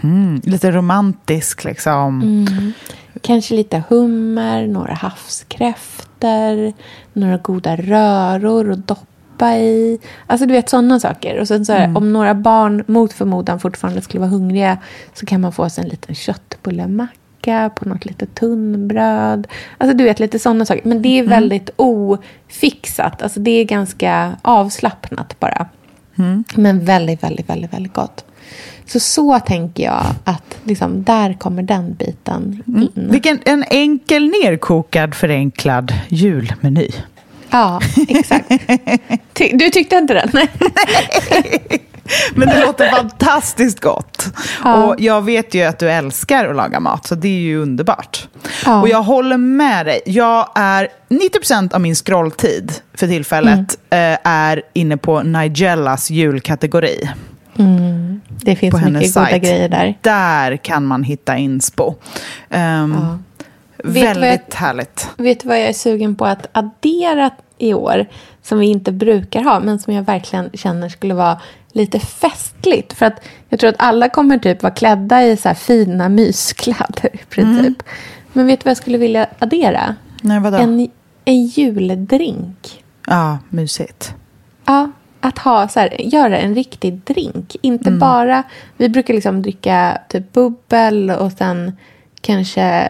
Mm, 0.03 0.41
lite 0.45 0.71
romantisk 0.71 1.65
liksom. 1.65 2.23
Mm. 2.23 2.73
Kanske 3.21 3.55
lite 3.55 3.83
hummer, 3.89 4.67
några 4.67 4.95
havskräftor, 4.95 6.73
några 7.13 7.37
goda 7.37 7.77
röror 7.77 8.73
att 8.73 8.87
doppa 8.87 9.57
i. 9.57 9.99
Alltså 10.27 10.47
du 10.47 10.53
vet 10.53 10.69
sådana 10.69 11.01
saker. 11.01 11.41
Och 11.41 11.49
sen 11.49 11.65
så 11.65 11.73
här, 11.73 11.97
om 11.97 12.13
några 12.13 12.35
barn 12.35 12.85
mot 12.87 13.13
förmodan 13.13 13.61
fortfarande 13.61 14.03
skulle 14.03 14.21
vara 14.21 14.31
hungriga 14.31 14.79
så 15.15 15.27
kan 15.27 15.41
man 15.41 15.53
få 15.53 15.71
sig 15.71 15.85
en 15.85 15.91
liten 15.91 16.15
köttbullemacka 17.45 17.71
på 17.75 17.89
något 17.89 18.05
litet 18.05 18.35
tunnbröd. 18.35 19.47
Alltså 19.79 19.97
du 19.97 20.05
vet 20.05 20.21
lite 20.21 20.39
sådana 20.39 20.65
saker. 20.65 20.83
Men 20.85 21.03
det 21.03 21.19
är 21.19 21.23
väldigt 21.23 21.71
ofixat. 21.77 23.23
Alltså 23.23 23.41
det 23.41 23.51
är 23.51 23.65
ganska 23.65 24.37
avslappnat 24.43 25.41
bara. 25.41 25.67
Men 26.55 26.85
väldigt, 26.85 27.23
väldigt, 27.23 27.49
väldigt, 27.49 27.73
väldigt 27.73 27.95
gott. 27.95 28.25
Så 28.87 29.01
så 29.01 29.41
tänker 29.41 29.85
jag 29.85 30.05
att 30.25 30.59
liksom, 30.65 31.05
där 31.05 31.35
kommer 31.35 31.63
den 31.63 31.95
biten 31.95 32.63
in. 32.67 33.09
Vilken 33.11 33.39
en 33.45 33.65
enkel, 33.71 34.25
nerkokad, 34.27 35.15
förenklad 35.15 35.93
julmeny. 36.09 36.89
Ja, 37.51 37.81
exakt. 38.09 38.49
Ty, 39.33 39.51
du 39.53 39.71
tyckte 39.71 39.97
inte 39.97 40.15
den? 40.15 40.31
Nej. 40.33 40.49
Men 42.35 42.49
det 42.49 42.61
låter 42.67 42.91
fantastiskt 42.91 43.81
gott. 43.81 44.27
Ja. 44.65 44.85
Och 44.85 44.95
jag 45.01 45.23
vet 45.23 45.55
ju 45.55 45.63
att 45.63 45.79
du 45.79 45.91
älskar 45.91 46.49
att 46.49 46.57
laga 46.57 46.81
mat, 46.81 47.07
så 47.07 47.15
det 47.15 47.29
är 47.29 47.41
ju 47.41 47.59
underbart. 47.63 48.29
Ja. 48.65 48.81
Och 48.83 48.89
jag 48.89 49.03
håller 49.03 49.37
med 49.37 49.87
dig. 49.87 50.01
Jag 50.07 50.49
är 50.55 50.89
90% 51.09 51.75
av 51.75 51.81
min 51.81 51.95
scrolltid 51.95 52.73
för 52.95 53.07
tillfället 53.07 53.79
Mm. 53.91 54.13
eh, 54.15 54.19
är 54.25 54.63
inne 54.73 54.97
på 54.97 55.23
Nigellas 55.23 56.11
julkategori. 56.11 57.11
Det 58.29 58.57
finns 58.57 58.73
På 58.73 58.79
mycket 58.91 59.15
goda 59.15 59.27
sajt. 59.27 59.43
grejer 59.43 59.69
där. 59.69 59.99
Där 60.01 60.57
kan 60.57 60.87
man 60.87 61.03
hitta 61.03 61.37
inspo. 61.37 61.95
Ehm, 62.51 62.97
Ja. 63.01 63.19
Vet 63.85 64.05
Väldigt 64.17 64.41
jag- 64.51 64.57
härligt. 64.57 65.09
Vet 65.17 65.41
du 65.41 65.49
vad 65.49 65.59
jag 65.61 65.69
är 65.69 65.73
sugen 65.73 66.17
på 66.17 66.25
att 66.27 66.47
addera 66.53 67.31
i 67.65 67.75
år? 67.75 68.07
Som 68.43 68.59
vi 68.59 68.67
inte 68.67 68.93
brukar 68.93 69.43
ha, 69.43 69.61
men 69.61 69.79
som 69.79 69.95
jag 69.95 70.03
verkligen 70.03 70.51
känner 70.55 70.89
skulle 70.89 71.15
vara 71.15 71.41
lite 71.73 71.99
festligt. 71.99 72.93
För 72.93 73.07
att 73.07 73.21
jag 73.49 73.61
tror 73.61 73.71
att 73.71 73.77
alla 73.79 74.09
kommer 74.09 74.39
typ 74.39 74.62
vara 74.62 74.75
klädda 74.75 75.27
i 75.27 75.37
så 75.37 75.49
här 75.49 75.55
fina 75.55 76.09
myskläder 76.09 77.11
i 77.12 77.25
princip. 77.29 77.83
Men 78.33 78.47
vet 78.47 78.61
du 78.61 78.65
vad 78.65 78.71
jag 78.71 78.77
skulle 78.77 78.99
vilja 78.99 79.27
addera? 79.39 79.95
Nej, 80.23 80.41
vadå? 80.41 80.57
En, 80.57 80.89
en 81.25 81.47
juldrink. 81.47 82.85
Ja, 83.07 83.39
mysigt. 83.49 84.15
Ja, 84.65 84.91
att 85.21 85.39
ha 85.39 85.69
så 85.69 85.81
här, 85.81 86.01
göra 86.01 86.39
en 86.39 86.55
riktig 86.55 86.95
drink. 86.95 87.57
Inte 87.62 87.91
bara, 87.91 88.43
vi 88.77 88.89
brukar 88.89 89.15
liksom 89.15 89.43
dricka 89.43 89.99
typ 90.09 90.33
bubbel 90.33 91.11
och 91.11 91.33
sen 91.33 91.73
kanske, 92.25 92.89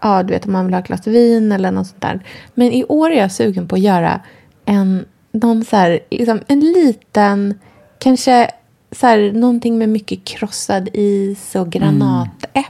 ja 0.00 0.22
du 0.22 0.32
vet 0.32 0.46
om 0.46 0.52
man 0.52 0.64
vill 0.64 0.74
ha 0.74 0.80
ett 0.80 0.86
glas 0.86 1.06
vin 1.06 1.52
eller 1.52 1.70
något 1.70 1.86
sånt 1.86 2.02
där. 2.02 2.26
Men 2.54 2.72
i 2.72 2.84
år 2.84 3.10
är 3.10 3.18
jag 3.18 3.32
sugen 3.32 3.68
på 3.68 3.74
att 3.74 3.80
göra 3.80 4.20
en, 4.64 5.04
någon 5.32 5.64
så 5.64 5.76
här, 5.76 6.00
liksom 6.10 6.40
en 6.46 6.60
liten, 6.60 7.58
kanske 7.98 8.50
så 8.92 9.06
här, 9.06 9.32
någonting 9.32 9.78
med 9.78 9.88
mycket 9.88 10.24
krossad 10.24 10.88
is 10.92 11.54
och 11.54 11.70
granatäpple. 11.70 12.62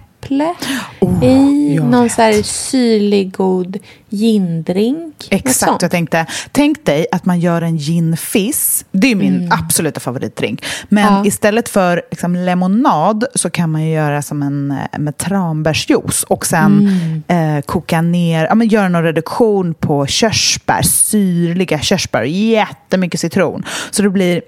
I 1.22 1.74
jag 1.76 1.84
någon 1.84 2.02
vet. 2.02 2.12
så 2.12 2.22
här 2.22 2.42
syrlig 2.42 3.32
god 3.36 3.76
gindrink. 4.08 5.28
Exakt, 5.30 5.82
jag 5.82 5.90
tänkte. 5.90 6.26
Tänk 6.52 6.84
dig 6.86 7.06
att 7.12 7.24
man 7.24 7.40
gör 7.40 7.62
en 7.62 7.78
gin 7.78 8.16
fizz. 8.16 8.84
Det 8.92 9.10
är 9.10 9.14
min 9.16 9.36
Mm. 9.36 9.48
absoluta 9.52 10.00
favoritdrink. 10.00 10.64
Men 10.88 11.14
Ja. 11.14 11.26
istället 11.26 11.68
för 11.68 12.02
liksom, 12.10 12.36
lemonad 12.36 13.24
så 13.34 13.50
kan 13.50 13.70
man 13.70 13.82
ju 13.84 13.92
göra 13.92 14.22
som 14.22 14.42
en 14.42 14.70
eh, 14.92 14.98
med 14.98 15.16
tranbärsjuice 15.18 16.22
och 16.28 16.46
sen 16.46 16.90
Mm. 17.28 17.56
eh, 17.56 17.62
koka 17.62 18.02
ner, 18.02 18.46
ja, 18.46 18.54
men 18.54 18.68
göra 18.68 18.88
någon 18.88 19.02
reduktion 19.02 19.74
på 19.74 20.06
körsbär, 20.06 20.82
syrliga 20.82 21.78
körsbär, 21.80 22.22
jättemycket 22.22 23.20
citron. 23.20 23.64
Så 23.90 24.02
det 24.02 24.10
blir 24.10 24.42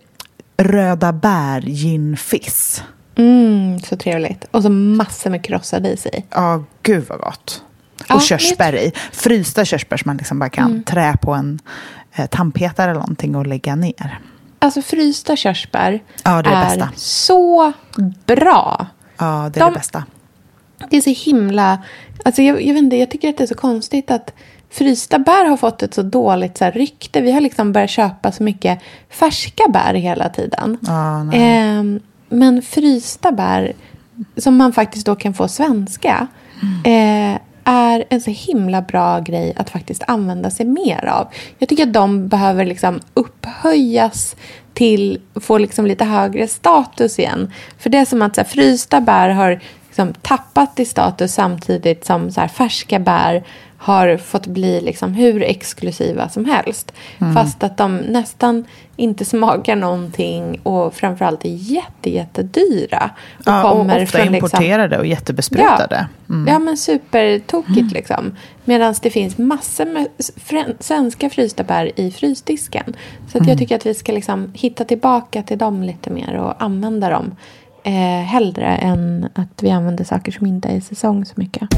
röda 0.58 1.12
bär 1.12 1.60
gin 1.60 2.16
fizz. 2.16 2.82
Mm, 3.16 3.78
så 3.80 3.96
trevligt. 3.96 4.44
Och 4.50 4.62
så 4.62 4.68
massor 4.70 5.30
med 5.30 5.44
krossad 5.44 5.86
is 5.86 6.06
i. 6.06 6.24
Ja, 6.30 6.64
gud 6.82 7.04
vad 7.08 7.18
gott. 7.18 7.62
Ja, 8.08 8.14
Och 8.14 8.22
körsbär 8.22 8.76
i. 8.76 8.92
Frysta 9.12 9.64
körsbär 9.64 9.96
som 9.96 10.08
man 10.08 10.16
liksom 10.16 10.38
bara 10.38 10.48
kan 10.50 10.70
Mm. 10.70 10.82
trä 10.84 11.16
på 11.22 11.32
en 11.34 11.58
eh, 12.14 12.26
tandpetare 12.26 12.90
eller 12.90 13.00
någonting 13.00 13.36
och 13.36 13.46
lägga 13.46 13.76
ner. 13.76 14.18
Alltså 14.58 14.82
frysta 14.82 15.36
körsbär 15.36 16.02
Ja, 16.24 16.42
det 16.42 16.50
är 16.50 16.60
det 16.60 16.76
bästa. 16.76 16.88
så 16.96 17.72
bra. 18.26 18.86
Ja, 19.18 19.50
det 19.54 19.60
är 19.60 19.64
De- 19.64 19.70
det 19.72 19.78
bästa. 19.78 20.04
Det 20.90 20.96
är 20.96 21.00
så 21.00 21.30
himla... 21.30 21.78
Alltså 22.24 22.42
jag, 22.42 22.62
jag, 22.62 22.74
vet 22.74 22.82
inte, 22.82 22.96
jag 22.96 23.10
tycker 23.10 23.28
att 23.28 23.36
det 23.38 23.44
är 23.44 23.48
så 23.48 23.54
konstigt 23.54 24.10
att 24.10 24.32
frysta 24.70 25.18
bär 25.18 25.44
har 25.44 25.56
fått 25.56 25.82
ett 25.82 25.94
så 25.94 26.02
dåligt 26.02 26.58
så 26.58 26.64
här, 26.64 26.72
rykte. 26.72 27.20
Vi 27.20 27.32
har 27.32 27.40
liksom 27.40 27.72
börjat 27.72 27.90
köpa 27.90 28.32
så 28.32 28.42
mycket 28.42 28.78
färska 29.10 29.62
bär 29.68 29.94
hela 29.94 30.28
tiden. 30.28 30.78
Ja, 30.80 31.22
nej. 31.24 31.40
Ehm, 31.42 32.00
men 32.28 32.62
frysta 32.62 33.32
bär, 33.32 33.72
som 34.36 34.56
man 34.56 34.72
faktiskt 34.72 35.06
då 35.06 35.16
kan 35.16 35.34
få 35.34 35.48
svenska, 35.48 36.26
Mm. 36.62 37.34
eh, 37.34 37.40
är 37.64 38.04
en 38.08 38.20
så 38.20 38.30
himla 38.30 38.82
bra 38.82 39.20
grej 39.20 39.52
att 39.56 39.70
faktiskt 39.70 40.02
använda 40.06 40.50
sig 40.50 40.66
mer 40.66 41.06
av. 41.06 41.28
Jag 41.58 41.68
tycker 41.68 41.82
att 41.82 41.92
de 41.92 42.28
behöver 42.28 42.64
liksom 42.64 43.00
upphöjas 43.14 44.36
till, 44.74 45.20
få 45.40 45.58
liksom 45.58 45.86
lite 45.86 46.04
högre 46.04 46.48
status 46.48 47.18
igen. 47.18 47.52
För 47.78 47.90
det 47.90 47.98
är 47.98 48.04
som 48.04 48.22
att 48.22 48.34
så 48.34 48.40
här, 48.40 48.48
frysta 48.48 49.00
bär 49.00 49.28
har 49.28 49.60
liksom 49.86 50.14
tappat 50.22 50.80
i 50.80 50.84
status 50.84 51.34
samtidigt 51.34 52.04
som 52.04 52.30
så 52.30 52.40
här, 52.40 52.48
färska 52.48 52.98
bär 52.98 53.44
har 53.86 54.16
fått 54.16 54.46
bli 54.46 54.80
liksom 54.80 55.14
hur 55.14 55.42
exklusiva 55.42 56.28
som 56.28 56.44
helst. 56.44 56.92
Mm. 57.18 57.34
Fast 57.34 57.62
att 57.62 57.76
de 57.76 57.96
nästan 57.96 58.64
inte 58.96 59.24
smakar 59.24 59.76
någonting 59.76 60.60
och 60.62 60.94
framförallt 60.94 61.44
är 61.44 61.48
jätte, 61.48 62.10
jättedyra. 62.10 63.10
Och, 63.38 63.42
ja, 63.44 63.62
kommer 63.62 63.96
och 63.96 64.02
ofta 64.02 64.18
från, 64.18 64.32
liksom, 64.32 64.34
importerade 64.34 64.98
och 64.98 65.06
jättebesprutade. 65.06 66.08
Ja, 66.26 66.34
mm. 66.34 66.52
ja 66.52 66.58
men 66.58 66.76
supertokigt 66.76 67.78
mm. 67.78 67.92
liksom. 67.92 68.36
Medan 68.64 68.94
det 69.02 69.10
finns 69.10 69.38
massor 69.38 69.86
med 69.86 70.08
svenska 70.80 71.30
frysta 71.30 71.64
bär 71.64 72.00
i 72.00 72.10
frysdisken. 72.10 72.96
Så 73.28 73.38
att 73.38 73.46
jag 73.46 73.48
mm. 73.48 73.58
tycker 73.58 73.76
att 73.76 73.86
vi 73.86 73.94
ska 73.94 74.12
liksom 74.12 74.50
hitta 74.54 74.84
tillbaka 74.84 75.42
till 75.42 75.58
dem 75.58 75.82
lite 75.82 76.10
mer 76.10 76.36
och 76.36 76.62
använda 76.62 77.10
dem. 77.10 77.36
Eh, 77.84 78.24
hellre 78.24 78.66
än 78.66 79.28
att 79.34 79.62
vi 79.62 79.70
använder 79.70 80.04
saker 80.04 80.32
som 80.32 80.46
inte 80.46 80.68
är 80.68 80.76
i 80.76 80.80
säsong 80.80 81.24
så 81.24 81.32
mycket. 81.36 81.68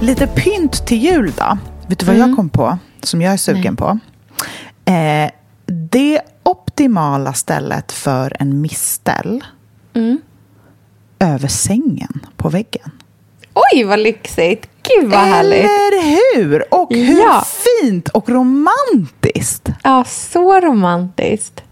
Lite 0.00 0.26
pynt 0.26 0.86
till 0.86 0.98
jul 0.98 1.32
då. 1.36 1.58
Vet 1.86 1.98
du 1.98 2.06
vad 2.06 2.16
mm. 2.16 2.28
jag 2.28 2.36
kom 2.36 2.48
på? 2.48 2.78
Som 3.02 3.22
jag 3.22 3.32
är 3.32 3.36
sugen 3.36 3.62
Nej. 3.62 3.76
på. 3.76 3.98
Eh, 4.90 5.30
det 5.90 6.20
optimala 6.42 7.32
stället 7.32 7.92
för 7.92 8.36
en 8.40 8.60
mistel 8.60 9.44
mm. 9.94 10.18
över 11.18 11.48
sängen 11.48 12.26
på 12.36 12.48
väggen. 12.48 12.90
Oj, 13.54 13.84
vad 13.84 13.98
lyxigt! 13.98 14.68
Gud, 14.82 15.10
vad 15.10 15.20
härligt! 15.20 15.64
Eller 15.64 16.34
hur? 16.36 16.74
Och 16.74 16.94
hur 16.94 17.20
ja. 17.20 17.44
fint 17.82 18.08
och 18.08 18.28
romantiskt! 18.28 19.68
Ja, 19.82 20.04
så 20.04 20.60
romantiskt. 20.60 21.62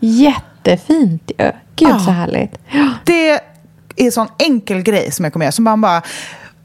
Jättefint 0.00 1.30
ju. 1.38 1.52
Gud, 1.76 1.88
ja. 1.88 1.98
så 1.98 2.10
härligt. 2.10 2.58
Det 3.04 3.30
är 3.30 3.40
en 3.96 4.12
sån 4.12 4.28
enkel 4.38 4.82
grej 4.82 5.12
som 5.12 5.24
jag 5.24 5.32
kommer 5.32 5.46
göra. 5.46 5.52
Som 5.52 5.64
man 5.64 5.80
bara 5.80 6.02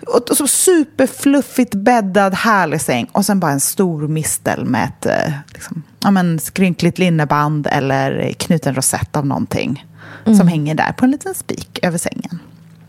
och 0.07 0.37
så 0.37 0.47
superfluffigt 0.47 1.75
bäddad, 1.75 2.33
härlig 2.33 2.81
säng. 2.81 3.07
Och 3.11 3.25
sen 3.25 3.39
bara 3.39 3.51
en 3.51 3.59
stor 3.59 4.07
mistel 4.07 4.65
med 4.65 4.83
ett 4.83 5.05
eh, 5.05 5.33
liksom, 5.53 5.83
ja, 5.99 6.11
men 6.11 6.39
skrynkligt 6.39 6.99
linneband 6.99 7.67
eller 7.71 8.33
knuten 8.33 8.75
rosett 8.75 9.15
av 9.15 9.25
någonting. 9.25 9.85
Mm. 10.25 10.37
Som 10.37 10.47
hänger 10.47 10.75
där 10.75 10.91
på 10.91 11.05
en 11.05 11.11
liten 11.11 11.33
spik 11.33 11.79
över 11.81 11.97
sängen. 11.97 12.39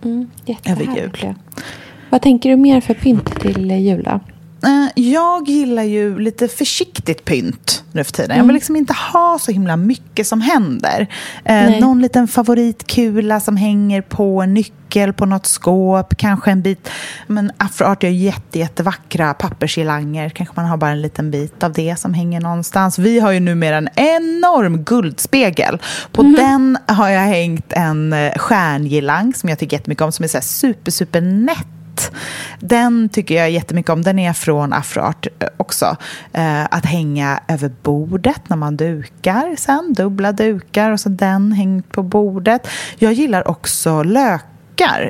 Mm, 0.04 0.30
över 0.64 0.96
jul. 0.96 1.34
Vad 2.10 2.22
tänker 2.22 2.50
du 2.50 2.56
mer 2.56 2.80
för 2.80 2.94
pynt 2.94 3.40
till 3.40 3.70
jul? 3.70 4.06
Eh, 4.06 4.86
jag 4.94 5.48
gillar 5.48 5.82
ju 5.82 6.18
lite 6.18 6.48
försiktigt 6.48 7.24
pynt 7.24 7.83
nu 7.94 8.04
för 8.04 8.12
tiden. 8.12 8.30
Mm. 8.30 8.36
Jag 8.36 8.44
vill 8.44 8.50
mm. 8.50 8.54
liksom 8.54 8.76
inte 8.76 8.94
ha 9.12 9.38
så 9.40 9.52
himla 9.52 9.76
mycket 9.76 10.26
som 10.26 10.40
händer. 10.40 11.06
Eh, 11.44 11.80
någon 11.80 12.02
liten 12.02 12.28
favoritkula 12.28 13.40
som 13.40 13.56
hänger 13.56 14.02
på 14.02 14.42
en 14.42 14.54
nyckel 14.54 15.12
på 15.12 15.26
något 15.26 15.46
skåp. 15.46 16.16
Kanske 16.16 16.50
en 16.50 16.62
bit. 16.62 16.90
Men 17.26 17.52
Afroart 17.56 18.02
gör 18.02 18.10
jätte, 18.10 18.58
jättevackra 18.58 19.34
pappersgirlanger. 19.34 20.28
Kanske 20.28 20.54
man 20.56 20.66
har 20.66 20.76
bara 20.76 20.90
en 20.90 21.02
liten 21.02 21.30
bit 21.30 21.62
av 21.62 21.72
det 21.72 21.96
som 21.98 22.14
hänger 22.14 22.40
någonstans. 22.40 22.98
Vi 22.98 23.20
har 23.20 23.32
ju 23.32 23.40
numera 23.40 23.76
en 23.76 23.88
enorm 23.96 24.84
guldspegel. 24.84 25.78
På 26.12 26.22
mm. 26.22 26.34
den 26.34 26.78
har 26.96 27.08
jag 27.08 27.22
hängt 27.22 27.72
en 27.72 28.12
eh, 28.12 28.32
stjärngirlang 28.36 29.34
som 29.34 29.48
jag 29.48 29.58
tycker 29.58 29.76
jättemycket 29.76 30.02
om. 30.02 30.12
Som 30.12 30.24
är 30.24 30.28
så 30.28 30.40
super, 30.40 30.90
super 30.90 31.20
nätt 31.20 31.66
den 32.60 33.08
tycker 33.08 33.34
jag 33.34 33.50
jättemycket 33.50 33.90
om. 33.90 34.02
Den 34.02 34.18
är 34.18 34.32
från 34.32 34.72
Afroart 34.72 35.26
eh, 35.38 35.48
också. 35.56 35.96
Eh, 36.32 36.64
att 36.64 36.86
hänga 36.86 37.40
över 37.48 37.72
bordet 37.82 38.48
när 38.48 38.56
man 38.56 38.76
dukar 38.76 39.56
sen. 39.56 39.94
Dubbla 39.96 40.32
dukar 40.32 40.90
och 40.90 41.00
så 41.00 41.08
den 41.08 41.52
hängt 41.52 41.92
på 41.92 42.02
bordet. 42.02 42.68
Jag 42.98 43.12
gillar 43.12 43.48
också 43.48 44.02
lök 44.02 44.44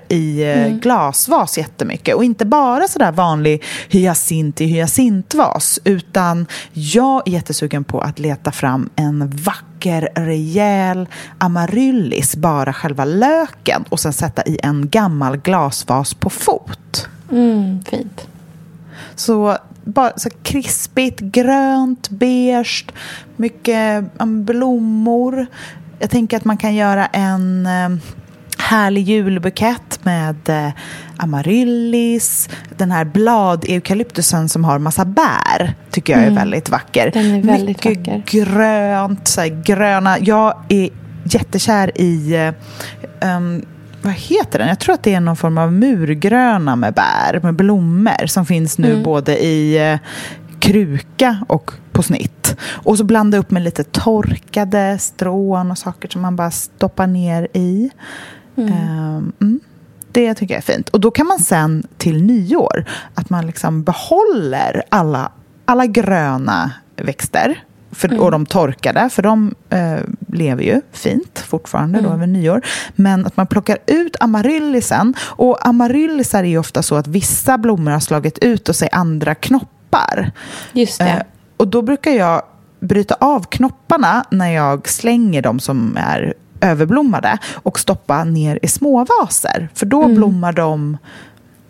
i 0.09 0.43
eh, 0.43 0.67
mm. 0.67 0.81
glasvas 0.81 1.59
jättemycket. 1.59 2.15
Och 2.15 2.25
inte 2.25 2.45
bara 2.45 2.89
sådär 2.89 3.13
vanlig 3.13 3.63
hyacint 3.89 4.61
i 4.61 4.65
hyacintvas. 4.65 5.81
Utan 5.85 6.47
jag 6.73 7.29
är 7.29 7.33
jättesugen 7.33 7.85
på 7.85 8.01
att 8.01 8.19
leta 8.19 8.53
fram 8.53 8.91
en 8.97 9.31
vacker, 9.31 10.09
rejäl 10.15 11.09
amaryllis, 11.39 12.37
bara 12.37 12.73
själva 12.73 13.05
löken. 13.05 13.85
Och 13.89 14.01
sen 14.01 14.13
sätta 14.13 14.43
i 14.43 14.59
en 14.63 14.89
gammal 14.89 15.37
glasvas 15.37 16.15
på 16.15 16.31
fot. 16.31 17.09
Mm, 17.31 17.83
fint. 17.91 18.29
Så 19.15 19.59
bara 19.85 20.13
så 20.17 20.31
krispigt, 20.43 21.21
grönt, 21.21 22.09
beige, 22.09 22.87
mycket 23.37 24.05
blommor. 24.27 25.47
Jag 25.99 26.11
tänker 26.11 26.37
att 26.37 26.45
man 26.45 26.57
kan 26.57 26.75
göra 26.75 27.07
en 27.07 27.67
eh, 27.67 27.89
härlig 28.65 29.09
julbukett 29.09 30.01
med 30.03 30.49
eh, 30.49 30.73
amaryllis, 31.17 32.49
den 32.77 32.91
här 32.91 33.05
blad-eukalyptusen 33.05 34.49
som 34.49 34.65
har 34.65 34.79
massa 34.79 35.05
bär, 35.05 35.75
tycker 35.91 36.13
jag 36.13 36.23
är 36.23 36.27
mm. 36.27 36.39
väldigt 36.39 36.69
vacker. 36.69 37.11
Den 37.15 37.35
är 37.35 37.43
väldigt 37.43 37.85
Mycket 37.85 38.09
vacker. 38.09 38.23
grönt, 38.27 39.29
så 39.29 39.43
gröna. 39.65 40.19
Jag 40.19 40.55
är 40.69 40.89
jättekär 41.25 42.01
i 42.01 42.37
um, 43.37 43.65
vad 44.03 44.13
heter 44.13 44.59
den? 44.59 44.69
Jag 44.69 44.79
tror 44.79 44.95
att 44.95 45.03
det 45.03 45.15
är 45.15 45.21
någon 45.21 45.37
form 45.37 45.59
av 45.59 45.73
murgröna 45.73 46.77
med 46.77 46.95
bär, 46.95 47.41
med 47.43 47.55
blommor 47.55 48.27
som 48.27 48.47
finns 48.47 48.79
nu 48.79 48.91
mm. 48.91 49.03
både 49.03 49.45
i 49.45 49.93
uh, 49.93 49.99
kruka 50.59 51.39
och 51.49 51.71
på 51.93 52.03
snitt. 52.03 52.57
Och 52.67 52.99
så 52.99 53.05
blanda 53.05 53.39
upp 53.39 53.51
med 53.51 53.63
lite 53.63 53.85
torkade 53.85 54.99
strån 54.99 55.71
och 55.71 55.79
saker 55.79 56.09
som 56.09 56.23
man 56.23 56.37
bara 56.37 56.51
stoppar 56.51 57.07
ner 57.07 57.49
i. 57.53 57.91
Mm. 58.57 58.73
Um, 58.73 59.33
mm. 59.41 59.61
Det 60.13 60.35
tycker 60.35 60.55
jag 60.55 60.59
är 60.59 60.75
fint. 60.75 60.89
Och 60.89 61.01
då 61.01 61.11
kan 61.11 61.27
man 61.27 61.39
sen 61.39 61.87
till 61.97 62.23
nyår, 62.23 62.85
att 63.15 63.31
man 63.31 63.47
liksom 63.47 63.83
behåller 63.83 64.83
alla, 64.89 65.33
alla 65.65 65.87
gröna 65.87 66.71
växter 66.97 67.65
för, 67.95 68.09
mm. 68.09 68.21
och 68.21 68.31
de 68.31 68.47
torkade, 68.47 69.09
för 69.09 69.23
de 69.23 69.55
eh, 69.71 69.99
lever 70.29 70.63
ju 70.63 70.81
fint 70.93 71.39
fortfarande 71.39 71.99
mm. 71.99 72.11
då 72.11 72.17
över 72.17 72.27
nyår. 72.27 72.61
Men 72.95 73.27
att 73.27 73.37
man 73.37 73.47
plockar 73.47 73.79
ut 73.87 74.17
amaryllisen. 74.21 75.15
Och 75.21 75.67
amaryllisar 75.67 76.45
är 76.45 76.49
ju 76.49 76.59
ofta 76.59 76.83
så 76.83 76.95
att 76.97 77.07
vissa 77.07 77.59
blommor 77.59 77.91
har 77.91 78.01
slagit 78.01 78.39
ut 78.39 78.69
och 78.69 78.77
sig 78.77 78.89
andra 78.93 79.35
knoppar. 79.35 80.33
Just 80.73 80.99
det. 80.99 81.05
Eh, 81.05 81.23
och 81.57 81.69
då 81.69 81.83
brukar 81.83 82.11
jag 82.11 82.43
bryta 82.81 83.15
av 83.15 83.45
knopparna 83.45 84.25
när 84.31 84.49
jag 84.49 84.89
slänger 84.89 85.43
dem 85.43 85.61
som 85.61 85.97
är 85.97 86.35
överblommade 86.61 87.39
och 87.53 87.81
stoppa 87.81 88.25
ner 88.25 88.59
i 88.63 88.69
små 88.69 89.05
vaser. 89.05 89.69
För 89.75 89.87
då 89.87 90.03
mm. 90.03 90.17
blommar 90.17 90.53
de 90.53 90.97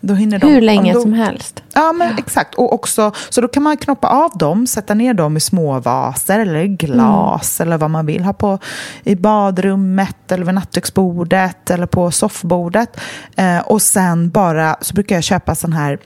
då 0.07 0.13
hinner 0.13 0.39
de, 0.39 0.47
Hur 0.47 0.61
länge 0.61 0.93
då, 0.93 1.01
som 1.01 1.13
helst. 1.13 1.63
Ja, 1.73 1.93
men 1.93 2.17
exakt. 2.17 2.55
Och 2.55 2.73
också, 2.73 3.11
så 3.29 3.41
då 3.41 3.47
kan 3.47 3.63
man 3.63 3.77
knoppa 3.77 4.07
av 4.07 4.31
dem, 4.37 4.67
sätta 4.67 4.93
ner 4.93 5.13
dem 5.13 5.37
i 5.37 5.39
små 5.39 5.79
vaser 5.79 6.39
eller 6.39 6.59
i 6.59 6.67
glas 6.67 7.59
mm. 7.59 7.67
eller 7.67 7.77
vad 7.77 7.89
man 7.89 8.05
vill. 8.05 8.23
Ha 8.23 8.33
på 8.33 8.59
i 9.03 9.15
badrummet 9.15 10.31
eller 10.31 10.45
vid 10.45 10.55
nattduksbordet 10.55 11.69
eller 11.69 11.85
på 11.85 12.11
soffbordet. 12.11 12.99
Eh, 13.35 13.59
och 13.59 13.81
sen 13.81 14.29
bara 14.29 14.75
så 14.81 14.93
brukar 14.93 15.15
jag 15.15 15.23
köpa 15.23 15.55
sån 15.55 15.73
här 15.73 15.99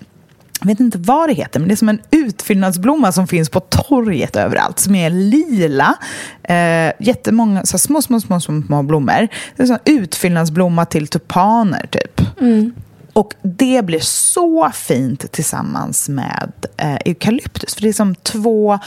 jag 0.60 0.68
vet 0.68 0.80
inte 0.80 0.98
vad 0.98 1.30
det 1.30 1.34
heter, 1.34 1.60
men 1.60 1.68
det 1.70 1.74
är 1.74 1.76
som 1.76 1.90
en 1.90 2.02
utfyllnadsblomma 2.12 3.12
som 3.12 3.28
finns 3.28 3.50
på 3.50 3.60
torget 3.60 4.36
överallt, 4.36 4.80
som 4.80 4.96
är 4.96 5.10
lila. 5.10 5.96
Eh, 6.44 6.92
jättemånga 7.00 7.66
så 7.66 7.78
små, 7.78 8.02
små, 8.02 8.20
små, 8.20 8.40
små, 8.40 8.62
små 8.62 8.84
blommor. 8.84 9.28
Det 9.56 9.64
är 9.64 9.72
en 9.72 9.80
utfyllnadsblomma 9.86 10.86
till 10.86 11.08
tulpaner, 11.08 11.88
typ. 11.88 12.42
Mm. 12.42 12.74
Och 13.14 13.34
det 13.42 13.86
blir 13.86 14.00
så 14.00 14.72
fint 14.74 15.32
tillsammans 15.32 16.10
med 16.10 16.52
eh, 16.78 16.98
eukalyptus. 17.06 17.76
För 17.76 17.82
det 17.82 17.90
är 17.90 17.94
som 17.94 18.16
två 18.16 18.80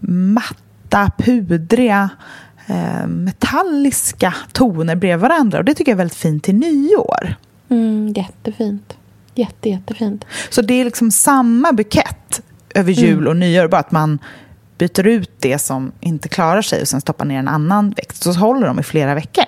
matta, 0.00 1.10
pudriga, 1.18 2.08
eh, 2.66 3.06
metalliska 3.06 4.34
toner 4.52 4.96
bredvid 4.96 5.20
varandra. 5.20 5.58
Och 5.58 5.64
det 5.64 5.74
tycker 5.74 5.92
jag 5.92 5.96
är 5.96 5.98
väldigt 5.98 6.18
fint 6.18 6.44
till 6.44 6.54
nyår. 6.54 7.34
Mm, 7.68 8.12
jättefint. 8.16 8.96
Jätte, 9.34 9.68
jättefint. 9.68 10.24
Så 10.50 10.62
det 10.62 10.80
är 10.80 10.84
liksom 10.84 11.10
samma 11.10 11.72
bukett 11.72 12.42
över 12.74 12.92
mm. 12.92 13.04
jul 13.04 13.28
och 13.28 13.36
nyår, 13.36 13.68
bara 13.68 13.80
att 13.80 13.92
man 13.92 14.18
byter 14.78 15.06
ut 15.06 15.30
det 15.38 15.58
som 15.58 15.92
inte 16.00 16.28
klarar 16.28 16.62
sig 16.62 16.80
och 16.80 16.88
sen 16.88 17.00
stoppar 17.00 17.24
ner 17.24 17.38
en 17.38 17.48
annan 17.48 17.90
växt. 17.90 18.22
Så 18.22 18.32
håller 18.32 18.66
de 18.66 18.80
i 18.80 18.82
flera 18.82 19.14
veckor. 19.14 19.44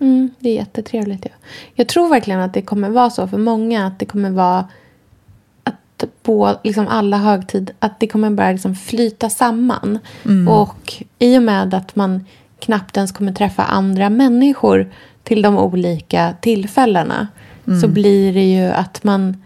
Mm, 0.00 0.30
det 0.38 0.48
är 0.48 0.54
jättetrevligt. 0.54 1.24
Ja. 1.24 1.30
Jag 1.74 1.88
tror 1.88 2.08
verkligen 2.08 2.40
att 2.40 2.54
det 2.54 2.62
kommer 2.62 2.88
vara 2.88 3.10
så 3.10 3.28
för 3.28 3.38
många. 3.38 3.86
Att 3.86 3.98
det 3.98 4.06
kommer 4.06 4.30
vara 4.30 4.68
att 5.64 6.04
på 6.22 6.56
liksom 6.64 6.88
alla 6.88 7.16
högtid, 7.16 7.70
att 7.78 8.00
det 8.00 8.06
kommer 8.06 8.30
börja 8.30 8.52
liksom 8.52 8.74
flyta 8.74 9.30
samman. 9.30 9.98
Mm. 10.24 10.48
Och 10.48 11.02
i 11.18 11.38
och 11.38 11.42
med 11.42 11.74
att 11.74 11.96
man 11.96 12.24
knappt 12.58 12.96
ens 12.96 13.12
kommer 13.12 13.32
träffa 13.32 13.62
andra 13.62 14.10
människor 14.10 14.92
till 15.22 15.42
de 15.42 15.58
olika 15.58 16.34
tillfällena 16.40 17.28
så 17.80 17.88
blir 17.88 18.32
det 18.32 18.52
ju 18.52 18.64
att 18.64 19.04
man, 19.04 19.36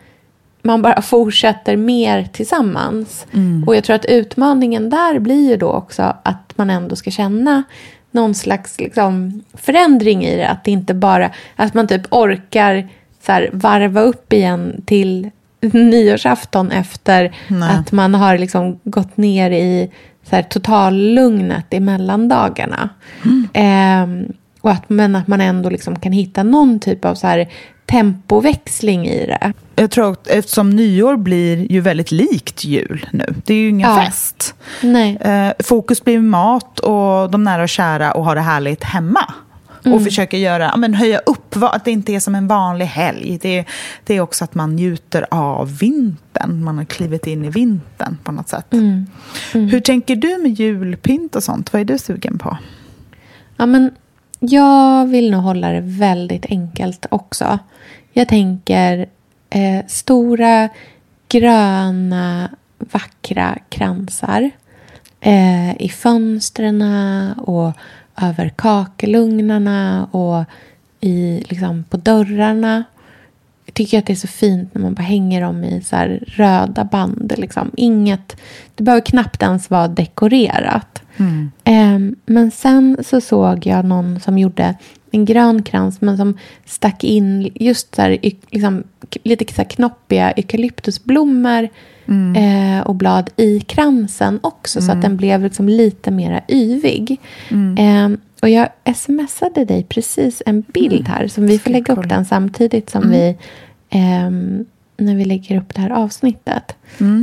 man 0.62 0.82
bara 0.82 1.02
fortsätter 1.02 1.76
mer 1.76 2.28
tillsammans. 2.32 3.26
Och 3.66 3.76
jag 3.76 3.84
tror 3.84 3.96
att 3.96 4.04
utmaningen 4.04 4.90
där 4.90 5.18
blir 5.18 5.50
ju 5.50 5.56
då 5.56 5.68
också 5.68 6.16
att 6.22 6.52
man 6.56 6.70
ändå 6.70 6.96
ska 6.96 7.10
känna 7.10 7.62
någon 8.10 8.34
slags 8.34 8.80
liksom, 8.80 9.42
förändring 9.54 10.24
i 10.24 10.36
det. 10.36 10.48
Att 10.48 10.64
det 10.64 10.70
inte 10.70 10.94
bara, 10.94 11.30
att 11.56 11.74
man 11.74 11.86
typ 11.86 12.02
orkar 12.10 12.88
så 13.26 13.32
här, 13.32 13.50
varva 13.52 14.00
upp 14.00 14.32
igen 14.32 14.82
till 14.86 15.30
nyårsafton 15.72 16.70
efter 16.70 17.36
Nej. 17.48 17.70
att 17.70 17.92
man 17.92 18.14
har 18.14 18.38
liksom 18.38 18.80
gått 18.84 19.16
ner 19.16 19.50
i 19.50 19.90
så 20.22 20.36
här, 20.36 20.42
totallugnet 20.42 21.66
i 21.70 21.80
mellandagarna. 21.80 22.88
Ehm, 23.52 24.32
och 24.60 24.70
att, 24.70 24.88
men 24.88 25.16
att 25.16 25.28
man 25.28 25.40
ändå 25.40 25.70
liksom 25.70 25.98
kan 25.98 26.12
hitta 26.12 26.42
någon 26.42 26.80
typ 26.80 27.04
av 27.04 27.14
så 27.14 27.26
här, 27.26 27.48
tempoväxling 27.86 29.06
i 29.08 29.26
det. 29.26 29.52
Jag 29.76 29.90
tror 29.90 30.12
att 30.12 30.26
eftersom 30.26 30.70
nyår 30.70 31.16
blir 31.16 31.72
ju 31.72 31.80
väldigt 31.80 32.10
likt 32.10 32.64
jul 32.64 33.06
nu. 33.12 33.34
Det 33.44 33.54
är 33.54 33.58
ju 33.58 33.68
ingen 33.68 33.90
Ja. 33.90 34.04
fest. 34.04 34.54
Nej. 34.82 35.16
Eh, 35.16 35.52
fokus 35.58 36.04
blir 36.04 36.18
mat 36.18 36.78
och 36.78 37.30
de 37.30 37.44
nära 37.44 37.62
och 37.62 37.68
kära 37.68 38.12
och 38.12 38.24
ha 38.24 38.34
det 38.34 38.40
härligt 38.40 38.84
hemma. 38.84 39.34
Mm. 39.84 39.96
Och 39.98 40.04
försöka 40.04 40.36
göra, 40.36 40.76
men 40.76 40.94
höja 40.94 41.18
upp, 41.18 41.56
att 41.60 41.84
det 41.84 41.90
inte 41.90 42.12
är 42.12 42.20
som 42.20 42.34
en 42.34 42.48
vanlig 42.48 42.86
helg. 42.86 43.38
Det, 43.42 43.64
det 44.04 44.14
är 44.16 44.20
också 44.20 44.44
att 44.44 44.54
man 44.54 44.76
njuter 44.76 45.26
av 45.30 45.78
vintern. 45.78 46.64
Man 46.64 46.78
har 46.78 46.84
klivit 46.84 47.26
in 47.26 47.44
i 47.44 47.48
vintern 47.50 48.18
på 48.24 48.32
något 48.32 48.48
sätt. 48.48 48.72
Mm. 48.72 49.06
Hur 49.52 49.80
tänker 49.80 50.16
du 50.16 50.38
med 50.42 50.50
julpynt 50.60 51.36
och 51.36 51.42
sånt? 51.42 51.72
Vad 51.72 51.80
är 51.80 51.84
du 51.84 51.98
sugen 51.98 52.38
på? 52.38 52.56
Ja, 53.56 53.66
men 53.66 53.90
jag 54.48 55.06
vill 55.06 55.30
nog 55.30 55.42
hålla 55.42 55.70
det 55.70 55.80
väldigt 55.80 56.46
enkelt 56.46 57.06
också. 57.10 57.58
Jag 58.12 58.28
tänker 58.28 59.06
eh, 59.50 59.86
stora, 59.86 60.68
gröna, 61.28 62.50
vackra 62.78 63.58
kransar 63.68 64.50
eh, 65.20 65.82
i 65.82 65.88
fönstren 65.88 66.82
och 67.32 67.72
över 68.22 68.48
kakelugnarna 68.48 70.08
och 70.10 70.44
i, 71.00 71.44
liksom, 71.48 71.84
på 71.84 71.96
dörrarna. 71.96 72.84
Jag 73.64 73.74
tycker 73.74 73.98
att 73.98 74.06
det 74.06 74.12
är 74.12 74.16
så 74.16 74.28
fint 74.28 74.74
när 74.74 74.82
man 74.82 74.94
bara 74.94 75.02
hänger 75.02 75.40
dem 75.40 75.64
i 75.64 75.82
så 75.82 75.96
här 75.96 76.24
röda 76.26 76.84
band. 76.84 77.32
Liksom. 77.36 77.70
Inget, 77.76 78.36
det 78.74 78.84
behöver 78.84 79.06
knappt 79.06 79.42
ens 79.42 79.70
vara 79.70 79.88
dekorerat. 79.88 81.02
Ehm, 81.64 82.16
men 82.26 82.50
sen 82.50 82.96
så 83.04 83.20
såg 83.20 83.66
jag 83.66 83.84
någon 83.84 84.20
som 84.20 84.38
gjorde 84.38 84.74
en 85.10 85.24
grön 85.24 85.62
krans 85.62 86.00
men 86.00 86.16
som 86.16 86.38
stack 86.64 87.04
in 87.04 87.50
just 87.54 87.94
så 87.94 88.02
här, 88.02 88.18
liksom, 88.50 88.82
lite 89.22 89.54
så 89.54 89.62
här 89.62 89.68
knoppiga 89.68 90.30
eukalyptusblommor 90.30 91.68
eh, 92.36 92.86
och 92.86 92.94
blad 92.94 93.30
i 93.36 93.60
kransen 93.60 94.40
också 94.42 94.80
så 94.80 94.92
att 94.92 95.02
den 95.02 95.16
blev 95.16 95.42
liksom 95.42 95.68
lite 95.68 96.10
mera 96.10 96.40
yvig. 96.48 97.20
Ehm, 97.78 98.18
och 98.42 98.48
jag 98.48 98.68
smsade 98.96 99.64
dig 99.64 99.84
precis 99.88 100.42
en 100.46 100.60
bild 100.60 101.08
här 101.08 101.28
som 101.28 101.46
vi 101.46 101.58
får 101.58 101.70
lägga 101.70 101.94
upp 101.94 102.08
den 102.08 102.24
samtidigt 102.24 102.90
som 102.90 103.10
vi 103.10 103.36
ehm, 103.90 104.64
när 104.96 105.16
vi 105.16 105.24
lägger 105.24 105.58
upp 105.58 105.74
det 105.74 105.80
här 105.80 105.90
avsnittet. 105.90 106.76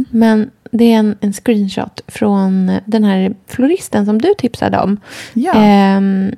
Men 0.09 0.49
det 0.71 0.93
är 0.93 0.97
en, 0.97 1.17
en 1.21 1.33
screenshot 1.33 2.01
från 2.07 2.79
den 2.85 3.03
här 3.03 3.35
floristen 3.47 4.05
som 4.05 4.21
du 4.21 4.33
tipsade 4.37 4.79
om. 4.79 4.99
Ja. 5.33 5.53
Ehm, 5.55 6.31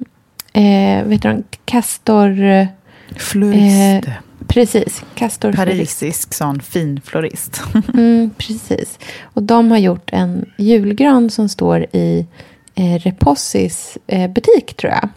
eh, 0.54 1.04
vet 1.06 1.22
du, 1.22 1.44
Castor... 1.66 2.68
Florist. 3.16 4.08
Eh, 4.08 4.14
precis, 4.48 5.04
Castor. 5.16 5.54
Parisisk 5.54 6.34
sån 6.34 6.60
fin 6.60 7.02
florist. 7.06 7.62
Mm, 7.94 8.30
precis. 8.38 9.00
Och 9.24 9.44
de 9.44 9.72
har 9.72 9.78
gjort 9.78 10.10
en 10.14 10.46
julgran 10.58 11.30
som 11.30 11.50
står 11.50 11.86
i 11.92 12.28
eh, 12.76 13.00
Repossis 13.00 13.98
eh, 14.08 14.32
butik, 14.32 14.74
tror 14.78 14.94
jag. 14.94 15.10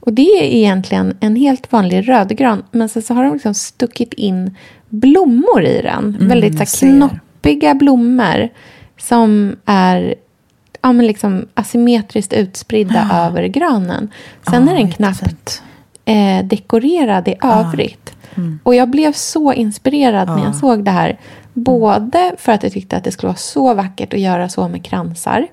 Och 0.00 0.12
det 0.12 0.22
är 0.22 0.42
egentligen 0.42 1.16
en 1.20 1.36
helt 1.36 1.72
vanlig 1.72 2.08
rödgran. 2.08 2.64
Men 2.70 2.88
sen 2.88 3.02
så 3.02 3.14
har 3.14 3.24
de 3.24 3.32
liksom 3.32 3.54
stuckit 3.54 4.12
in 4.14 4.56
blommor 4.88 5.64
i 5.64 5.82
den. 5.82 6.16
Väldigt 6.20 6.68
så 6.68 6.86
jag 6.86 7.18
knoppiga 7.44 7.74
blommor. 7.74 8.48
Som 8.98 9.56
är 9.64 10.14
ja, 10.82 10.92
men 10.92 11.06
liksom 11.06 11.46
asymmetriskt 11.54 12.32
utspridda 12.32 13.08
över 13.12 13.46
granen. 13.46 14.08
Sen 14.50 14.66
Ja, 14.66 14.72
är 14.72 14.76
den 14.76 14.92
knappt 14.92 15.62
eh, 16.04 16.44
dekorerad 16.44 17.28
i 17.28 17.34
övrigt. 17.42 18.10
Och 18.62 18.74
jag 18.74 18.90
blev 18.90 19.12
så 19.12 19.52
inspirerad 19.52 20.28
när 20.28 20.44
jag 20.44 20.54
såg 20.54 20.84
det 20.84 20.90
här. 20.90 21.18
Både 21.52 22.34
för 22.38 22.52
att 22.52 22.62
jag 22.62 22.72
tyckte 22.72 22.96
att 22.96 23.04
det 23.04 23.12
skulle 23.12 23.28
vara 23.28 23.36
så 23.36 23.74
vackert 23.74 24.14
att 24.14 24.20
göra 24.20 24.48
så 24.48 24.68
med 24.68 24.84
kransar. 24.84 25.46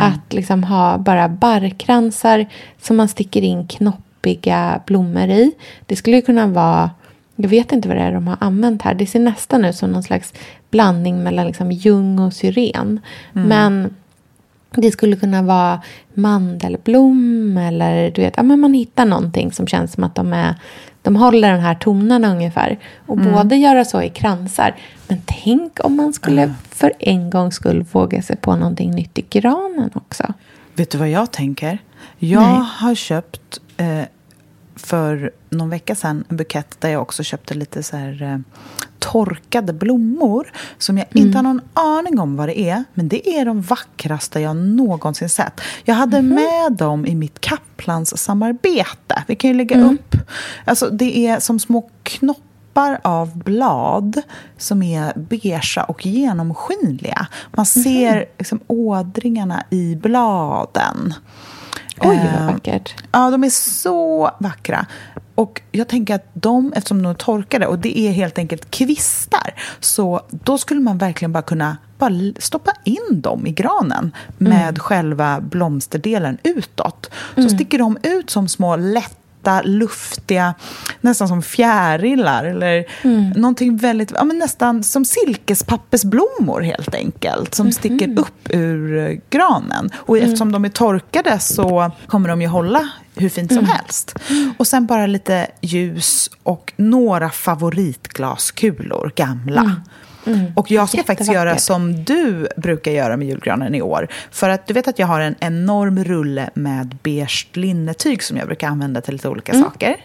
Att 0.00 0.32
liksom 0.32 0.64
ha 0.64 0.98
bara 0.98 1.28
barrkransar 1.28 2.46
som 2.82 2.96
man 2.96 3.08
sticker 3.08 3.42
in 3.42 3.66
knoppiga 3.66 4.80
blommor 4.86 5.28
i. 5.28 5.52
Det 5.86 5.96
skulle 5.96 6.16
ju 6.16 6.22
kunna 6.22 6.46
vara, 6.46 6.90
jag 7.40 7.48
vet 7.48 7.72
inte 7.72 7.88
vad 7.88 7.96
det 7.96 8.02
är 8.02 8.12
de 8.12 8.26
har 8.26 8.36
använt 8.40 8.82
här. 8.82 8.94
Det 8.94 9.06
ser 9.06 9.20
nästan 9.20 9.64
ut 9.64 9.76
som 9.76 9.90
någon 9.90 10.02
slags 10.02 10.34
blandning 10.70 11.22
mellan 11.22 11.46
liksom 11.46 11.72
ljung 11.72 12.18
och 12.18 12.32
syren. 12.32 13.00
Men 13.32 13.94
det 14.70 14.90
skulle 14.90 15.16
kunna 15.16 15.42
vara 15.42 15.82
mandelblom 16.14 17.58
eller 17.58 18.10
du 18.10 18.22
vet, 18.22 18.34
ja, 18.36 18.42
men 18.42 18.60
man 18.60 18.74
hittar 18.74 19.04
någonting 19.04 19.52
som 19.52 19.66
känns 19.66 19.92
som 19.92 20.04
att 20.04 20.14
de, 20.14 20.32
är, 20.32 20.54
de 21.02 21.16
håller 21.16 21.52
den 21.52 21.60
här 21.60 21.74
tonerna 21.74 22.30
ungefär. 22.30 22.78
Och 23.06 23.18
både 23.18 23.56
göra 23.56 23.84
så 23.84 24.02
i 24.02 24.08
kransar. 24.08 24.76
Men 25.08 25.20
tänk 25.24 25.84
om 25.84 25.96
man 25.96 26.12
skulle 26.12 26.54
för 26.70 26.92
en 26.98 27.30
gångs 27.30 27.54
skull 27.54 27.84
våga 27.92 28.22
sig 28.22 28.36
på 28.36 28.56
någonting 28.56 28.90
nytt 28.90 29.18
i 29.18 29.24
granen 29.30 29.90
också. 29.94 30.34
Vet 30.74 30.90
du 30.90 30.98
vad 30.98 31.08
jag 31.08 31.30
tänker? 31.30 31.78
Jag 32.18 32.42
Nej. 32.42 32.62
har 32.76 32.94
köpt 32.94 33.60
eh, 33.76 34.02
för 34.78 35.30
någon 35.50 35.70
vecka 35.70 35.94
sedan 35.94 36.24
en 36.28 36.36
bukett 36.36 36.80
där 36.80 36.88
jag 36.88 37.02
också 37.02 37.22
köpte 37.22 37.54
lite 37.54 37.82
så 37.82 37.96
här 37.96 38.22
eh, 38.22 38.38
torkade 38.98 39.72
blommor 39.72 40.52
som 40.78 40.98
jag 40.98 41.06
inte 41.12 41.38
har 41.38 41.42
någon 41.42 41.60
aning 41.74 42.18
om 42.18 42.36
vad 42.36 42.48
det 42.48 42.60
är. 42.60 42.84
Men 42.94 43.08
det 43.08 43.28
är 43.28 43.44
de 43.44 43.62
vackraste 43.62 44.40
jag 44.40 44.56
någonsin 44.56 45.28
sett. 45.28 45.60
Jag 45.84 45.94
hade 45.94 46.22
med 46.22 46.72
dem 46.72 47.06
i 47.06 47.14
mitt 47.14 47.40
Kaplans 47.40 48.18
samarbete. 48.22 49.24
Vi 49.26 49.36
kan 49.36 49.50
ju 49.50 49.56
lägga 49.56 49.84
upp. 49.84 50.16
Alltså 50.64 50.90
det 50.90 51.26
är 51.26 51.40
som 51.40 51.58
små 51.58 51.90
knoppar 52.02 53.00
av 53.02 53.38
blad 53.38 54.22
som 54.56 54.82
är 54.82 55.12
beigea 55.18 55.84
och 55.88 56.06
genomskinliga. 56.06 57.26
Man 57.52 57.66
ser 57.66 58.24
liksom 58.38 58.60
ådringarna 58.66 59.64
i 59.70 59.96
bladen. 59.96 61.14
Oj, 62.00 62.16
Eh, 62.16 62.38
vad 62.46 62.52
vackert. 62.54 62.94
Ja, 63.12 63.30
de 63.30 63.44
är 63.44 63.50
så 63.50 64.30
vackra. 64.40 64.86
Och 65.34 65.62
jag 65.72 65.88
tänker 65.88 66.14
att 66.14 66.30
de, 66.34 66.72
eftersom 66.76 67.02
de 67.02 67.10
är 67.10 67.14
torkade 67.14 67.66
och 67.66 67.78
det 67.78 67.98
är 67.98 68.12
helt 68.12 68.38
enkelt 68.38 68.70
kvistar, 68.70 69.54
så 69.80 70.20
då 70.30 70.58
skulle 70.58 70.80
man 70.80 70.98
verkligen 70.98 71.32
bara 71.32 71.42
kunna 71.42 71.76
bara 71.98 72.12
stoppa 72.38 72.72
in 72.84 73.20
dem 73.20 73.46
i 73.46 73.50
granen 73.52 74.12
med 74.38 74.78
själva 74.78 75.40
blomsterdelen 75.40 76.38
utåt. 76.42 77.10
Så 77.34 77.48
sticker 77.48 77.78
de 77.78 77.98
ut 78.02 78.30
som 78.30 78.48
små 78.48 78.76
lätta, 79.48 79.62
luftiga, 79.62 80.54
nästan 81.00 81.28
som 81.28 81.42
fjärilar 81.42 82.44
eller 82.44 82.84
någonting 83.38 83.76
väldigt, 83.76 84.12
ja, 84.14 84.24
men 84.24 84.38
nästan 84.38 84.84
som 84.84 85.04
silkespappersblommor 85.04 86.60
helt 86.60 86.94
enkelt, 86.94 87.54
som 87.54 87.72
sticker 87.72 88.18
upp 88.18 88.48
ur 88.50 88.98
eh, 88.98 89.18
granen. 89.30 89.90
Och 89.96 90.18
eftersom 90.18 90.52
de 90.52 90.64
är 90.64 90.68
torkade 90.68 91.38
så 91.38 91.90
kommer 92.06 92.28
de 92.28 92.42
ju 92.42 92.48
hålla 92.48 92.88
hur 93.16 93.28
fint 93.28 93.52
som 93.52 93.64
helst. 93.64 94.14
Och 94.58 94.66
sen 94.66 94.86
bara 94.86 95.06
lite 95.06 95.46
ljus 95.60 96.30
och 96.42 96.72
några 96.76 97.30
favoritglaskulor, 97.30 99.12
gamla. 99.16 99.76
Och 100.54 100.70
jag 100.70 100.88
ska 100.88 101.02
faktiskt 101.02 101.32
göra 101.32 101.58
som 101.58 102.04
du 102.04 102.48
brukar 102.56 102.90
göra 102.90 103.16
med 103.16 103.28
julgranen 103.28 103.74
i 103.74 103.82
år. 103.82 104.08
För 104.30 104.48
att 104.48 104.66
du 104.66 104.74
vet 104.74 104.88
att 104.88 104.98
jag 104.98 105.06
har 105.06 105.20
en 105.20 105.34
enorm 105.40 106.04
rulle 106.04 106.50
med 106.54 106.96
beige 107.02 107.46
linnetyg 107.52 108.22
som 108.22 108.36
jag 108.36 108.46
brukar 108.46 108.68
använda 108.68 109.00
till 109.00 109.12
lite 109.14 109.28
olika 109.28 109.52
saker. 109.62 109.96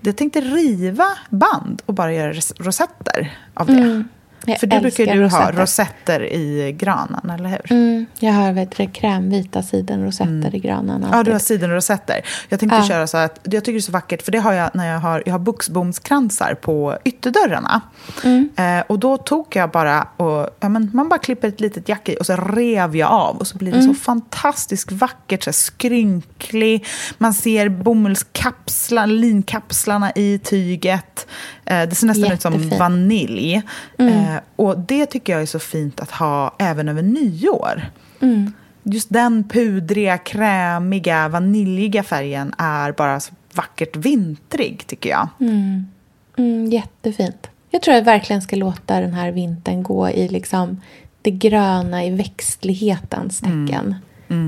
Jag 0.00 0.16
tänkte 0.16 0.40
riva 0.40 1.06
band 1.30 1.82
och 1.86 1.94
bara 1.94 2.12
göra 2.12 2.32
rosetter 2.58 3.38
av 3.54 3.66
det. 3.66 4.04
Jag 4.46 4.60
För 4.60 4.66
det 4.66 4.80
brukar 4.80 5.06
du 5.16 5.26
ha, 5.26 5.52
rosetter. 5.52 6.32
i 6.32 6.72
granen, 6.78 7.30
eller 7.30 7.48
hur? 7.48 7.72
Mm, 7.72 8.06
jag 8.18 8.32
har 8.32 8.52
vet 8.52 8.76
du, 8.76 8.86
krämvita 8.86 9.62
sidenrosetter 9.62 10.54
i 10.54 10.58
granen. 10.58 10.96
Mm. 10.96 11.08
Ja, 11.10 11.16
alltid. 11.16 11.24
du 11.30 11.32
har 11.32 11.38
sidenrosetter. 11.38 12.20
Jag 12.48 12.60
tänkte 12.60 12.76
Ja. 12.78 12.84
köra 12.88 13.06
så 13.06 13.16
att, 13.16 13.38
jag 13.42 13.64
tycker 13.64 13.72
det 13.72 13.78
är 13.78 13.80
så 13.80 13.92
vackert, 13.92 14.22
för 14.22 14.32
det 14.32 14.38
har 14.38 14.52
jag 14.52 14.70
när 14.74 14.92
jag 14.92 14.98
har, 15.00 15.22
jag 15.26 15.32
har 15.34 15.38
buxbomskransar 15.38 16.54
på 16.54 16.98
ytterdörrarna. 17.04 17.80
Mm. 18.24 18.48
Eh, 18.56 18.84
och 18.88 18.98
då 18.98 19.16
tog 19.16 19.46
jag 19.56 19.70
bara, 19.70 20.02
och, 20.16 20.48
ja, 20.60 20.68
men 20.68 20.90
man 20.94 21.08
bara 21.08 21.18
klipper 21.18 21.48
ett 21.48 21.60
litet 21.60 21.88
jack 21.88 22.08
i 22.08 22.16
och 22.20 22.26
så 22.26 22.36
rev 22.36 22.96
jag 22.96 23.10
av. 23.10 23.36
Och 23.36 23.46
så 23.46 23.58
blir 23.58 23.72
det 23.72 23.78
Mm. 23.78 23.94
så 23.94 24.00
fantastiskt 24.00 24.92
vackert, 24.92 25.42
så 25.44 25.50
här 25.50 25.52
skrynklig. 25.52 26.86
Man 27.18 27.34
ser 27.34 27.68
bomullskapslar, 27.68 29.06
linkapslarna 29.06 30.12
i 30.14 30.38
tyget. 30.38 31.26
Eh, 31.66 31.88
det 31.88 31.94
ser 31.94 32.06
nästan 32.06 32.32
ut 32.32 32.42
som 32.42 32.68
vanilj. 32.78 33.62
Mm. 33.98 34.14
Eh, 34.14 34.40
och 34.56 34.78
det 34.78 35.06
tycker 35.06 35.32
jag 35.32 35.42
är 35.42 35.46
så 35.46 35.58
fint 35.58 36.00
att 36.00 36.10
ha 36.10 36.54
även 36.58 36.88
över 36.88 37.02
nyår. 37.02 37.90
Mm. 38.20 38.52
Just 38.82 39.08
den 39.10 39.48
pudriga, 39.48 40.18
krämiga, 40.18 41.28
vaniljiga 41.28 42.02
färgen 42.02 42.54
är 42.58 42.92
bara 42.92 43.20
så 43.20 43.34
vackert 43.54 43.96
vintrig, 43.96 44.86
tycker 44.86 45.10
jag. 45.10 45.28
Mm, 45.40 46.66
jättefint. 46.66 47.48
Jag 47.70 47.82
tror 47.82 47.96
jag 47.96 48.04
verkligen 48.04 48.42
ska 48.42 48.56
låta 48.56 49.00
den 49.00 49.12
här 49.12 49.32
vintern 49.32 49.82
gå 49.82 50.10
i 50.10 50.28
liksom 50.28 50.80
det 51.22 51.30
gröna 51.30 52.04
i 52.04 52.10
växtlighetens 52.10 53.40
tecken. 53.40 53.94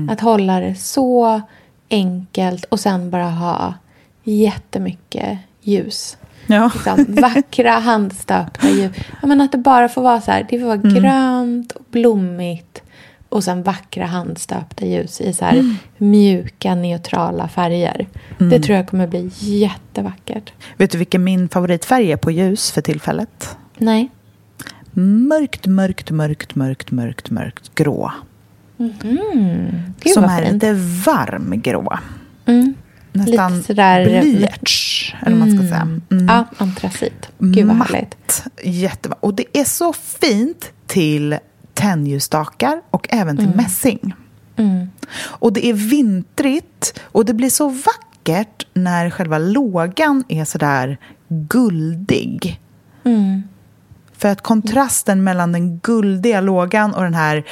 Att 0.09 0.19
hålla 0.19 0.59
det 0.59 0.75
så 0.75 1.41
enkelt 1.89 2.65
och 2.65 2.79
sen 2.79 3.09
bara 3.09 3.29
ha 3.29 3.73
jättemycket 4.23 5.37
ljus. 5.61 6.17
Ja. 6.49 6.71
Liksom, 6.73 7.05
vackra 7.21 7.71
handstöpta 7.71 8.69
ljus. 8.69 8.91
Ja, 9.21 9.27
men 9.27 9.41
att 9.41 9.51
det 9.51 9.57
bara 9.57 9.89
får 9.89 10.01
vara 10.01 10.21
så 10.21 10.31
här. 10.31 10.47
Det 10.49 10.59
får 10.59 10.65
vara 10.65 10.77
grönt 10.77 11.71
och 11.71 11.85
blommigt. 11.91 12.81
Och 13.29 13.43
sen 13.43 13.63
vackra 13.63 14.05
handstöpta 14.05 14.85
ljus 14.85 15.21
i 15.21 15.33
så 15.33 15.45
här 15.45 15.75
mjuka 15.97 16.75
neutrala 16.75 17.47
färger. 17.47 18.07
Det 18.37 18.59
tror 18.59 18.77
jag 18.77 18.87
kommer 18.87 19.07
bli 19.07 19.31
jättevackert. 19.39 20.53
Vet 20.77 20.91
du 20.91 20.97
vilken 20.97 21.23
min 21.23 21.49
favoritfärg 21.49 22.11
är 22.11 22.17
på 22.17 22.31
ljus 22.31 22.71
för 22.71 22.81
tillfället? 22.81 23.57
Nej. 23.77 24.09
Mörkt, 24.91 25.67
mörkt, 25.67 26.11
mörkt, 26.11 26.55
mörkt, 26.55 26.91
mörkt, 26.91 27.29
mörkt 27.29 27.75
grå. 27.75 28.11
Gud, 28.77 30.13
som 30.13 30.23
vad 30.23 30.31
är 30.31 30.41
fint. 30.41 30.53
lite 30.53 30.73
varm 31.05 31.61
grå. 31.61 31.97
Mm. 32.45 32.73
Nästan 33.11 33.53
Lite 33.55 33.67
sådär- 33.67 34.21
blyerts, 34.21 35.15
eller 35.21 35.37
vad 35.37 35.47
man 35.47 35.57
ska 35.57 35.67
säga. 35.67 35.99
Mm. 36.11 36.27
Ja, 36.27 36.45
antracit. 36.57 37.29
Gud 37.39 37.67
vad 37.67 37.75
härligt. 37.75 38.43
Matt, 38.45 38.47
jättebra. 38.63 39.17
Och 39.21 39.33
det 39.33 39.57
är 39.57 39.63
så 39.63 39.93
fint 39.93 40.71
till 40.87 41.37
tennljusstakar 41.73 42.81
och 42.89 43.07
även 43.09 43.37
till 43.37 43.49
mässing. 43.55 44.13
Mm. 44.55 44.89
Och 45.21 45.53
det 45.53 45.65
är 45.65 45.73
vintrigt 45.73 46.99
och 47.03 47.25
det 47.25 47.33
blir 47.33 47.49
så 47.49 47.69
vackert 47.69 48.67
när 48.73 49.09
själva 49.09 49.37
lågan 49.37 50.23
är 50.27 50.45
sådär 50.45 50.97
guldig. 51.27 52.59
Mm. 53.03 53.43
För 54.17 54.29
att 54.29 54.41
kontrasten 54.41 55.23
mellan 55.23 55.51
den 55.51 55.79
guldiga 55.79 56.41
lågan 56.41 56.93
och 56.93 57.03
den 57.03 57.13
här 57.13 57.43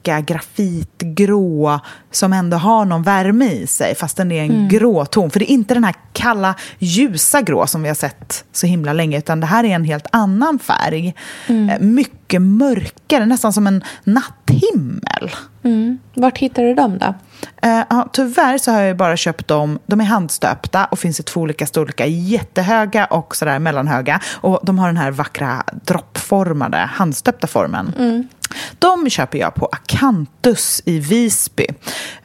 mörka 0.00 0.20
grafitgrå 0.20 1.80
som 2.10 2.32
ändå 2.32 2.56
har 2.56 2.84
någon 2.84 3.02
värme 3.02 3.44
i 3.44 3.66
sig 3.66 3.94
fast 3.94 4.16
den 4.16 4.32
är 4.32 4.42
en 4.42 4.68
grå 4.68 5.04
ton. 5.04 5.30
För 5.30 5.38
det 5.38 5.50
är 5.50 5.54
inte 5.54 5.74
den 5.74 5.84
här 5.84 5.94
kalla 6.12 6.54
ljusa 6.78 7.40
grå 7.42 7.66
som 7.66 7.82
vi 7.82 7.88
har 7.88 7.94
sett 7.94 8.44
så 8.52 8.66
himla 8.66 8.92
länge 8.92 9.18
utan 9.18 9.40
det 9.40 9.46
här 9.46 9.64
är 9.64 9.68
en 9.68 9.84
helt 9.84 10.06
annan 10.12 10.58
färg. 10.58 11.14
Eh, 11.48 11.80
Mycket 11.80 12.42
mörkare, 12.42 13.26
nästan 13.26 13.52
som 13.52 13.66
en 13.66 13.84
natthimmel. 14.04 15.30
Mm. 15.62 15.98
Vart 16.14 16.38
hittar 16.38 16.62
du 16.62 16.74
dem 16.74 16.98
då? 16.98 17.14
Ja, 17.62 18.08
tyvärr 18.12 18.58
så 18.58 18.72
har 18.72 18.80
jag 18.80 18.96
bara 18.96 19.16
köpt 19.16 19.48
dem. 19.48 19.78
De 19.86 20.00
är 20.00 20.04
handstöpta 20.04 20.84
och 20.84 20.98
finns 20.98 21.20
i 21.20 21.22
två 21.22 21.40
olika 21.40 21.66
storlekar. 21.66 22.06
Jättehöga 22.06 23.04
och 23.04 23.36
sådär 23.36 23.58
mellanhöga. 23.58 24.20
Och 24.40 24.60
de 24.62 24.78
har 24.78 24.86
den 24.86 24.96
här 24.96 25.10
vackra 25.10 25.62
droppformade, 25.84 26.76
handstöpta 26.76 27.46
formen. 27.46 27.92
De 28.78 29.10
köper 29.10 29.38
jag 29.38 29.54
på 29.54 29.66
Akantus 29.72 30.82
i 30.84 30.98
Visby. 30.98 31.66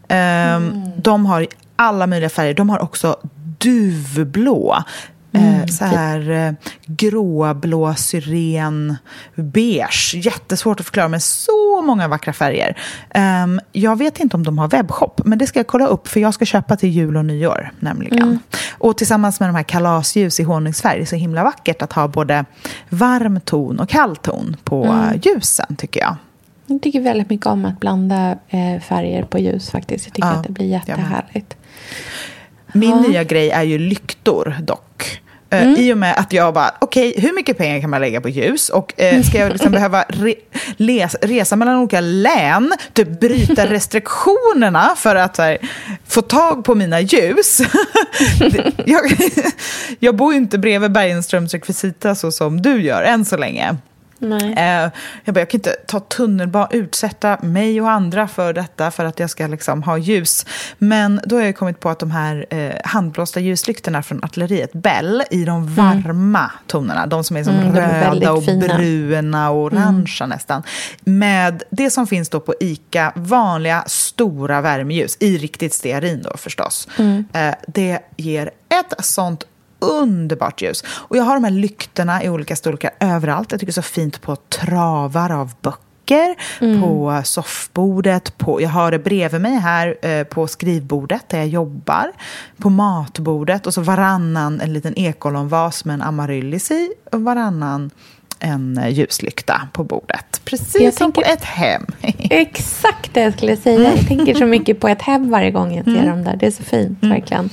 Ehm, 0.07 0.83
De 0.97 1.25
har 1.25 1.47
alla 1.75 2.07
möjliga 2.07 2.29
färger. 2.29 2.53
De 2.53 2.69
har 2.69 2.81
också 2.81 3.17
duvblå. 3.57 4.83
Eh, 5.35 5.65
så 5.65 5.85
här 5.85 6.29
eh, 6.31 6.53
gråblå, 6.85 7.95
syren, 7.95 8.97
beige. 9.35 10.13
Jättesvårt 10.15 10.79
att 10.79 10.85
förklara, 10.85 11.07
men 11.07 11.21
så 11.21 11.81
många 11.81 12.07
vackra 12.07 12.33
färger. 12.33 12.77
Ehm, 13.09 13.59
jag 13.71 13.97
vet 13.97 14.19
inte 14.19 14.37
om 14.37 14.43
de 14.43 14.57
har 14.57 14.67
webbshop, 14.67 15.21
men 15.25 15.37
det 15.37 15.47
ska 15.47 15.59
jag 15.59 15.67
kolla 15.67 15.87
upp 15.87 16.07
för 16.07 16.19
jag 16.19 16.33
ska 16.33 16.45
köpa 16.45 16.75
till 16.77 16.89
jul 16.89 17.17
och 17.17 17.25
nyår 17.25 17.71
nämligen. 17.79 18.39
Och 18.77 18.97
tillsammans 18.97 19.39
med 19.39 19.49
de 19.49 19.55
här 19.55 19.63
kalasljus 19.63 20.39
i 20.39 20.43
honungsfärg, 20.43 20.97
det 20.97 21.03
är 21.03 21.05
så 21.05 21.15
himla 21.15 21.43
vackert 21.43 21.81
att 21.81 21.93
ha 21.93 22.07
både 22.07 22.45
varm 22.89 23.39
ton 23.39 23.79
och 23.79 23.89
kall 23.89 24.15
ton 24.15 24.57
på 24.63 24.85
eh, 24.85 25.19
ljusen 25.23 25.75
tycker 25.75 25.99
jag. 25.99 26.15
Jag 26.67 26.81
tycker 26.81 27.01
väldigt 27.01 27.29
mycket 27.29 27.45
om 27.45 27.65
att 27.65 27.79
blanda 27.79 28.37
eh, 28.49 28.81
färger 28.81 29.23
på 29.23 29.39
ljus 29.39 29.69
faktiskt. 29.69 30.05
Jag 30.05 30.13
tycker 30.13 30.27
Ja, 30.27 30.33
att 30.33 30.43
det 30.43 30.51
blir 30.51 30.65
jättehärligt. 30.65 31.55
Min 32.73 32.89
Ja. 32.89 32.99
nya 33.01 33.23
grej 33.23 33.49
är 33.51 33.63
ju 33.63 33.77
lyktor 33.79 34.55
dock. 34.61 34.84
Eh, 35.55 35.79
I 35.79 35.93
och 35.93 35.97
med 35.97 36.17
att 36.17 36.33
jag 36.33 36.53
bara, 36.53 36.71
okej, 36.79 37.13
hur 37.17 37.33
mycket 37.33 37.57
pengar 37.57 37.81
kan 37.81 37.89
man 37.89 38.01
lägga 38.01 38.21
på 38.21 38.29
ljus? 38.29 38.69
Och 38.69 39.01
eh, 39.01 39.23
ska 39.23 39.37
jag 39.37 39.51
liksom 39.51 39.71
behöva 39.71 40.05
re 40.07 40.35
les, 40.77 41.15
resa 41.21 41.55
mellan 41.55 41.75
olika 41.75 42.01
län, 42.01 42.73
typ 42.93 43.19
bryta 43.19 43.65
restriktionerna 43.69 44.93
för 44.97 45.15
att 45.15 45.37
här, 45.37 45.57
få 46.07 46.21
tag 46.21 46.63
på 46.63 46.75
mina 46.75 47.01
ljus? 47.01 47.61
Jag, 48.85 49.01
jag 49.99 50.15
bor 50.15 50.33
ju 50.33 50.39
inte 50.39 50.57
bredvid 50.57 50.91
Bergenströms 50.91 51.53
rekvisita 51.53 52.15
så 52.15 52.31
som 52.31 52.61
du 52.61 52.81
gör 52.81 53.03
än 53.03 53.25
så 53.25 53.37
länge. 53.37 53.77
Eh, 54.57 54.91
jag, 55.23 55.33
bara, 55.35 55.39
jag 55.39 55.49
kan 55.49 55.57
inte 55.57 55.75
ta 55.87 55.99
tunnelbana, 55.99 56.67
utsätta 56.71 57.37
mig 57.41 57.81
och 57.81 57.91
andra 57.91 58.27
för 58.27 58.53
detta 58.53 58.91
för 58.91 59.05
att 59.05 59.19
jag 59.19 59.29
ska 59.29 59.47
liksom 59.47 59.83
ha 59.83 59.97
ljus. 59.97 60.45
Men 60.77 61.21
då 61.25 61.35
har 61.35 61.43
jag 61.43 61.55
kommit 61.55 61.79
på 61.79 61.89
att 61.89 61.99
de 61.99 62.11
här 62.11 62.45
eh, 62.49 62.71
handblåsta 62.83 63.39
ljuslyktorna 63.39 64.03
från 64.03 64.23
artilleriet 64.23 64.73
Bell 64.73 65.23
i 65.31 65.45
de 65.45 65.75
varma 65.75 66.51
tonerna, 66.67 67.07
de 67.07 67.23
som 67.23 67.37
är 67.37 67.43
som 67.43 67.55
Mm, 67.55 67.73
de 67.73 67.79
är 67.81 68.13
röda 68.13 68.31
och 68.31 68.45
fina. 68.45 68.77
bruna 68.77 69.49
och 69.49 69.57
orangea 69.63 70.27
nästan. 70.27 70.63
Med 71.03 71.63
det 71.69 71.89
som 71.89 72.07
finns 72.07 72.29
då 72.29 72.39
på 72.39 72.53
ICA, 72.59 73.11
vanliga 73.15 73.83
stora 73.87 74.61
värmeljus, 74.61 75.17
i 75.19 75.37
riktigt 75.37 75.73
stearin 75.73 76.21
då 76.21 76.37
förstås. 76.37 76.87
Eh, 77.33 77.55
det 77.67 77.99
ger 78.17 78.51
ett 78.69 79.05
sånt 79.05 79.43
underbart 79.79 80.61
ljus. 80.61 80.83
Och 80.87 81.17
jag 81.17 81.23
har 81.23 81.33
de 81.33 81.43
här 81.43 81.51
lyktorna 81.51 82.23
i 82.23 82.29
olika 82.29 82.55
storlekar 82.55 82.91
överallt. 82.99 83.51
Jag 83.51 83.59
tycker 83.59 83.73
så 83.73 83.81
fint 83.81 84.21
på 84.21 84.35
travar 84.35 85.31
av 85.31 85.51
böcker, 85.61 86.35
på 86.81 87.21
soffbordet, 87.25 88.37
på, 88.37 88.61
jag 88.61 88.69
har 88.69 88.91
det 88.91 88.99
bredvid 88.99 89.41
mig 89.41 89.55
här 89.55 89.95
eh, 90.01 90.23
på 90.23 90.47
skrivbordet 90.47 91.29
där 91.29 91.37
jag 91.37 91.47
jobbar, 91.47 92.11
på 92.57 92.69
matbordet 92.69 93.67
och 93.67 93.73
så 93.73 93.81
varannan 93.81 94.61
en 94.61 94.73
liten 94.73 94.99
ekollonvas 94.99 95.85
med 95.85 95.93
en 95.93 96.01
amaryllis 96.01 96.71
i 96.71 96.93
och 97.11 97.21
varannan 97.21 97.91
en 98.39 98.77
eh, 98.77 98.87
ljuslykta 98.89 99.67
på 99.73 99.83
bordet. 99.83 100.41
Precis 100.45 100.81
Jag 100.81 100.93
som 100.93 101.11
på 101.11 101.21
tänker- 101.21 101.33
ett 101.37 101.43
hem. 101.43 101.85
Exakt 102.29 103.13
det 103.13 103.21
jag 103.21 103.33
skulle 103.33 103.57
säga. 103.57 103.79
Jag 103.95 104.07
tänker 104.07 104.33
så 104.35 104.45
mycket 104.45 104.79
på 104.79 104.87
ett 104.87 105.01
hem 105.01 105.29
varje 105.29 105.51
gång 105.51 105.75
jag 105.75 105.85
ser 105.85 106.05
dem 106.09 106.23
där. 106.23 106.35
Det 106.35 106.47
är 106.47 106.51
så 106.51 106.63
fint, 106.63 107.03
verkligen. 107.03 107.49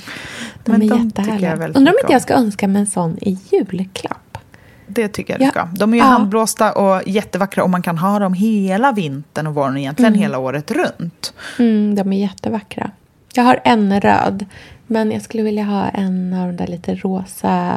De 0.64 0.70
Men 0.72 0.82
är 0.82 0.88
de 0.88 1.04
jättehärliga. 1.04 1.52
Undrar 1.52 1.92
om 1.92 1.98
inte 2.02 2.12
jag 2.12 2.22
ska 2.22 2.34
önska 2.34 2.68
mig 2.68 2.80
en 2.80 2.86
sån 2.86 3.18
i 3.20 3.38
julklapp. 3.52 4.38
Det 4.86 5.08
tycker 5.08 5.32
jag 5.32 5.40
du 5.40 5.44
Ja. 5.44 5.50
ska. 5.50 5.64
De 5.72 5.92
är 5.92 5.96
ju 5.96 6.02
Ja. 6.02 6.08
handblåsta 6.08 6.72
och 6.72 7.02
jättevackra 7.06 7.64
och 7.64 7.70
man 7.70 7.82
kan 7.82 7.98
ha 7.98 8.18
dem 8.18 8.34
hela 8.34 8.92
vintern 8.92 9.46
och 9.46 9.54
våren, 9.54 9.76
egentligen 9.76 10.14
hela 10.14 10.38
året 10.38 10.70
runt. 10.70 11.32
Mm, 11.58 11.94
de 11.94 12.12
är 12.12 12.18
jättevackra. 12.20 12.90
Jag 13.34 13.42
har 13.44 13.60
en 13.64 14.00
röd, 14.00 14.46
men 14.86 15.10
jag 15.12 15.22
skulle 15.22 15.42
vilja 15.42 15.64
ha 15.64 15.88
en 15.88 16.32
av 16.34 16.46
de 16.46 16.56
där 16.56 16.66
lite 16.66 16.94
rosa 16.94 17.72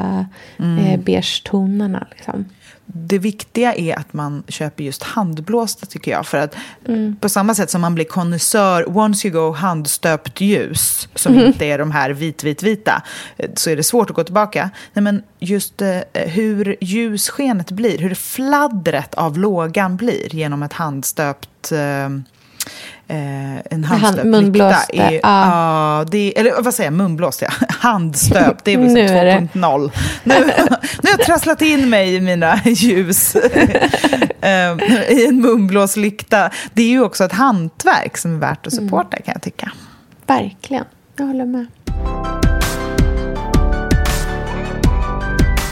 eh, 0.59 0.99
beige 0.99 1.41
tonerna. 1.45 2.07
Liksom. 2.11 2.45
Det 2.85 3.17
viktiga 3.17 3.73
är 3.75 3.99
att 3.99 4.13
man 4.13 4.43
köper 4.47 4.83
just 4.83 5.03
handblåsta 5.03 5.85
tycker 5.85 6.11
jag. 6.11 6.25
För 6.25 6.37
att 6.37 6.55
på 7.19 7.29
samma 7.29 7.55
sätt 7.55 7.69
som 7.69 7.81
man 7.81 7.95
blir 7.95 8.05
konnässör, 8.05 8.97
once 8.97 9.27
you 9.27 9.33
go 9.33 9.51
handstöpt 9.51 10.41
ljus, 10.41 11.07
som 11.15 11.39
inte 11.39 11.65
är 11.65 11.77
de 11.77 11.91
här 11.91 12.09
vit-vit-vita, 12.09 13.03
så 13.53 13.69
är 13.69 13.75
det 13.75 13.83
svårt 13.83 14.09
att 14.09 14.15
gå 14.15 14.23
tillbaka. 14.23 14.69
Nej, 14.93 15.03
men 15.03 15.23
just 15.39 15.81
eh, 15.81 15.99
hur 16.13 16.75
ljusskenet 16.81 17.71
blir, 17.71 17.97
hur 17.97 18.15
fladdret 18.15 19.13
av 19.15 19.37
lågan 19.37 19.97
blir 19.97 20.35
genom 20.35 20.63
ett 20.63 20.73
handstöpt 20.73 21.71
eh, 21.71 22.09
eh, 23.07 23.55
en 23.57 23.83
hand- 23.83 24.01
handstöpt 24.01 24.27
munblåste, 24.27 24.85
lykta. 24.93 25.07
Är, 25.07 25.11
ja. 25.11 25.19
ja. 25.99 26.05
det, 26.11 26.39
eller 26.39 26.61
vad 26.61 26.73
säger 26.73 26.87
jag, 26.91 26.97
munblåst 26.97 27.41
ja. 27.41 27.49
Handstöpt, 27.69 28.65
det 28.65 28.73
är 28.73 28.77
det. 29.25 29.47
2.0. 29.53 29.91
Nu, 30.23 30.33
nu 31.03 31.09
har 31.09 31.17
jag 31.17 31.19
trasslat 31.25 31.61
in 31.61 31.89
mig 31.89 32.15
i 32.15 32.21
mina 32.21 32.59
ljus. 32.65 33.35
Eh, 33.35 34.77
I 35.09 35.25
en 35.29 35.41
munblåst 35.41 35.97
lykta. 35.97 36.49
Det 36.73 36.81
är 36.83 36.87
ju 36.89 37.03
också 37.03 37.23
ett 37.23 37.31
hantverk 37.33 38.17
som 38.17 38.35
är 38.35 38.39
värt 38.39 38.67
att 38.67 38.73
Mm. 38.73 38.85
supporta 38.85 39.17
kan 39.17 39.31
jag 39.33 39.41
tycka. 39.41 39.71
Verkligen. 40.27 40.85
Jag 41.17 41.25
håller 41.25 41.45
med. 41.45 41.65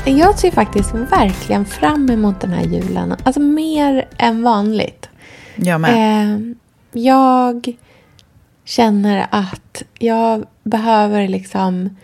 Jag 0.05 0.39
ser 0.39 0.51
faktiskt 0.51 0.93
verkligen 0.93 1.65
fram 1.65 2.09
emot 2.09 2.41
den 2.41 2.51
här 2.53 2.63
julen. 2.63 3.15
Alltså 3.23 3.39
mer 3.39 4.07
än 4.17 4.43
vanligt. 4.43 5.09
Jag 5.55 5.81
med. 5.81 5.91
Eh, 6.33 6.39
jag 6.93 7.73
känner 8.65 9.27
att 9.31 9.83
jag 9.99 10.45
behöver 10.63 11.27
liksom 11.27 11.97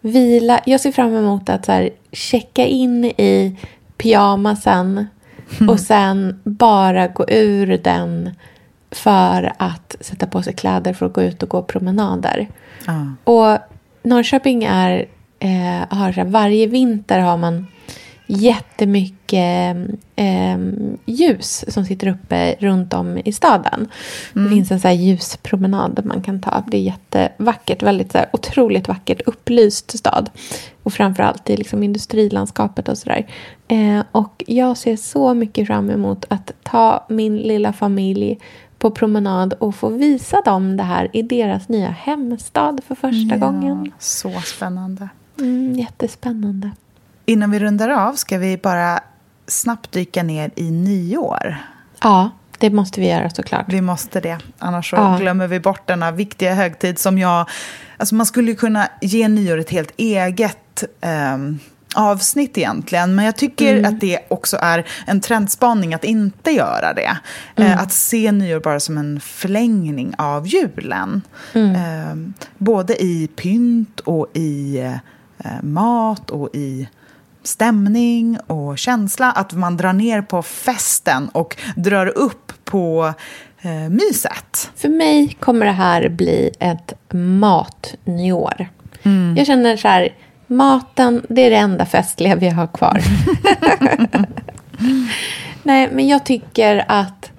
vila. 0.00 0.60
Jag 0.66 0.80
ser 0.80 0.92
fram 0.92 1.14
emot 1.14 1.48
att 1.48 1.64
så 1.64 1.88
checka 2.12 2.66
in 2.66 3.04
i 3.04 3.56
pyjamasen 3.96 5.06
och 5.68 5.80
sen 5.80 6.40
bara 6.44 7.08
gå 7.08 7.24
ur 7.28 7.78
den 7.84 8.30
för 8.90 9.52
att 9.56 9.96
sätta 10.00 10.26
på 10.26 10.42
sig 10.42 10.52
kläder 10.54 10.92
för 10.92 11.06
att 11.06 11.12
gå 11.12 11.22
ut 11.22 11.42
och 11.42 11.48
gå 11.48 11.62
promenader. 11.62 12.48
Ja. 12.86 13.12
Och 13.24 13.58
Norrköping 14.02 14.64
är, 14.64 15.06
eh, 15.38 15.96
har 15.96 16.12
så 16.12 16.20
här, 16.20 16.28
varje 16.28 16.66
vinter 16.66 17.20
har 17.20 17.36
man 17.36 17.66
jättemycket 18.26 19.76
eh, 20.16 20.58
ljus 21.04 21.64
som 21.68 21.84
sitter 21.84 22.08
uppe 22.08 22.56
runt 22.58 22.94
om 22.94 23.18
i 23.24 23.32
staden. 23.32 23.88
Det 24.32 24.48
finns 24.48 24.70
en 24.70 24.80
så 24.80 24.88
här 24.88 24.94
ljuspromenad 24.94 26.00
man 26.04 26.22
kan 26.22 26.40
ta. 26.40 26.64
Det 26.66 26.76
är 26.76 26.82
jättevackert, 26.82 27.82
väldigt 27.82 28.12
så 28.12 28.18
här, 28.18 28.28
otroligt 28.32 28.88
vackert 28.88 29.20
upplyst 29.26 29.98
stad. 29.98 30.30
Och 30.82 30.92
framförallt 30.92 31.50
i 31.50 31.56
liksom 31.56 31.82
industrilandskapet 31.82 32.88
och 32.88 32.98
sådär. 32.98 33.26
Eh, 33.68 34.04
och 34.12 34.44
jag 34.46 34.76
ser 34.76 34.96
så 34.96 35.34
mycket 35.34 35.66
fram 35.66 35.90
emot 35.90 36.24
att 36.28 36.52
ta 36.62 37.06
min 37.08 37.36
lilla 37.36 37.72
familj 37.72 38.38
på 38.78 38.90
promenad 38.90 39.52
och 39.52 39.74
få 39.74 39.88
visa 39.88 40.40
dem 40.44 40.76
det 40.76 40.82
här 40.82 41.10
i 41.12 41.22
deras 41.22 41.68
nya 41.68 41.90
hemstad 41.90 42.80
för 42.86 42.94
första 42.94 43.36
gången. 43.36 43.92
Så 43.98 44.40
spännande. 44.40 45.08
Mm, 45.38 45.78
jättespännande. 45.78 46.70
Innan 47.26 47.50
vi 47.50 47.58
rundar 47.58 47.88
av 47.88 48.12
ska 48.12 48.38
vi 48.38 48.56
bara 48.56 49.00
snabbt 49.46 49.92
dyka 49.92 50.22
ner 50.22 50.50
i 50.56 50.70
nyår. 50.70 51.56
Ja, 52.02 52.30
det 52.58 52.70
måste 52.70 53.00
vi 53.00 53.08
göra 53.10 53.30
såklart. 53.30 53.64
Vi 53.68 53.80
måste 53.80 54.20
det, 54.20 54.38
annars 54.58 54.90
så 54.90 54.96
Ja. 54.96 55.16
glömmer 55.20 55.46
vi 55.46 55.60
bort 55.60 55.86
denna 55.86 56.10
viktiga 56.10 56.54
högtid 56.54 56.98
som 56.98 57.18
jag... 57.18 57.48
Alltså 57.96 58.14
man 58.14 58.26
skulle 58.26 58.50
ju 58.50 58.56
kunna 58.56 58.88
ge 59.00 59.28
nyår 59.28 59.58
ett 59.58 59.70
helt 59.70 59.92
eget 59.96 60.84
ehm, 61.00 61.58
avsnitt 61.94 62.58
egentligen. 62.58 63.14
Men 63.14 63.24
jag 63.24 63.36
tycker 63.36 63.76
Mm. 63.78 63.94
att 63.94 64.00
det 64.00 64.18
också 64.30 64.56
är 64.62 64.86
en 65.06 65.20
trendspaning 65.20 65.94
att 65.94 66.04
inte 66.04 66.50
göra 66.50 66.92
det. 66.94 67.16
Mm. 67.56 67.72
Eh, 67.72 67.80
att 67.82 67.92
se 67.92 68.32
nyår 68.32 68.60
bara 68.60 68.80
som 68.80 68.98
en 68.98 69.20
förlängning 69.20 70.14
av 70.18 70.46
julen. 70.46 71.22
Mm. 71.52 71.74
Ehm, 71.76 72.34
både 72.58 73.02
i 73.02 73.28
pynt 73.36 74.00
och 74.00 74.26
i 74.34 74.78
eh, 75.38 75.62
mat 75.62 76.30
och 76.30 76.48
i 76.52 76.88
stämning 77.44 78.38
och 78.46 78.78
känsla. 78.78 79.32
Att 79.32 79.52
man 79.52 79.76
drar 79.76 79.92
ner 79.92 80.22
på 80.22 80.42
festen 80.42 81.28
och 81.28 81.56
drar 81.76 82.06
upp 82.06 82.52
på 82.64 83.14
eh, 83.62 83.90
myset. 83.90 84.70
För 84.76 84.88
mig 84.88 85.36
kommer 85.40 85.66
det 85.66 85.72
här 85.72 86.08
bli 86.08 86.50
ett 86.60 86.92
matnyår. 87.12 88.68
Mm. 89.02 89.34
Jag 89.36 89.46
känner 89.46 89.76
så 89.76 89.88
här, 89.88 90.08
maten, 90.46 91.26
det 91.28 91.42
är 91.42 91.50
det 91.50 91.56
enda 91.56 91.86
festliga 91.86 92.36
vi 92.36 92.48
har 92.48 92.66
kvar. 92.66 93.00
Nej, 95.62 95.88
men 95.92 96.08
jag 96.08 96.24
tycker 96.24 96.84
att 96.88 97.30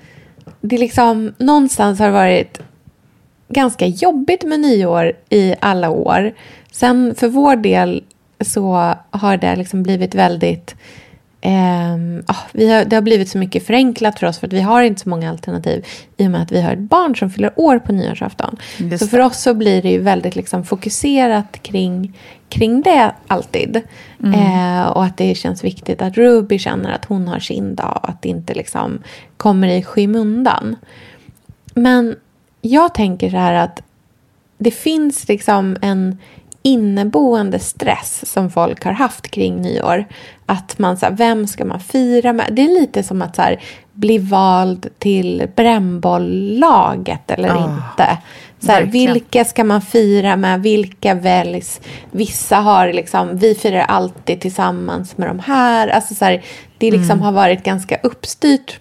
det 0.62 0.78
liksom 0.78 1.34
någonstans 1.38 2.00
har 2.00 2.10
varit 2.10 2.62
ganska 3.48 3.86
jobbigt 3.86 4.44
med 4.44 4.60
nyår 4.60 5.14
i 5.30 5.56
alla 5.60 5.90
år. 5.90 6.34
Sen 6.72 7.16
för 7.16 7.28
vår 7.28 7.56
del 7.56 8.04
så 8.42 8.94
har 9.12 9.38
det 9.38 9.56
liksom 9.56 9.84
blivit 9.84 10.16
väldigt... 10.16 10.76
ah, 12.26 12.36
vi 12.52 12.72
har, 12.72 12.86
det 12.86 12.96
har 12.96 13.02
blivit 13.02 13.30
så 13.30 13.38
mycket 13.38 13.66
förenklat 13.66 14.20
för 14.20 14.28
oss 14.28 14.40
för 14.40 14.48
att 14.48 14.54
vi 14.54 14.62
har 14.62 14.82
inte 14.82 15.02
så 15.02 15.10
många 15.10 15.30
alternativ 15.30 15.86
i 16.18 16.28
och 16.28 16.32
med 16.32 16.42
att 16.42 16.52
vi 16.52 16.62
har 16.62 16.74
ett 16.74 16.80
barn 16.80 17.16
som 17.16 17.30
fyller 17.30 17.52
år 17.56 17.80
på 17.80 17.92
nyårsafton. 17.92 18.58
Just 18.78 19.04
så 19.04 19.10
för 19.10 19.20
oss 19.20 19.42
så 19.42 19.54
blir 19.54 19.82
det 19.82 19.90
ju 19.90 20.02
väldigt 20.02 20.36
liksom 20.36 20.64
fokuserat 20.64 21.62
kring, 21.62 22.18
kring 22.50 22.82
det 22.82 23.12
alltid. 23.28 23.82
Eh, 24.24 24.88
och 24.88 25.04
att 25.04 25.18
det 25.18 25.36
känns 25.36 25.64
viktigt 25.64 26.02
att 26.02 26.18
Ruby 26.18 26.60
känner 26.60 26.94
att 26.94 27.06
hon 27.06 27.28
har 27.28 27.40
sin 27.40 27.76
dag 27.76 28.00
och 28.04 28.10
att 28.10 28.22
det 28.22 28.30
inte 28.30 28.54
liksom 28.54 29.04
kommer 29.38 29.68
i 29.68 29.84
skymundan. 29.84 30.76
Men 31.74 32.16
jag 32.62 32.94
tänker 32.94 33.30
så 33.30 33.38
här 33.38 33.54
att 33.54 33.82
det 34.58 34.72
finns 34.72 35.28
liksom 35.28 35.78
en 35.82 36.18
inneboende 36.66 37.60
stress 37.60 38.32
som 38.32 38.50
folk 38.52 38.84
har 38.84 38.92
haft 38.92 39.28
kring 39.32 39.62
nyår. 39.62 40.06
Att 40.46 40.80
man 40.80 40.98
så 40.98 41.06
här, 41.06 41.14
vem 41.14 41.48
ska 41.48 41.66
man 41.66 41.80
fira 41.80 42.34
med? 42.34 42.48
Det 42.52 42.62
är 42.62 42.80
lite 42.82 43.04
som 43.04 43.22
att 43.22 43.36
så 43.36 43.42
här, 43.42 43.62
bli 43.94 44.18
vald 44.18 44.88
till 45.00 45.48
brännbolllaget 45.56 47.32
eller 47.32 47.50
Ah, 47.50 47.64
inte. 47.64 48.18
Så 48.60 48.72
här, 48.72 48.84
vilka 48.84 49.46
ska 49.46 49.64
man 49.64 49.82
fira 49.82 50.36
med? 50.36 50.62
Vilka 50.62 51.14
väljs? 51.14 51.82
Vissa 52.12 52.58
har 52.58 52.94
liksom, 52.94 53.38
vi 53.38 53.56
firar 53.56 53.86
alltid 53.86 54.42
tillsammans 54.42 55.18
med 55.18 55.28
de 55.28 55.40
här. 55.40 55.88
Alltså 55.88 56.16
så 56.16 56.26
det 56.78 56.92
liksom 56.92 57.12
Mm. 57.12 57.22
har 57.22 57.32
varit 57.32 57.64
ganska 57.64 57.98
uppstyrt 58.04 58.80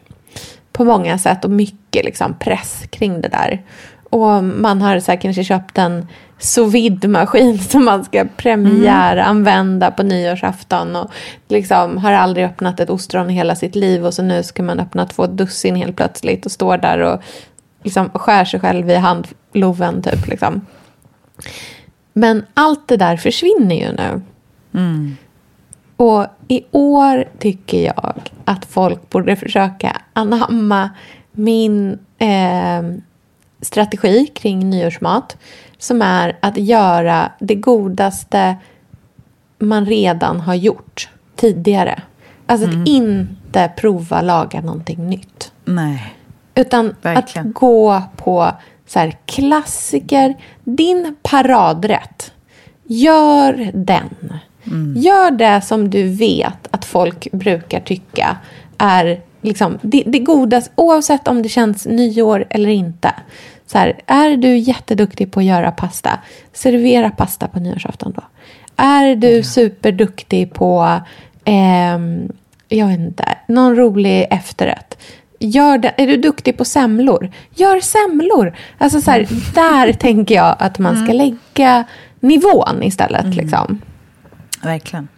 på 0.72 0.85
många 0.85 1.18
sätt 1.18 1.45
och 1.45 1.51
mycket 1.51 2.05
liksom 2.05 2.35
press 2.39 2.82
kring 2.91 3.20
det 3.20 3.28
där. 3.28 3.62
Och 4.11 4.45
man 4.45 4.82
har 4.82 5.01
så 5.01 5.12
här, 5.12 5.20
kanske 5.20 5.45
köpt 5.45 5.78
en 5.78 6.07
sous 6.39 6.74
vide-maskin 6.74 7.59
som 7.70 7.85
man 7.85 8.05
ska 8.05 8.24
premiäranvända 8.37 9.91
på 9.91 10.03
nyårsafton 10.03 10.97
och 10.97 11.11
liksom 11.49 11.99
har 11.99 12.12
aldrig 12.12 12.47
öppnat 12.47 12.80
ett 12.80 12.91
ostron 12.91 13.30
i 13.30 13.35
hela 13.35 13.57
sitt 13.57 13.74
liv 13.74 14.07
och 14.07 14.14
så 14.14 14.22
nu 14.22 14.43
ska 14.43 14.62
man 14.62 14.80
öppna 14.80 15.07
två 15.07 15.26
dussin 15.26 15.76
helt 15.76 15.97
plötsligt 15.97 16.47
och 16.47 16.53
står 16.53 16.78
där 16.78 16.99
och 16.99 17.22
liksom 17.82 18.11
skär 18.11 18.45
sig 18.45 18.61
själv 18.61 18.91
i 18.91 18.95
handloven 18.95 20.03
typ 20.03 20.26
liksom. 20.26 20.66
Men 22.12 22.45
allt 22.55 22.89
det 22.89 22.97
där 22.97 23.16
försvinner 23.16 23.76
ju 23.76 23.93
nu. 23.93 24.22
Och 25.97 26.26
i 26.49 26.64
år 26.70 27.24
tycker 27.39 27.85
jag 27.85 28.14
att 28.45 28.64
folk 28.64 29.11
borde 29.11 29.37
försöka 29.37 29.97
anamma 30.12 30.91
min 31.32 31.99
eh, 32.18 32.82
strategi 33.61 34.26
kring 34.26 34.70
nyårsmat. 34.70 35.37
Som 35.85 36.03
är 36.03 36.37
att 36.41 36.57
göra 36.57 37.32
det 37.39 37.55
godaste 37.55 38.57
man 39.59 39.87
redan 39.87 40.41
har 40.41 40.55
gjort 40.55 41.09
tidigare. 41.37 42.03
Alltså 42.47 42.68
att 42.68 42.89
inte 42.89 43.72
prova 43.76 44.22
laga 44.22 44.61
någonting 44.61 45.09
nytt. 45.09 45.53
Nej. 45.64 46.14
Utan 46.55 46.95
Verkligen. 47.03 47.49
att 47.49 47.55
gå 47.55 48.03
på 48.16 48.53
så 48.87 48.99
här, 48.99 49.16
klassiker. 49.26 50.35
Din 50.64 51.16
paradrätt. 51.22 52.32
Gör 52.85 53.70
den. 53.74 54.39
Gör 54.97 55.30
det 55.30 55.61
som 55.61 55.91
du 55.91 56.09
vet 56.09 56.68
att 56.70 56.85
folk 56.85 57.32
brukar 57.32 57.80
tycka 57.80 58.37
är 58.78 59.20
liksom, 59.43 59.78
det, 59.82 60.03
det 60.07 60.18
godaste, 60.18 60.70
oavsett 60.74 61.28
om 61.28 61.43
det 61.43 61.49
känns 61.49 61.87
nyår 61.87 62.47
eller 62.51 62.70
inte. 62.70 63.14
Så 63.75 63.79
här, 63.79 64.01
är 64.07 64.37
du 64.37 64.57
jätteduktig 64.57 65.33
på 65.33 65.41
att 65.41 65.47
göra 65.47 65.70
pasta, 65.70 66.18
servera 66.53 67.11
pasta 67.11 67.49
på 67.49 67.61
nyårsafton 67.61 68.12
då. 68.16 68.22
Är 68.77 69.16
du 69.16 69.43
superduktig 69.43 70.53
på, 70.53 71.01
ehm, 71.45 72.33
jag 72.68 72.87
vet 72.87 72.99
inte, 72.99 73.25
någon 73.49 73.77
rolig 73.77 74.27
efterrätt. 74.31 74.99
Gör 75.39 75.79
det, 75.79 75.95
är 75.97 76.07
du 76.07 76.16
duktig 76.16 76.59
på 76.59 76.64
semlor? 76.64 77.31
Gör 77.55 77.81
semlor! 77.81 78.57
Alltså 78.79 79.01
så 79.01 79.11
här, 79.11 79.27
där 79.55 79.93
tänker 79.93 80.35
jag 80.35 80.57
att 80.59 80.79
man 80.79 81.05
ska 81.05 81.12
lägga 81.12 81.85
nivån 82.20 82.83
istället. 82.83 83.35
Liksom. 83.35 83.81
Verkligen. 84.62 85.09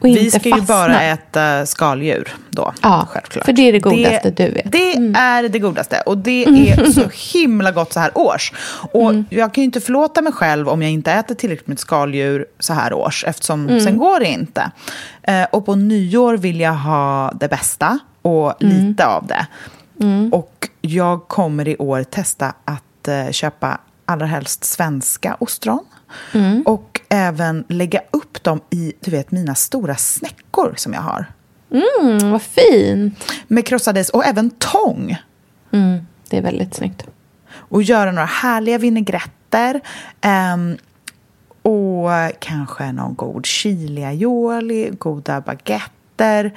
Och 0.00 0.06
Vi 0.06 0.30
ska 0.30 0.48
ju 0.48 0.50
fastna. 0.56 0.74
bara 0.76 1.02
äta 1.02 1.66
skaldjur 1.66 2.34
då, 2.50 2.72
Ja, 2.82 3.08
självklart. 3.10 3.44
för 3.44 3.52
det 3.52 3.62
är 3.68 3.72
det 3.72 3.78
godaste 3.78 4.30
du 4.30 4.50
vet. 4.50 4.72
Det 4.72 4.96
Mm. 4.96 5.14
är 5.14 5.48
det 5.48 5.58
godaste. 5.58 6.00
Och 6.06 6.18
det 6.18 6.44
är 6.44 6.90
så 6.92 7.08
himla 7.38 7.72
gott 7.72 7.92
så 7.92 8.00
här 8.00 8.18
års. 8.18 8.52
Och 8.92 9.10
Mm. 9.10 9.24
jag 9.30 9.54
kan 9.54 9.62
ju 9.62 9.64
inte 9.64 9.80
förlåta 9.80 10.22
mig 10.22 10.32
själv 10.32 10.68
om 10.68 10.82
jag 10.82 10.90
inte 10.90 11.12
äter 11.12 11.34
tillräckligt 11.34 11.66
med 11.68 11.78
skaldjur 11.78 12.46
så 12.58 12.72
här 12.74 12.92
års, 12.92 13.24
eftersom 13.24 13.68
Mm. 13.68 13.80
sen 13.80 13.98
går 13.98 14.20
det 14.20 14.26
inte. 14.26 14.70
Eh, 15.22 15.44
och 15.52 15.66
på 15.66 15.74
nyår 15.74 16.36
vill 16.36 16.60
jag 16.60 16.74
ha 16.74 17.32
det 17.40 17.48
bästa 17.48 17.98
och 18.22 18.62
Mm. 18.62 18.76
lite 18.88 19.06
av 19.06 19.26
det. 19.26 19.46
Och 20.32 20.68
jag 20.80 21.28
kommer 21.28 21.68
i 21.68 21.76
år 21.76 22.02
testa 22.02 22.52
att 22.64 23.08
eh, 23.08 23.30
köpa 23.30 23.78
allra 24.06 24.26
helst 24.26 24.64
svenska 24.64 25.36
ostron. 25.40 25.84
Och 26.66 27.00
även 27.08 27.64
lägga 27.68 28.00
upp 28.10 28.42
dem 28.42 28.60
i 28.70 28.92
du 29.00 29.10
vet, 29.10 29.30
mina 29.30 29.54
stora 29.54 29.96
snäckor 29.96 30.74
som 30.76 30.92
jag 30.92 31.00
har. 31.00 31.26
Mm, 31.70 32.30
vad 32.32 32.42
fint. 32.42 33.32
Med 33.48 33.66
krossad 33.66 33.98
is 33.98 34.10
och 34.10 34.24
även 34.26 34.50
tång. 34.50 35.16
Mm, 35.72 36.06
det 36.30 36.36
är 36.38 36.42
väldigt 36.42 36.74
snyggt. 36.74 37.06
Och 37.52 37.82
göra 37.82 38.12
några 38.12 38.26
härliga 38.26 38.78
vinägretter. 38.78 39.80
ehm, 40.20 40.76
och 41.62 42.10
kanske 42.38 42.92
någon 42.92 43.14
god 43.14 43.46
chili 43.46 44.04
aioli, 44.04 44.90
goda 44.98 45.40
baguetter. 45.40 46.52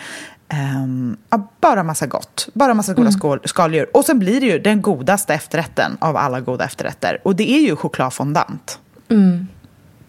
ehm, 0.49 1.17
ja, 1.29 1.47
bara 1.61 1.83
massa 1.83 2.07
gott. 2.07 2.49
Bara 2.53 2.73
massa 2.73 2.93
goda 2.93 3.11
skål, 3.11 3.39
skaldjur. 3.45 3.89
Och 3.97 4.05
sen 4.05 4.19
blir 4.19 4.41
det 4.41 4.47
ju 4.47 4.59
den 4.59 4.81
godaste 4.81 5.33
efterrätten 5.33 5.97
av 5.99 6.17
alla 6.17 6.39
goda 6.41 6.65
efterrätter. 6.65 7.21
Och 7.23 7.35
det 7.35 7.51
är 7.51 7.59
ju 7.59 7.75
chokladfondant. 7.75 8.79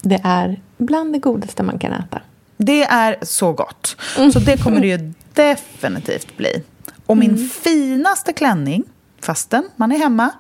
Det 0.03 0.20
är 0.24 0.61
bland 0.76 1.12
det 1.12 1.18
godaste 1.18 1.62
man 1.62 1.78
kan 1.78 1.92
äta. 1.92 2.20
Det 2.57 2.82
är 2.84 3.16
så 3.22 3.53
gott. 3.53 3.96
Så 4.32 4.38
det 4.38 4.62
kommer 4.62 4.80
det 4.80 4.86
ju 4.86 5.12
definitivt 5.34 6.36
bli. 6.36 6.62
Och 7.07 7.16
min 7.16 7.49
finaste 7.49 8.32
klänning, 8.32 8.84
fastän 9.20 9.68
man 9.76 9.92
är 9.92 9.99
hemma, 9.99 10.30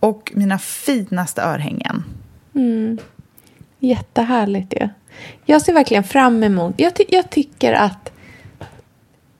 och 0.00 0.32
mina 0.34 0.58
finaste 0.58 1.42
örhängen. 1.42 2.04
Jättehärligt 3.78 4.72
ju. 4.74 4.88
Jag 5.44 5.62
ser 5.62 5.72
verkligen 5.72 6.04
fram 6.04 6.42
emot... 6.44 6.74
Jag, 6.76 6.94
ty- 6.94 7.04
jag 7.08 7.30
tycker 7.30 7.72
att... 7.72 8.12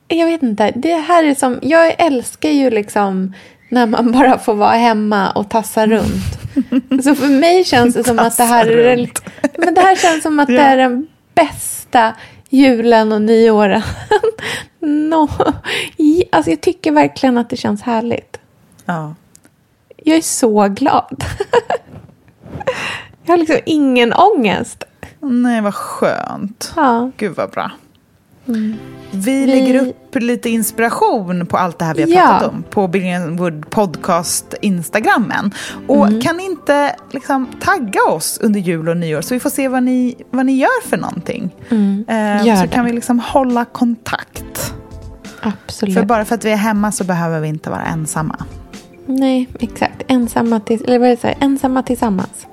Jag 0.07 0.25
vet 0.25 0.43
inte. 0.43 0.71
Det 0.75 0.95
här 0.95 1.23
är 1.23 1.35
som... 1.35 1.59
Jag 1.61 1.95
älskar 1.97 2.49
ju 2.49 2.69
liksom 2.69 3.33
när 3.69 3.85
man 3.85 4.11
bara 4.11 4.39
får 4.39 4.53
vara 4.53 4.75
hemma 4.75 5.31
och 5.31 5.49
tassa 5.49 5.87
runt. 5.87 6.39
Så 7.03 7.15
för 7.15 7.39
mig 7.39 7.63
känns 7.63 7.93
det 7.93 8.03
som 8.03 8.19
att 8.19 8.37
det 8.37 8.43
här 8.43 8.67
är... 8.67 9.09
Men 9.57 9.73
det 9.73 9.81
här 9.81 9.95
känns 9.95 10.23
som 10.23 10.39
att 10.39 10.47
det 10.47 10.59
är 10.59 10.77
den 10.77 11.07
bästa 11.33 12.13
julen 12.49 13.11
och 13.11 13.21
nyåren. 13.21 13.81
no. 14.79 15.29
Alltså 16.31 16.51
jag 16.51 16.61
tycker 16.61 16.91
verkligen 16.91 17.37
att 17.37 17.49
det 17.49 17.57
känns 17.57 17.81
härligt. 17.81 18.39
Ja. 18.85 19.15
Jag 20.03 20.17
är 20.17 20.21
så 20.21 20.67
glad. 20.67 21.23
Jag 23.25 23.33
har 23.33 23.37
liksom 23.37 23.59
ingen 23.65 24.13
ångest. 24.13 24.83
Nej, 25.19 25.61
vad 25.61 25.75
skönt. 25.75 26.73
Ja. 26.75 27.11
Gud 27.17 27.35
vad 27.35 27.49
bra. 27.49 27.71
Vi, 29.11 29.47
lägger 29.47 29.81
upp 29.87 30.15
lite 30.15 30.49
inspiration 30.49 31.45
på 31.45 31.57
allt 31.57 31.79
det 31.79 31.85
här 31.85 31.93
vi 31.93 32.01
har 32.01 32.09
Ja. 32.09 32.27
pratat 32.27 32.49
om 32.53 32.63
på 32.69 32.87
Billingen 32.87 33.37
Wood 33.37 33.69
Podcast 33.69 34.53
Instagrammen. 34.61 35.51
Och 35.87 36.07
kan 36.23 36.37
ni 36.37 36.45
inte 36.45 36.95
liksom 37.11 37.47
tagga 37.61 38.01
oss 38.09 38.37
under 38.41 38.59
jul 38.59 38.89
och 38.89 38.97
nyår 38.97 39.21
så 39.21 39.33
vi 39.33 39.39
får 39.39 39.49
se 39.49 39.67
vad 39.67 39.83
ni, 39.83 40.15
vad 40.29 40.45
ni 40.45 40.55
gör 40.57 40.87
för 40.87 40.97
någonting. 40.97 41.55
Eh, 42.07 42.45
Gör 42.45 42.55
så 42.55 42.61
det. 42.61 42.67
kan 42.67 42.85
vi 42.85 42.93
liksom 42.93 43.19
hålla 43.19 43.65
kontakt. 43.65 44.73
Absolut. 45.41 45.95
För 45.95 46.05
bara 46.05 46.25
för 46.25 46.35
att 46.35 46.45
vi 46.45 46.51
är 46.51 46.55
hemma 46.57 46.91
så 46.91 47.03
behöver 47.03 47.39
vi 47.39 47.47
inte 47.47 47.69
vara 47.69 47.85
ensamma. 47.85 48.45
Nej, 49.05 49.47
exakt. 49.59 50.01
Ensamma, 50.07 50.59
till, 50.59 50.83
eller 50.85 50.99
vad 50.99 51.07
är 51.07 51.11
det, 51.15 51.21
så 51.21 51.27
här? 51.27 51.35
ensamma 51.39 51.83
tillsammans. 51.83 52.47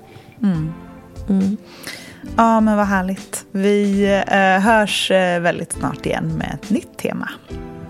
Ja, 2.37 2.61
men 2.61 2.77
vad 2.77 2.87
härligt. 2.87 3.47
Vi 3.51 4.05
eh, 4.29 4.63
hörs 4.63 5.11
eh, 5.11 5.41
väldigt 5.41 5.73
snart 5.73 6.07
igen 6.07 6.37
med 6.39 6.59
ett 6.63 6.71
nytt 6.71 6.99
tema. 6.99 7.29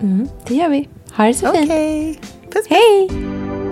Mm, 0.01 0.27
det 0.47 0.55
gör 0.55 0.69
vi. 0.69 0.89
Ha 1.15 1.25
det 1.25 1.33
så 1.33 1.51
fint. 1.51 1.65
Okej. 1.71 2.19
Puss, 2.21 2.53
puss. 2.53 2.67
Hej! 2.69 3.64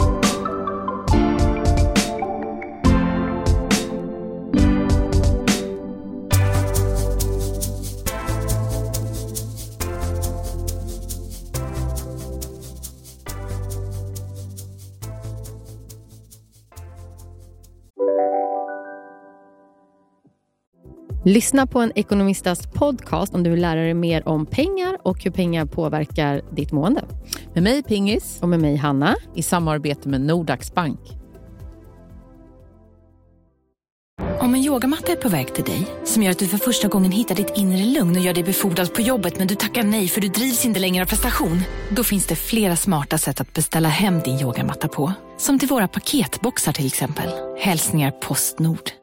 Lyssna 21.26 21.68
på 21.68 21.80
en 21.80 21.92
ekonomistas 21.96 22.68
podcast 22.68 23.34
om 23.34 23.44
du 23.44 23.50
vill 23.50 23.62
lära 23.62 23.82
dig 23.82 23.94
mer 23.94 24.28
om 24.28 24.46
pengar 24.46 24.98
och 25.04 25.24
hur 25.24 25.32
pengar 25.32 25.66
påverkar 25.66 26.42
ditt 26.52 26.72
mående. 26.72 27.06
Med 27.54 27.64
mig 27.64 27.84
Pingis 27.84 28.40
Och 28.42 28.50
med 28.50 28.60
mig 28.60 28.76
Hanna. 28.76 29.16
i 29.36 29.44
samarbete 29.44 30.10
med 30.10 30.22
Nordax 30.22 30.74
Bank. 30.74 31.00
Om 34.40 34.56
en 34.56 34.62
yogamatta 34.62 35.12
är 35.12 35.16
på 35.16 35.30
väg 35.30 35.54
till 35.54 35.64
dig, 35.64 35.88
som 36.06 36.24
gör 36.24 36.32
att 36.32 36.40
du 36.40 36.48
för 36.48 36.58
första 36.58 36.88
gången 36.88 37.12
hittar 37.12 37.36
ditt 37.36 37.58
inre 37.58 37.86
lugn 37.86 38.18
och 38.18 38.24
gör 38.24 38.34
dig 38.34 38.44
befordrad 38.44 38.94
på 38.94 39.02
jobbet 39.02 39.38
men 39.38 39.48
du 39.48 39.56
tackar 39.56 39.84
nej 39.84 40.08
för 40.08 40.22
du 40.22 40.28
drivs 40.28 40.66
inte 40.66 40.80
längre 40.80 41.04
av 41.04 41.08
prestation. 41.08 41.62
Då 41.90 42.04
finns 42.04 42.28
det 42.28 42.36
flera 42.36 42.76
smarta 42.76 43.18
sätt 43.18 43.42
att 43.42 43.54
beställa 43.54 43.90
hem 43.90 44.20
din 44.20 44.40
yogamatta 44.40 44.88
på. 44.88 45.14
Som 45.38 45.60
till 45.60 45.70
våra 45.70 45.88
paketboxar 45.88 46.74
till 46.74 46.86
exempel. 46.86 47.30
Hälsningar 47.60 48.12
Postnord. 48.12 49.03